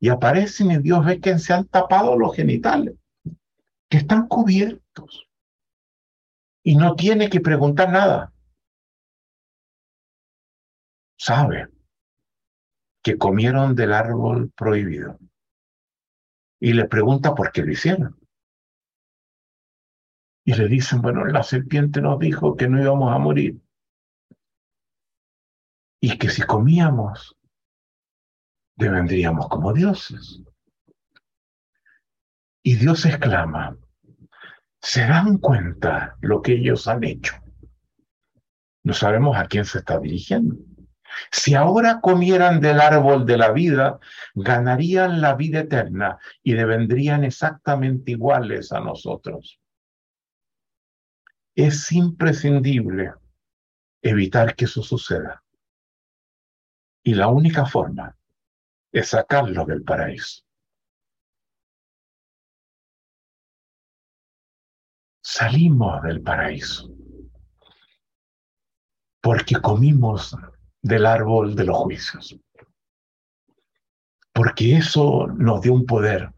Y 0.00 0.08
aparecen 0.08 0.70
y 0.70 0.78
Dios 0.78 1.04
ve 1.04 1.20
que 1.20 1.38
se 1.38 1.52
han 1.52 1.66
tapado 1.66 2.16
los 2.16 2.34
genitales, 2.36 2.94
que 3.88 3.98
están 3.98 4.28
cubiertos. 4.28 5.28
Y 6.62 6.76
no 6.76 6.94
tiene 6.94 7.28
que 7.28 7.40
preguntar 7.40 7.90
nada. 7.90 8.32
Sabe 11.18 11.68
que 13.02 13.18
comieron 13.18 13.74
del 13.74 13.92
árbol 13.92 14.50
prohibido. 14.56 15.18
Y 16.60 16.72
le 16.72 16.86
pregunta 16.86 17.34
por 17.34 17.52
qué 17.52 17.62
lo 17.62 17.72
hicieron. 17.72 18.18
Y 20.46 20.54
le 20.54 20.68
dicen, 20.68 21.02
bueno, 21.02 21.24
la 21.24 21.42
serpiente 21.42 22.00
nos 22.00 22.18
dijo 22.18 22.56
que 22.56 22.68
no 22.68 22.80
íbamos 22.80 23.14
a 23.14 23.18
morir. 23.18 23.60
Y 26.00 26.18
que 26.18 26.28
si 26.28 26.42
comíamos 26.42 27.36
devendríamos 28.76 29.48
como 29.48 29.72
dioses. 29.72 30.42
Y 32.62 32.76
Dios 32.76 33.04
exclama, 33.04 33.76
¿se 34.80 35.02
dan 35.02 35.38
cuenta 35.38 36.16
lo 36.20 36.40
que 36.42 36.52
ellos 36.52 36.88
han 36.88 37.04
hecho? 37.04 37.34
No 38.82 38.94
sabemos 38.94 39.36
a 39.36 39.46
quién 39.46 39.64
se 39.64 39.78
está 39.78 39.98
dirigiendo. 39.98 40.56
Si 41.30 41.54
ahora 41.54 42.00
comieran 42.00 42.60
del 42.60 42.80
árbol 42.80 43.24
de 43.24 43.36
la 43.36 43.52
vida, 43.52 44.00
ganarían 44.34 45.20
la 45.20 45.34
vida 45.34 45.60
eterna 45.60 46.18
y 46.42 46.54
devendrían 46.54 47.24
exactamente 47.24 48.12
iguales 48.12 48.72
a 48.72 48.80
nosotros. 48.80 49.60
Es 51.54 51.92
imprescindible 51.92 53.12
evitar 54.02 54.56
que 54.56 54.64
eso 54.64 54.82
suceda. 54.82 55.42
Y 57.04 57.14
la 57.14 57.28
única 57.28 57.64
forma 57.66 58.16
es 58.94 59.08
sacarlo 59.08 59.64
del 59.64 59.82
paraíso. 59.82 60.44
Salimos 65.20 66.00
del 66.04 66.22
paraíso 66.22 66.94
porque 69.20 69.56
comimos 69.56 70.36
del 70.80 71.06
árbol 71.06 71.56
de 71.56 71.64
los 71.64 71.76
juicios, 71.78 72.38
porque 74.32 74.76
eso 74.76 75.26
nos 75.26 75.62
dio 75.62 75.72
un 75.72 75.86
poder 75.86 76.32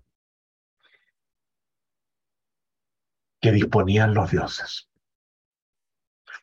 que 3.38 3.52
disponían 3.52 4.14
los 4.14 4.30
dioses. 4.30 4.88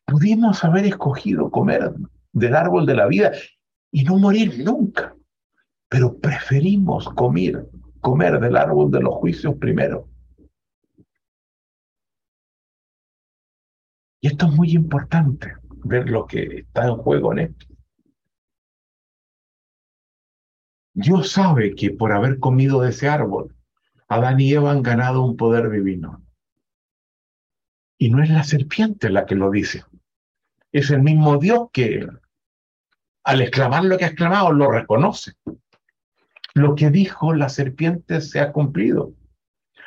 Pudimos 0.06 0.64
haber 0.64 0.86
escogido 0.86 1.50
comer 1.50 1.92
del 2.34 2.56
árbol 2.56 2.86
de 2.86 2.96
la 2.96 3.08
vida 3.08 3.32
y 3.90 4.04
no 4.04 4.20
morir 4.20 4.64
nunca 4.64 5.16
pero 5.94 6.18
preferimos 6.18 7.08
comer, 7.10 7.70
comer 8.02 8.40
del 8.40 8.58
árbol 8.58 8.90
de 8.90 9.00
los 9.00 9.14
juicios 9.14 9.54
primero. 9.60 10.10
Y 14.20 14.26
esto 14.26 14.48
es 14.48 14.54
muy 14.54 14.72
importante, 14.72 15.54
ver 15.84 16.10
lo 16.10 16.26
que 16.26 16.62
está 16.62 16.88
en 16.88 16.98
juego 16.98 17.34
en 17.34 17.40
esto. 17.40 17.68
Dios 20.96 21.30
sabe 21.30 21.76
que 21.76 21.92
por 21.92 22.12
haber 22.12 22.40
comido 22.40 22.82
de 22.82 22.90
ese 22.90 23.08
árbol, 23.08 23.56
Adán 24.08 24.40
y 24.40 24.52
Eva 24.52 24.72
han 24.72 24.82
ganado 24.82 25.24
un 25.24 25.38
poder 25.38 25.70
divino. 25.70 26.26
Y 28.00 28.10
no 28.10 28.24
es 28.24 28.32
la 28.32 28.44
serpiente 28.44 29.12
la 29.12 29.28
que 29.28 29.36
lo 29.36 29.52
dice. 29.52 29.86
Es 30.72 30.90
el 30.90 31.04
mismo 31.04 31.38
Dios 31.38 31.68
que 31.72 32.08
al 33.26 33.42
exclamar 33.42 33.86
lo 33.86 33.96
que 34.00 34.06
ha 34.06 34.08
exclamado 34.08 34.52
lo 34.52 34.72
reconoce. 34.72 35.34
Lo 36.54 36.76
que 36.76 36.90
dijo 36.90 37.34
la 37.34 37.50
serpiente 37.50 38.22
se 38.22 38.40
ha 38.40 38.52
cumplido. 38.52 39.14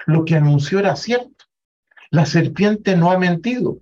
Lo 0.07 0.25
que 0.25 0.37
anunció 0.37 0.79
era 0.79 0.97
cierto. 0.97 1.45
La 2.11 2.27
serpiente 2.27 2.97
no 2.97 3.11
ha 3.11 3.19
mentido. 3.19 3.79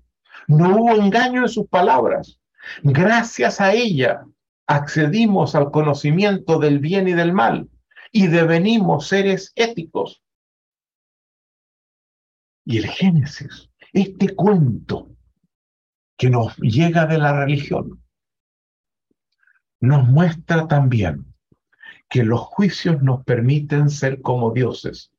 No 0.46 0.76
hubo 0.76 0.90
engaño 0.94 1.42
en 1.42 1.48
sus 1.48 1.66
palabras. 1.68 2.40
Gracias 2.82 3.60
a 3.60 3.72
ella 3.72 4.26
accedimos 4.66 5.54
al 5.54 5.70
conocimiento 5.70 6.58
del 6.58 6.78
bien 6.78 7.08
y 7.08 7.12
del 7.12 7.32
mal 7.32 7.68
y 8.10 8.28
devenimos 8.28 9.08
seres 9.08 9.52
éticos. 9.54 10.22
Y 12.64 12.78
el 12.78 12.86
Génesis, 12.86 13.70
este 13.92 14.34
cuento 14.34 15.10
que 16.16 16.30
nos 16.30 16.56
llega 16.58 17.06
de 17.06 17.18
la 17.18 17.44
religión, 17.44 18.02
nos 19.80 20.08
muestra 20.08 20.66
también 20.66 21.33
que 22.14 22.22
los 22.22 22.42
juicios 22.42 23.02
nos 23.02 23.24
permiten 23.24 23.90
ser 23.90 24.22
como 24.22 24.52
dioses 24.52 25.10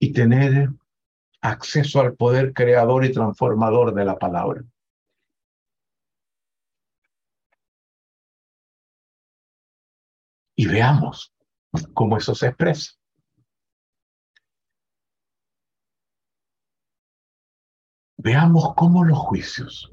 y 0.00 0.12
tener 0.12 0.70
acceso 1.40 2.00
al 2.00 2.16
poder 2.16 2.52
creador 2.52 3.04
y 3.04 3.12
transformador 3.12 3.94
de 3.94 4.04
la 4.04 4.18
palabra. 4.18 4.64
Y 10.56 10.66
veamos 10.66 11.32
cómo 11.94 12.16
eso 12.16 12.34
se 12.34 12.48
expresa. 12.48 12.94
Veamos 18.16 18.74
cómo 18.74 19.04
los 19.04 19.18
juicios 19.18 19.92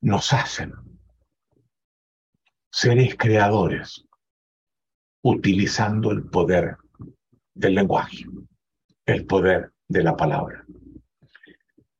nos 0.00 0.32
hacen 0.32 0.72
seres 2.70 3.14
creadores 3.18 4.06
utilizando 5.22 6.10
el 6.10 6.24
poder 6.24 6.76
del 7.54 7.74
lenguaje, 7.74 8.26
el 9.06 9.26
poder 9.26 9.72
de 9.88 10.02
la 10.02 10.16
palabra. 10.16 10.64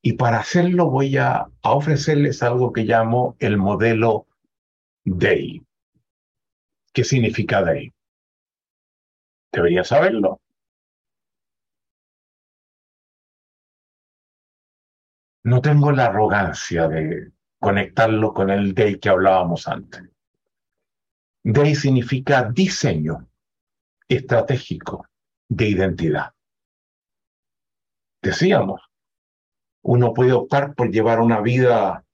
Y 0.02 0.14
para 0.14 0.40
hacerlo 0.40 0.90
voy 0.90 1.16
a, 1.16 1.46
ofrecerles 1.62 2.42
algo 2.42 2.72
que 2.72 2.82
llamo 2.82 3.36
el 3.38 3.56
modelo 3.56 4.26
DEI. 5.04 5.62
¿Qué 6.92 7.04
significa 7.04 7.62
DEI? 7.62 7.92
Debería 9.52 9.84
saberlo. 9.84 10.40
No 15.44 15.60
tengo 15.60 15.92
la 15.92 16.06
arrogancia 16.06 16.88
de 16.88 17.32
conectarlo 17.60 18.32
con 18.32 18.50
el 18.50 18.74
DEI 18.74 18.98
que 18.98 19.08
hablábamos 19.08 19.68
antes. 19.68 20.11
DEI 21.44 21.74
significa 21.74 22.50
diseño 22.50 23.28
estratégico 24.08 25.06
de 25.48 25.68
identidad. 25.68 26.32
Decíamos, 28.22 28.80
uno 29.82 30.14
puede 30.14 30.32
optar 30.32 30.74
por 30.74 30.90
llevar 30.90 31.20
una 31.20 31.40
vida 31.40 32.04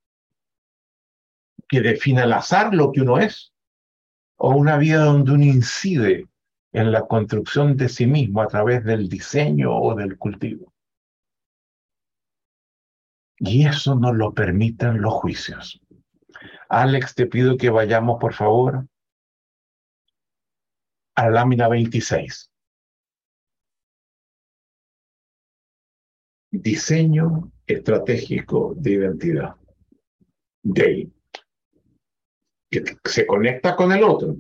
que 1.68 1.82
define 1.82 2.22
al 2.22 2.32
azar 2.32 2.74
lo 2.74 2.90
que 2.92 3.02
uno 3.02 3.18
es, 3.18 3.52
o 4.36 4.56
una 4.56 4.78
vida 4.78 5.04
donde 5.04 5.32
uno 5.32 5.44
incide 5.44 6.26
en 6.72 6.92
la 6.92 7.06
construcción 7.06 7.76
de 7.76 7.88
sí 7.90 8.06
mismo 8.06 8.40
a 8.40 8.46
través 8.46 8.84
del 8.84 9.08
diseño 9.08 9.76
o 9.76 9.94
del 9.94 10.16
cultivo. 10.16 10.72
Y 13.38 13.66
eso 13.66 13.94
nos 13.94 14.16
lo 14.16 14.32
permiten 14.32 15.02
los 15.02 15.12
juicios. 15.14 15.80
Alex, 16.68 17.14
te 17.14 17.26
pido 17.26 17.56
que 17.56 17.70
vayamos, 17.70 18.18
por 18.18 18.34
favor, 18.34 18.86
a 21.18 21.24
la 21.24 21.30
lámina 21.30 21.68
26. 21.68 22.48
Diseño 26.52 27.50
estratégico 27.66 28.74
de 28.76 28.92
identidad. 28.92 29.56
DEI. 30.62 31.12
Que 32.70 32.84
se 33.04 33.26
conecta 33.26 33.74
con 33.74 33.90
el 33.90 34.04
otro, 34.04 34.36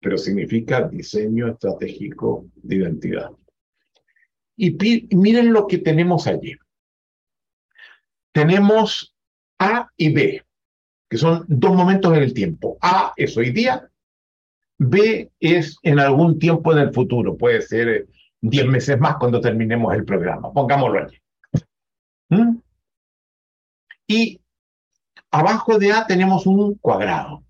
pero 0.00 0.18
significa 0.18 0.88
diseño 0.88 1.46
estratégico 1.46 2.50
de 2.56 2.76
identidad. 2.76 3.30
Y 4.56 4.76
miren 5.14 5.52
lo 5.52 5.68
que 5.68 5.78
tenemos 5.78 6.26
allí. 6.26 6.56
Tenemos 8.32 9.14
A 9.60 9.88
y 9.96 10.12
B, 10.12 10.44
que 11.08 11.18
son 11.18 11.44
dos 11.46 11.72
momentos 11.76 12.16
en 12.16 12.22
el 12.24 12.34
tiempo. 12.34 12.78
A 12.80 13.12
es 13.16 13.36
hoy 13.36 13.50
día 13.52 13.88
B 14.78 15.30
es 15.40 15.78
en 15.82 15.98
algún 15.98 16.38
tiempo 16.38 16.72
en 16.72 16.78
el 16.78 16.92
futuro, 16.92 17.36
puede 17.36 17.62
ser 17.62 18.06
10 18.40 18.66
meses 18.66 18.98
más 18.98 19.16
cuando 19.16 19.40
terminemos 19.40 19.94
el 19.94 20.04
programa, 20.04 20.52
pongámoslo 20.52 21.00
allí. 21.00 21.18
¿Mm? 22.28 22.58
Y 24.08 24.40
abajo 25.30 25.78
de 25.78 25.92
A 25.92 26.06
tenemos 26.06 26.46
un 26.46 26.74
cuadrado, 26.76 27.42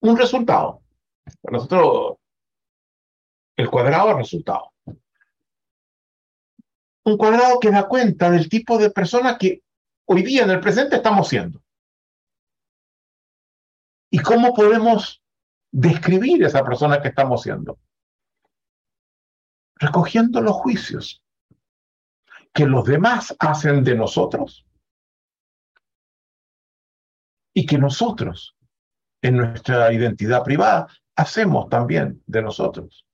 un 0.00 0.16
resultado. 0.16 0.82
Para 1.42 1.58
nosotros, 1.58 2.16
el 3.56 3.70
cuadrado 3.70 4.10
es 4.10 4.16
resultado. 4.16 4.72
Un 7.04 7.16
cuadrado 7.16 7.58
que 7.58 7.70
da 7.70 7.88
cuenta 7.88 8.30
del 8.30 8.48
tipo 8.48 8.76
de 8.78 8.90
persona 8.90 9.38
que 9.38 9.62
hoy 10.06 10.22
día 10.22 10.44
en 10.44 10.50
el 10.50 10.60
presente 10.60 10.96
estamos 10.96 11.28
siendo. 11.28 11.62
¿Y 14.10 14.18
cómo 14.18 14.54
podemos 14.54 15.22
describir 15.70 16.42
esa 16.44 16.64
persona 16.64 17.00
que 17.00 17.08
estamos 17.08 17.42
siendo? 17.42 17.78
Recogiendo 19.76 20.40
los 20.40 20.54
juicios 20.56 21.22
que 22.52 22.66
los 22.66 22.84
demás 22.84 23.36
hacen 23.38 23.84
de 23.84 23.94
nosotros 23.94 24.66
y 27.54 27.66
que 27.66 27.78
nosotros, 27.78 28.56
en 29.22 29.36
nuestra 29.36 29.92
identidad 29.92 30.42
privada, 30.42 30.88
hacemos 31.14 31.68
también 31.68 32.22
de 32.26 32.42
nosotros. 32.42 33.06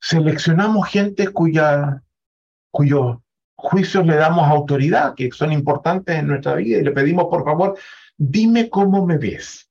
Seleccionamos 0.00 0.88
gente 0.88 1.28
cuyos 1.28 3.18
juicios 3.56 4.06
le 4.06 4.16
damos 4.16 4.46
autoridad, 4.48 5.14
que 5.14 5.30
son 5.30 5.52
importantes 5.52 6.18
en 6.18 6.26
nuestra 6.26 6.54
vida, 6.56 6.78
y 6.78 6.82
le 6.82 6.92
pedimos, 6.92 7.26
por 7.30 7.44
favor, 7.44 7.78
dime 8.16 8.68
cómo 8.68 9.06
me 9.06 9.16
ves. 9.16 9.70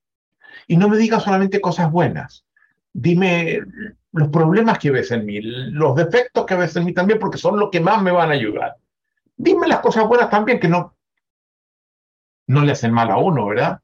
Y 0.67 0.77
no 0.77 0.89
me 0.89 0.97
digas 0.97 1.23
solamente 1.23 1.61
cosas 1.61 1.91
buenas. 1.91 2.45
Dime 2.93 3.59
los 4.11 4.29
problemas 4.29 4.77
que 4.77 4.91
ves 4.91 5.11
en 5.11 5.25
mí, 5.25 5.41
los 5.41 5.95
defectos 5.95 6.45
que 6.45 6.55
ves 6.55 6.75
en 6.75 6.85
mí 6.85 6.93
también, 6.93 7.19
porque 7.19 7.37
son 7.37 7.59
los 7.59 7.69
que 7.71 7.79
más 7.79 8.01
me 8.01 8.11
van 8.11 8.29
a 8.29 8.33
ayudar. 8.33 8.75
Dime 9.35 9.67
las 9.67 9.79
cosas 9.79 10.07
buenas 10.07 10.29
también, 10.29 10.59
que 10.59 10.67
no, 10.67 10.95
no 12.47 12.61
le 12.61 12.71
hacen 12.71 12.93
mal 12.93 13.09
a 13.09 13.17
uno, 13.17 13.47
¿verdad? 13.47 13.79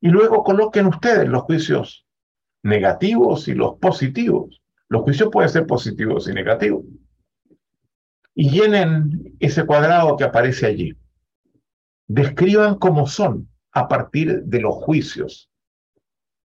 Y 0.00 0.08
luego 0.08 0.42
coloquen 0.42 0.86
ustedes 0.86 1.28
los 1.28 1.42
juicios 1.42 2.06
negativos 2.62 3.48
y 3.48 3.54
los 3.54 3.78
positivos. 3.78 4.60
Los 4.88 5.02
juicios 5.02 5.30
pueden 5.30 5.50
ser 5.50 5.66
positivos 5.66 6.28
y 6.28 6.32
negativos. 6.32 6.84
Y 8.34 8.50
llenen 8.50 9.36
ese 9.40 9.64
cuadrado 9.64 10.16
que 10.16 10.24
aparece 10.24 10.66
allí. 10.66 10.96
Describan 12.08 12.76
cómo 12.76 13.06
son 13.06 13.48
a 13.76 13.88
partir 13.88 14.42
de 14.44 14.60
los 14.62 14.74
juicios 14.74 15.50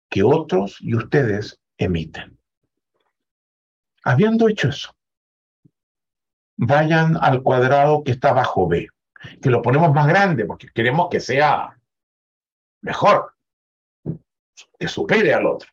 que 0.09 0.22
otros 0.22 0.79
y 0.81 0.95
ustedes 0.95 1.61
emiten. 1.77 2.39
Habiendo 4.05 4.49
hecho 4.49 4.68
eso, 4.68 4.95
vayan 6.57 7.16
al 7.20 7.43
cuadrado 7.43 8.05
que 8.05 8.12
está 8.12 8.33
bajo 8.33 8.68
B, 8.68 8.89
que 9.43 9.51
lo 9.51 9.61
ponemos 9.61 9.93
más 9.93 10.07
grande 10.07 10.45
porque 10.45 10.68
queremos 10.72 11.09
que 11.11 11.18
sea 11.18 11.77
mejor, 12.83 13.35
que 14.79 14.87
supere 14.87 15.35
al 15.35 15.47
otro. 15.47 15.68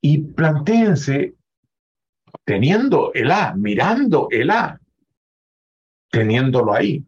Y 0.00 0.22
plantéense 0.22 1.34
teniendo 2.46 3.12
el 3.12 3.30
A, 3.30 3.52
mirando 3.52 4.28
el 4.30 4.48
A, 4.48 4.80
teniéndolo 6.10 6.72
ahí. 6.72 7.04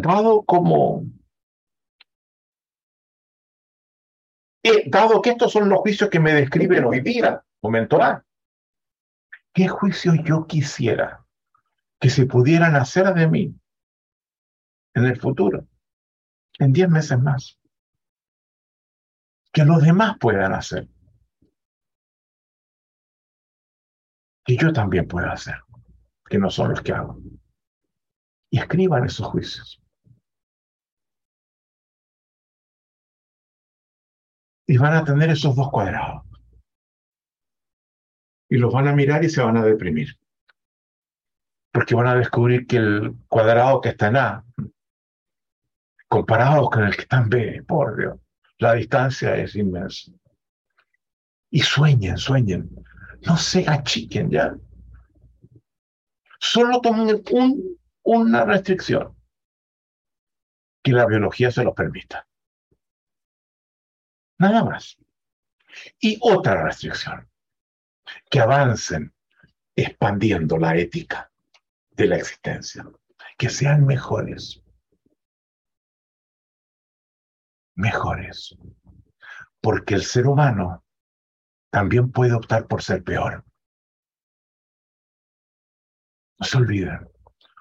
Dado 0.00 0.42
como 0.44 1.04
eh, 4.62 4.88
dado 4.88 5.20
que 5.20 5.30
estos 5.30 5.52
son 5.52 5.68
los 5.68 5.80
juicios 5.80 6.08
que 6.08 6.20
me 6.20 6.34
describen 6.34 6.84
hoy 6.84 7.00
día, 7.00 7.44
momento 7.62 8.02
A, 8.02 8.24
¿qué 9.52 9.68
juicios 9.68 10.16
yo 10.24 10.46
quisiera 10.46 11.26
que 11.98 12.08
se 12.08 12.26
pudieran 12.26 12.76
hacer 12.76 13.12
de 13.14 13.28
mí 13.28 13.54
en 14.94 15.04
el 15.04 15.20
futuro, 15.20 15.66
en 16.58 16.72
diez 16.72 16.88
meses 16.88 17.18
más? 17.18 17.58
Que 19.52 19.64
los 19.64 19.82
demás 19.82 20.16
puedan 20.18 20.54
hacer. 20.54 20.88
Que 24.44 24.56
yo 24.56 24.72
también 24.72 25.06
pueda 25.06 25.32
hacer, 25.32 25.56
que 26.26 26.38
no 26.38 26.48
son 26.50 26.70
los 26.70 26.80
que 26.80 26.92
hago. 26.92 27.18
Y 28.50 28.58
escriban 28.58 29.04
esos 29.04 29.26
juicios. 29.26 29.82
Y 34.70 34.78
van 34.78 34.94
a 34.94 35.04
tener 35.04 35.30
esos 35.30 35.56
dos 35.56 35.68
cuadrados. 35.68 36.22
Y 38.48 38.56
los 38.56 38.72
van 38.72 38.86
a 38.86 38.94
mirar 38.94 39.24
y 39.24 39.28
se 39.28 39.42
van 39.42 39.56
a 39.56 39.64
deprimir. 39.64 40.16
Porque 41.72 41.96
van 41.96 42.06
a 42.06 42.14
descubrir 42.14 42.68
que 42.68 42.76
el 42.76 43.16
cuadrado 43.26 43.80
que 43.80 43.88
está 43.88 44.06
en 44.06 44.16
A, 44.16 44.44
comparado 46.06 46.70
con 46.70 46.84
el 46.84 46.94
que 46.94 47.02
está 47.02 47.18
en 47.18 47.28
B, 47.28 47.64
por 47.66 47.96
Dios, 47.96 48.20
la 48.58 48.74
distancia 48.74 49.34
es 49.34 49.56
inmensa. 49.56 50.12
Y 51.50 51.62
sueñen, 51.62 52.16
sueñen. 52.16 52.70
No 53.26 53.36
se 53.36 53.68
achiquen 53.68 54.30
ya. 54.30 54.54
Solo 56.38 56.80
tomen 56.80 57.20
un, 57.32 57.76
una 58.04 58.44
restricción. 58.44 59.16
Que 60.80 60.92
la 60.92 61.06
biología 61.06 61.50
se 61.50 61.64
lo 61.64 61.74
permita. 61.74 62.29
Nada 64.40 64.64
más. 64.64 64.96
Y 66.00 66.18
otra 66.22 66.64
restricción, 66.64 67.28
que 68.30 68.40
avancen 68.40 69.14
expandiendo 69.76 70.56
la 70.56 70.76
ética 70.76 71.30
de 71.90 72.06
la 72.06 72.16
existencia, 72.16 72.90
que 73.36 73.50
sean 73.50 73.84
mejores. 73.84 74.62
Mejores. 77.74 78.56
Porque 79.60 79.94
el 79.94 80.04
ser 80.04 80.26
humano 80.26 80.86
también 81.68 82.10
puede 82.10 82.32
optar 82.32 82.66
por 82.66 82.82
ser 82.82 83.04
peor. 83.04 83.44
No 86.38 86.46
se 86.46 86.56
olviden, 86.56 87.06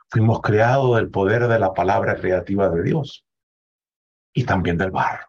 fuimos 0.09 0.39
creados 0.41 0.95
del 0.95 1.11
poder 1.11 1.49
de 1.49 1.59
la 1.59 1.73
palabra 1.73 2.15
creativa 2.15 2.69
de 2.69 2.83
Dios 2.83 3.25
y 4.33 4.45
también 4.45 4.77
del 4.77 4.91
barro 4.91 5.28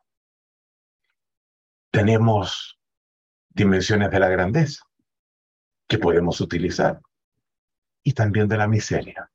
tenemos 1.90 2.78
dimensiones 3.48 4.10
de 4.10 4.20
la 4.20 4.28
grandeza 4.28 4.84
que 5.88 5.98
podemos 5.98 6.40
utilizar 6.40 7.00
y 8.02 8.12
también 8.12 8.48
de 8.48 8.56
la 8.56 8.68
miseria. 8.68 9.30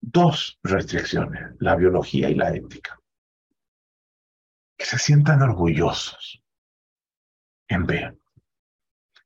Dos 0.00 0.58
restricciones, 0.62 1.56
la 1.58 1.74
biología 1.74 2.30
y 2.30 2.34
la 2.34 2.54
ética. 2.54 2.98
Que 4.78 4.86
se 4.86 4.98
sientan 4.98 5.42
orgullosos 5.42 6.42
en 7.68 7.86
ver. 7.86 8.16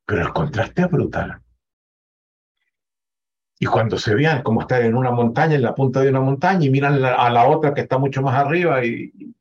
Pero 0.07 0.23
el 0.23 0.33
contraste 0.33 0.83
es 0.83 0.91
brutal. 0.91 1.43
Y 3.59 3.67
cuando 3.67 3.99
se 3.99 4.15
vean 4.15 4.43
como 4.43 4.63
estar 4.63 4.81
en 4.81 4.95
una 4.95 5.11
montaña, 5.11 5.55
en 5.55 5.63
la 5.63 5.75
punta 5.75 6.01
de 6.01 6.09
una 6.09 6.21
montaña, 6.21 6.65
y 6.65 6.71
miran 6.71 7.05
a 7.05 7.29
la 7.29 7.47
otra 7.47 7.75
que 7.75 7.83
está 7.83 7.99
mucho 7.99 8.23
más 8.23 8.35
arriba 8.35 8.83
y, 8.83 9.35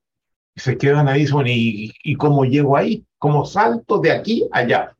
se 0.59 0.77
quedan 0.77 1.07
ahí, 1.07 1.25
¿y, 1.45 1.93
y 2.03 2.15
cómo 2.15 2.45
llego 2.45 2.77
ahí? 2.77 3.05
¿Cómo 3.17 3.45
salto 3.45 3.99
de 3.99 4.11
aquí 4.11 4.47
allá? 4.51 4.95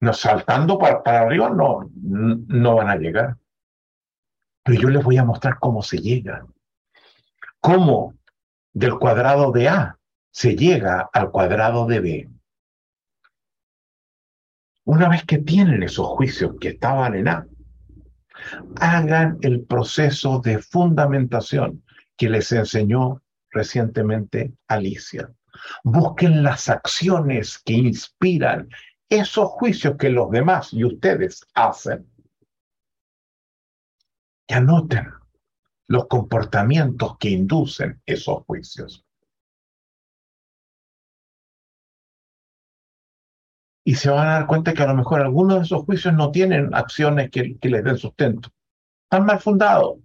No, 0.00 0.12
saltando 0.12 0.78
para, 0.78 1.02
para 1.02 1.20
arriba 1.20 1.50
no, 1.50 1.88
no 1.94 2.74
van 2.74 2.88
a 2.88 2.96
llegar. 2.96 3.36
Pero 4.64 4.80
yo 4.80 4.88
les 4.88 5.04
voy 5.04 5.16
a 5.16 5.24
mostrar 5.24 5.58
cómo 5.58 5.82
se 5.82 5.98
llega. 5.98 6.44
Cómo 7.60 8.14
del 8.72 8.98
cuadrado 8.98 9.52
de 9.52 9.68
A 9.68 9.98
se 10.30 10.56
llega 10.56 11.08
al 11.12 11.30
cuadrado 11.30 11.86
de 11.86 12.00
B. 12.00 12.30
Una 14.84 15.08
vez 15.08 15.24
que 15.24 15.38
tienen 15.38 15.82
esos 15.82 16.06
juicios 16.08 16.54
que 16.60 16.70
estaban 16.70 17.14
en 17.14 17.28
A, 17.28 17.46
hagan 18.80 19.38
el 19.42 19.64
proceso 19.64 20.40
de 20.40 20.58
fundamentación 20.58 21.84
que 22.16 22.28
les 22.28 22.50
enseñó 22.50 23.22
recientemente 23.52 24.52
Alicia. 24.68 25.32
Busquen 25.84 26.42
las 26.42 26.68
acciones 26.68 27.58
que 27.58 27.74
inspiran 27.74 28.68
esos 29.08 29.48
juicios 29.50 29.96
que 29.98 30.08
los 30.08 30.30
demás 30.30 30.72
y 30.72 30.84
ustedes 30.84 31.46
hacen. 31.54 32.08
Y 34.48 34.54
anoten 34.54 35.12
los 35.86 36.06
comportamientos 36.06 37.18
que 37.18 37.30
inducen 37.30 38.00
esos 38.06 38.44
juicios. 38.44 39.04
Y 43.84 43.96
se 43.96 44.10
van 44.10 44.28
a 44.28 44.32
dar 44.32 44.46
cuenta 44.46 44.72
que 44.72 44.82
a 44.82 44.86
lo 44.86 44.94
mejor 44.94 45.20
algunos 45.20 45.58
de 45.58 45.64
esos 45.64 45.84
juicios 45.84 46.14
no 46.14 46.30
tienen 46.30 46.74
acciones 46.74 47.30
que, 47.30 47.58
les 47.60 47.84
den 47.84 47.98
sustento. 47.98 48.50
Están 49.04 49.26
mal 49.26 49.40
fundados. 49.40 49.98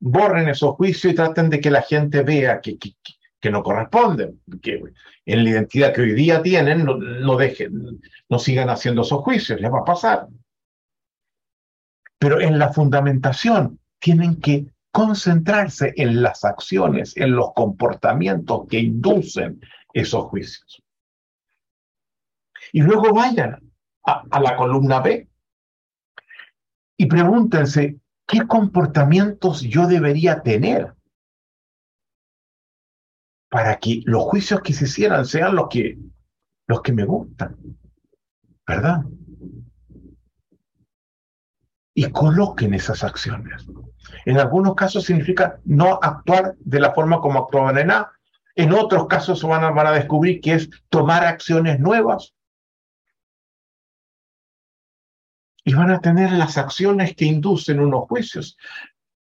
Borren 0.00 0.48
esos 0.48 0.74
juicios 0.74 1.12
y 1.12 1.16
traten 1.16 1.50
de 1.50 1.60
que 1.60 1.70
la 1.70 1.82
gente 1.82 2.22
vea 2.22 2.60
que, 2.60 2.78
que, 2.78 3.50
no 3.50 3.62
corresponden, 3.62 4.40
que 4.62 4.82
en 5.26 5.44
la 5.44 5.50
identidad 5.50 5.92
que 5.92 6.00
hoy 6.00 6.14
día 6.14 6.42
tienen 6.42 6.84
no, 6.84 6.96
no, 6.96 7.36
dejen, 7.36 8.00
no 8.28 8.38
sigan 8.38 8.70
haciendo 8.70 9.02
esos 9.02 9.22
juicios, 9.22 9.60
les 9.60 9.72
va 9.72 9.80
a 9.80 9.84
pasar. 9.84 10.26
Pero 12.18 12.40
en 12.40 12.58
la 12.58 12.72
fundamentación 12.72 13.78
tienen 13.98 14.40
que 14.40 14.66
concentrarse 14.90 15.92
en 15.96 16.22
las 16.22 16.44
acciones, 16.44 17.16
en 17.16 17.32
los 17.32 17.52
comportamientos 17.54 18.66
que 18.68 18.80
inducen 18.80 19.60
esos 19.92 20.24
juicios. 20.24 20.82
Y 22.72 22.82
luego 22.82 23.12
vayan 23.14 23.70
a, 24.04 24.24
a 24.30 24.40
la 24.40 24.56
columna 24.56 25.00
B 25.00 25.28
y 26.96 27.06
pregúntense, 27.06 27.99
¿qué 28.30 28.46
comportamientos 28.46 29.60
yo 29.62 29.88
debería 29.88 30.42
tener 30.42 30.94
para 33.50 33.76
que 33.80 34.02
los 34.04 34.22
juicios 34.22 34.60
que 34.60 34.72
se 34.72 34.84
hicieran 34.84 35.26
sean 35.26 35.56
los 35.56 35.68
que, 35.68 35.98
los 36.68 36.80
que 36.80 36.92
me 36.92 37.04
gustan? 37.04 37.56
¿Verdad? 38.64 39.02
Y 41.92 42.08
coloquen 42.12 42.72
esas 42.74 43.02
acciones. 43.02 43.66
En 44.24 44.38
algunos 44.38 44.76
casos 44.76 45.04
significa 45.04 45.58
no 45.64 45.98
actuar 46.00 46.54
de 46.60 46.78
la 46.78 46.92
forma 46.92 47.20
como 47.20 47.40
actuaban 47.40 47.78
en 47.78 47.90
A. 47.90 48.12
En 48.54 48.72
otros 48.72 49.08
casos 49.08 49.42
van 49.42 49.74
van 49.74 49.86
a 49.88 49.92
descubrir 49.92 50.40
que 50.40 50.54
es 50.54 50.70
tomar 50.88 51.24
acciones 51.24 51.80
nuevas 51.80 52.32
y 55.64 55.74
van 55.74 55.90
a 55.90 56.00
tener 56.00 56.32
las 56.32 56.58
acciones 56.58 57.14
que 57.14 57.26
inducen 57.26 57.80
unos 57.80 58.08
juicios 58.08 58.56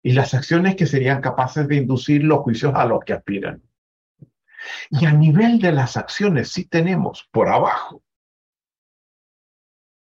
y 0.01 0.13
las 0.13 0.34
acciones 0.34 0.75
que 0.75 0.86
serían 0.86 1.21
capaces 1.21 1.67
de 1.67 1.77
inducir 1.77 2.23
los 2.23 2.39
juicios 2.39 2.73
a 2.75 2.86
los 2.86 3.03
que 3.05 3.13
aspiran. 3.13 3.61
Y 4.89 5.05
a 5.05 5.11
nivel 5.11 5.59
de 5.59 5.71
las 5.71 5.97
acciones 5.97 6.49
sí 6.49 6.65
tenemos 6.65 7.27
por 7.31 7.49
abajo 7.49 8.01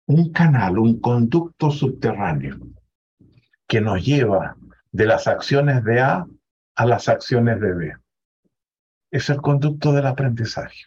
un 0.06 0.32
canal, 0.32 0.78
un 0.78 1.00
conducto 1.00 1.70
subterráneo 1.70 2.58
que 3.66 3.80
nos 3.80 4.04
lleva 4.04 4.56
de 4.92 5.06
las 5.06 5.26
acciones 5.26 5.82
de 5.84 6.00
A 6.00 6.26
a 6.76 6.86
las 6.86 7.08
acciones 7.08 7.60
de 7.60 7.72
B. 7.72 7.96
Es 9.10 9.30
el 9.30 9.40
conducto 9.40 9.92
del 9.92 10.06
aprendizaje. 10.06 10.86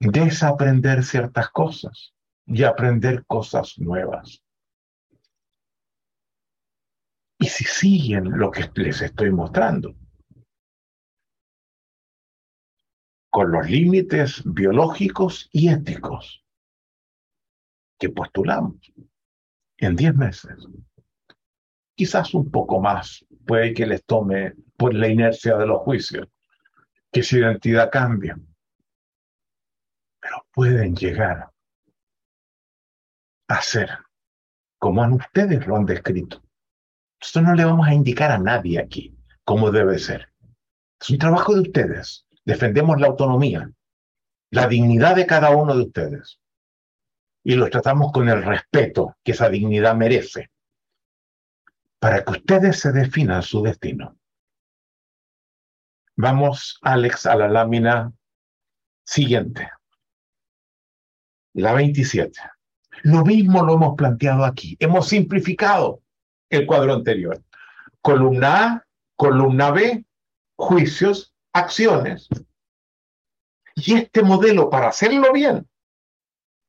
Desaprender 0.00 1.04
ciertas 1.04 1.48
cosas 1.50 2.14
y 2.48 2.64
aprender 2.64 3.24
cosas 3.26 3.78
nuevas. 3.78 4.42
Y 7.38 7.46
si 7.46 7.64
siguen 7.64 8.38
lo 8.38 8.50
que 8.50 8.68
les 8.74 9.02
estoy 9.02 9.30
mostrando, 9.30 9.94
con 13.30 13.52
los 13.52 13.68
límites 13.68 14.42
biológicos 14.44 15.48
y 15.52 15.68
éticos 15.68 16.44
que 17.98 18.08
postulamos 18.08 18.92
en 19.76 19.94
10 19.94 20.14
meses, 20.16 20.66
quizás 21.94 22.32
un 22.32 22.50
poco 22.50 22.80
más, 22.80 23.24
puede 23.46 23.74
que 23.74 23.86
les 23.86 24.04
tome 24.04 24.54
por 24.76 24.94
la 24.94 25.08
inercia 25.08 25.56
de 25.56 25.66
los 25.66 25.82
juicios, 25.82 26.26
que 27.12 27.22
su 27.22 27.36
identidad 27.36 27.90
cambie, 27.90 28.34
pero 30.20 30.46
pueden 30.52 30.96
llegar 30.96 31.50
hacer, 33.48 33.90
como 34.78 35.02
ustedes 35.16 35.66
lo 35.66 35.76
han 35.76 35.86
descrito. 35.86 36.42
Esto 37.20 37.40
no 37.40 37.54
le 37.54 37.64
vamos 37.64 37.88
a 37.88 37.94
indicar 37.94 38.30
a 38.30 38.38
nadie 38.38 38.78
aquí 38.78 39.16
cómo 39.44 39.70
debe 39.70 39.98
ser. 39.98 40.32
Es 41.00 41.10
un 41.10 41.18
trabajo 41.18 41.54
de 41.54 41.62
ustedes. 41.62 42.26
Defendemos 42.44 43.00
la 43.00 43.08
autonomía, 43.08 43.70
la 44.50 44.68
dignidad 44.68 45.16
de 45.16 45.26
cada 45.26 45.50
uno 45.50 45.74
de 45.74 45.82
ustedes. 45.82 46.40
Y 47.44 47.54
los 47.54 47.70
tratamos 47.70 48.12
con 48.12 48.28
el 48.28 48.42
respeto 48.42 49.16
que 49.24 49.32
esa 49.32 49.48
dignidad 49.48 49.94
merece, 49.94 50.50
para 51.98 52.24
que 52.24 52.32
ustedes 52.32 52.78
se 52.78 52.92
definan 52.92 53.42
su 53.42 53.62
destino. 53.62 54.16
Vamos, 56.16 56.78
Alex, 56.82 57.26
a 57.26 57.36
la 57.36 57.48
lámina 57.48 58.12
siguiente. 59.04 59.70
La 61.54 61.72
27. 61.72 62.40
Lo 63.02 63.24
mismo 63.24 63.64
lo 63.64 63.74
hemos 63.74 63.96
planteado 63.96 64.44
aquí. 64.44 64.76
Hemos 64.80 65.08
simplificado 65.08 66.02
el 66.50 66.66
cuadro 66.66 66.94
anterior. 66.94 67.42
Columna 68.00 68.64
A, 68.64 68.86
columna 69.16 69.70
B, 69.70 70.04
juicios, 70.56 71.34
acciones. 71.52 72.28
Y 73.74 73.94
este 73.94 74.22
modelo, 74.22 74.70
para 74.70 74.88
hacerlo 74.88 75.32
bien, 75.32 75.68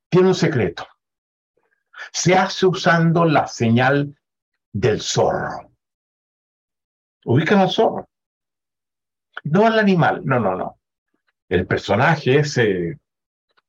tiene 0.10 0.28
un 0.28 0.36
secreto. 0.36 0.86
Se 2.12 2.36
hace 2.36 2.66
usando 2.66 3.26
la 3.26 3.48
señal 3.48 4.16
del 4.72 5.02
zorro. 5.02 5.72
Ubican 7.26 7.60
al 7.60 7.70
zorro. 7.70 8.08
No 9.44 9.66
al 9.66 9.80
animal, 9.80 10.22
no, 10.24 10.40
no, 10.40 10.56
no. 10.56 10.80
El 11.48 11.66
personaje 11.66 12.40
ese 12.40 13.00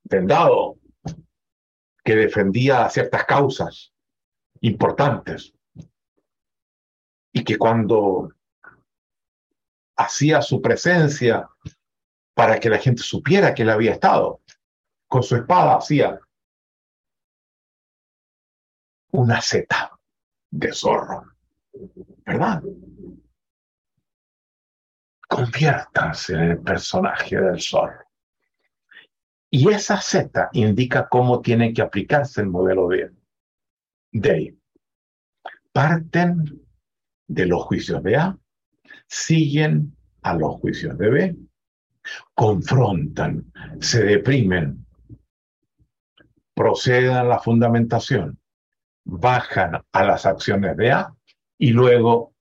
vendado, 0.03 0.77
que 2.03 2.15
defendía 2.15 2.89
ciertas 2.89 3.25
causas 3.25 3.93
importantes 4.61 5.53
y 7.33 7.43
que 7.43 7.57
cuando 7.57 8.33
hacía 9.95 10.41
su 10.41 10.61
presencia 10.61 11.47
para 12.33 12.59
que 12.59 12.69
la 12.69 12.77
gente 12.77 13.03
supiera 13.03 13.53
que 13.53 13.61
él 13.61 13.69
había 13.69 13.91
estado, 13.91 14.41
con 15.07 15.23
su 15.23 15.35
espada 15.35 15.75
hacía 15.75 16.19
una 19.11 19.41
seta 19.41 19.91
de 20.49 20.71
zorro, 20.71 21.33
¿verdad? 22.25 22.63
Conviértanse 25.27 26.33
en 26.33 26.41
el 26.41 26.61
personaje 26.61 27.39
del 27.39 27.61
zorro. 27.61 28.10
Y 29.53 29.67
esa 29.67 29.99
Z 29.99 30.49
indica 30.53 31.09
cómo 31.09 31.41
tiene 31.41 31.73
que 31.73 31.81
aplicarse 31.81 32.39
el 32.39 32.47
modelo 32.47 32.87
de 32.87 33.11
Day. 34.13 34.57
Parten 35.73 36.65
de 37.27 37.45
los 37.45 37.63
juicios 37.63 38.01
de 38.01 38.15
A, 38.15 38.37
siguen 39.07 39.95
a 40.21 40.35
los 40.35 40.55
juicios 40.55 40.97
de 40.97 41.09
B, 41.09 41.35
confrontan, 42.33 43.51
se 43.81 44.03
deprimen, 44.03 44.85
proceden 46.53 47.11
a 47.11 47.23
la 47.25 47.39
fundamentación, 47.39 48.39
bajan 49.03 49.81
a 49.91 50.03
las 50.03 50.25
acciones 50.25 50.77
de 50.77 50.91
A 50.93 51.13
y 51.57 51.71
luego 51.71 52.33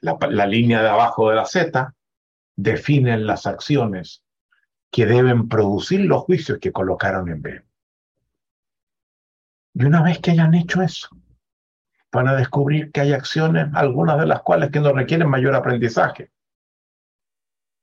la, 0.00 0.16
la 0.30 0.46
línea 0.46 0.82
de 0.82 0.88
abajo 0.88 1.28
de 1.28 1.36
la 1.36 1.44
Z 1.44 1.94
definen 2.54 3.26
las 3.26 3.46
acciones 3.46 4.22
que 4.90 5.06
deben 5.06 5.48
producir 5.48 6.00
los 6.00 6.22
juicios 6.22 6.58
que 6.58 6.72
colocaron 6.72 7.28
en 7.28 7.42
B. 7.42 7.62
Y 9.74 9.84
una 9.84 10.02
vez 10.02 10.18
que 10.18 10.30
hayan 10.30 10.54
hecho 10.54 10.82
eso, 10.82 11.08
van 12.10 12.28
a 12.28 12.36
descubrir 12.36 12.90
que 12.92 13.02
hay 13.02 13.12
acciones, 13.12 13.68
algunas 13.74 14.18
de 14.18 14.26
las 14.26 14.40
cuales 14.42 14.70
que 14.70 14.80
no 14.80 14.92
requieren 14.92 15.28
mayor 15.28 15.54
aprendizaje. 15.54 16.30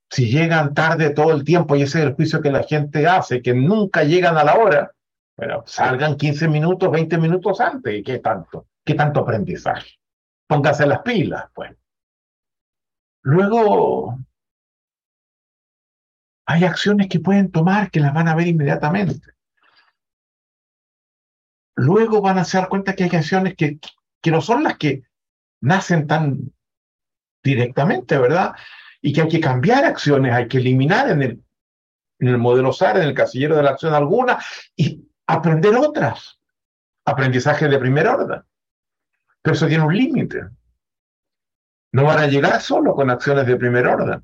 Si 0.10 0.30
llegan 0.30 0.74
tarde 0.74 1.12
todo 1.12 1.32
el 1.32 1.44
tiempo, 1.44 1.76
y 1.76 1.84
ese 1.84 2.00
es 2.00 2.06
el 2.06 2.14
juicio 2.14 2.42
que 2.42 2.52
la 2.52 2.64
gente 2.64 3.08
hace, 3.08 3.42
que 3.42 3.54
nunca 3.54 4.04
llegan 4.04 4.38
a 4.38 4.44
la 4.44 4.56
hora, 4.56 4.92
bueno, 5.38 5.64
salgan 5.66 6.18
15 6.18 6.48
minutos, 6.48 6.92
20 6.92 7.18
minutos 7.18 7.60
antes, 7.60 7.96
¿y 7.96 8.04
qué 8.04 8.20
tanto? 8.20 8.68
¿Qué 8.84 8.94
tanto 8.94 9.22
aprendizaje? 9.22 10.00
Pónganse 10.48 10.86
las 10.86 11.02
pilas, 11.02 11.46
pues. 11.54 11.72
Luego, 13.24 14.20
hay 16.46 16.66
acciones 16.66 17.08
que 17.08 17.20
pueden 17.20 17.52
tomar 17.52 17.90
que 17.90 18.00
las 18.00 18.14
van 18.14 18.28
a 18.28 18.36
ver 18.36 18.48
inmediatamente. 18.48 19.34
Luego 21.76 22.22
van 22.22 22.38
a 22.38 22.44
dar 22.44 22.70
cuenta 22.70 22.96
que 22.96 23.06
hay 23.06 23.16
acciones 23.16 23.56
que, 23.56 23.80
que 24.22 24.32
no 24.32 24.42
son 24.42 24.64
las 24.64 24.78
que 24.78 25.04
nacen 25.62 26.08
tan 26.08 26.54
directamente, 27.44 28.18
¿verdad? 28.18 28.54
Y 29.02 29.14
que 29.14 29.22
hay 29.22 29.28
que 29.28 29.40
cambiar 29.40 29.86
acciones, 29.86 30.34
hay 30.34 30.48
que 30.48 30.58
eliminar 30.58 31.10
en 31.10 31.22
el, 31.24 31.44
en 32.20 32.28
el 32.28 32.38
modelo 32.38 32.72
SAR, 32.72 32.98
en 32.98 33.04
el 33.04 33.14
casillero 33.14 33.56
de 33.56 33.64
la 33.64 33.72
acción 33.72 33.94
alguna, 33.94 34.38
y 34.76 35.08
aprender 35.28 35.76
otras. 35.76 36.40
Aprendizaje 37.06 37.68
de 37.68 37.80
primer 37.80 38.08
orden. 38.08 38.44
Pero 39.42 39.56
eso 39.56 39.68
tiene 39.68 39.84
un 39.84 39.96
límite. 39.96 40.42
No 41.92 42.06
van 42.06 42.20
a 42.20 42.28
llegar 42.28 42.62
solo 42.62 42.94
con 42.94 43.10
acciones 43.10 43.46
de 43.46 43.58
primer 43.58 43.88
orden 43.88 44.24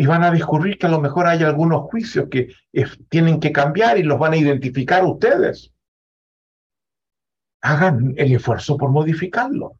y 0.00 0.06
van 0.06 0.24
a 0.24 0.30
descubrir 0.30 0.78
que 0.78 0.86
a 0.86 0.88
lo 0.88 0.98
mejor 0.98 1.26
hay 1.26 1.42
algunos 1.42 1.82
juicios 1.90 2.28
que 2.30 2.54
tienen 3.10 3.38
que 3.38 3.52
cambiar 3.52 3.98
y 3.98 4.02
los 4.02 4.18
van 4.18 4.32
a 4.32 4.38
identificar 4.38 5.04
ustedes. 5.04 5.74
hagan 7.60 8.14
el 8.16 8.32
esfuerzo 8.32 8.78
por 8.78 8.90
modificarlo. 8.90 9.78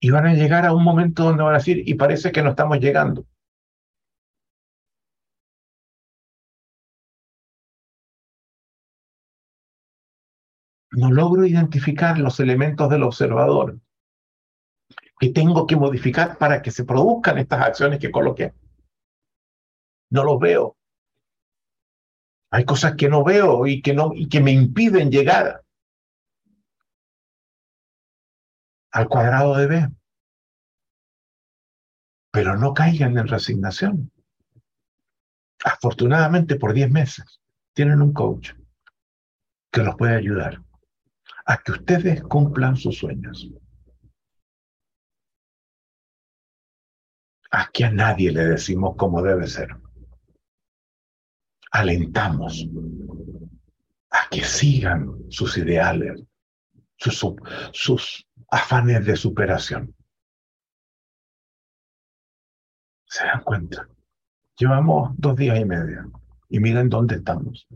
Y 0.00 0.10
van 0.10 0.26
a 0.26 0.34
llegar 0.34 0.66
a 0.66 0.74
un 0.74 0.84
momento 0.84 1.24
donde 1.24 1.42
van 1.42 1.54
a 1.54 1.58
decir, 1.58 1.82
y 1.86 1.94
parece 1.94 2.30
que 2.30 2.42
no 2.42 2.50
estamos 2.50 2.78
llegando. 2.78 3.26
No 10.92 11.10
logro 11.10 11.44
identificar 11.46 12.18
los 12.18 12.40
elementos 12.40 12.88
del 12.90 13.02
observador 13.02 13.78
tengo 15.32 15.66
que 15.66 15.76
modificar 15.76 16.38
para 16.38 16.60
que 16.62 16.70
se 16.70 16.84
produzcan 16.84 17.38
estas 17.38 17.62
acciones 17.62 17.98
que 17.98 18.10
coloqué. 18.10 18.52
No 20.10 20.24
los 20.24 20.38
veo. 20.38 20.76
Hay 22.50 22.64
cosas 22.64 22.94
que 22.96 23.08
no 23.08 23.24
veo 23.24 23.66
y 23.66 23.82
que, 23.82 23.94
no, 23.94 24.12
y 24.14 24.28
que 24.28 24.40
me 24.40 24.52
impiden 24.52 25.10
llegar 25.10 25.64
al 28.92 29.08
cuadrado 29.08 29.56
de 29.56 29.66
B. 29.66 29.88
Pero 32.30 32.56
no 32.56 32.74
caigan 32.74 33.18
en 33.18 33.26
resignación. 33.26 34.12
Afortunadamente, 35.64 36.56
por 36.56 36.74
10 36.74 36.90
meses, 36.90 37.40
tienen 37.72 38.02
un 38.02 38.12
coach 38.12 38.52
que 39.72 39.82
los 39.82 39.96
puede 39.96 40.16
ayudar 40.16 40.62
a 41.46 41.56
que 41.58 41.72
ustedes 41.72 42.22
cumplan 42.22 42.76
sus 42.76 42.98
sueños. 42.98 43.50
Aquí 47.56 47.84
a 47.84 47.90
nadie 47.90 48.32
le 48.32 48.44
decimos 48.44 48.94
cómo 48.96 49.22
debe 49.22 49.46
ser 49.46 49.68
alentamos 51.74 52.64
a 54.10 54.28
que 54.30 54.44
sigan 54.44 55.24
sus 55.28 55.58
ideales, 55.58 56.22
sus, 56.96 57.26
sus 57.72 58.28
afanes 58.48 59.04
de 59.04 59.16
superación. 59.16 59.92
¿Se 63.06 63.24
dan 63.24 63.42
cuenta? 63.42 63.88
Llevamos 64.56 65.10
dos 65.18 65.34
días 65.36 65.58
y 65.58 65.64
medio 65.64 66.12
y 66.48 66.60
miren 66.60 66.88
dónde 66.88 67.16
estamos. 67.16 67.66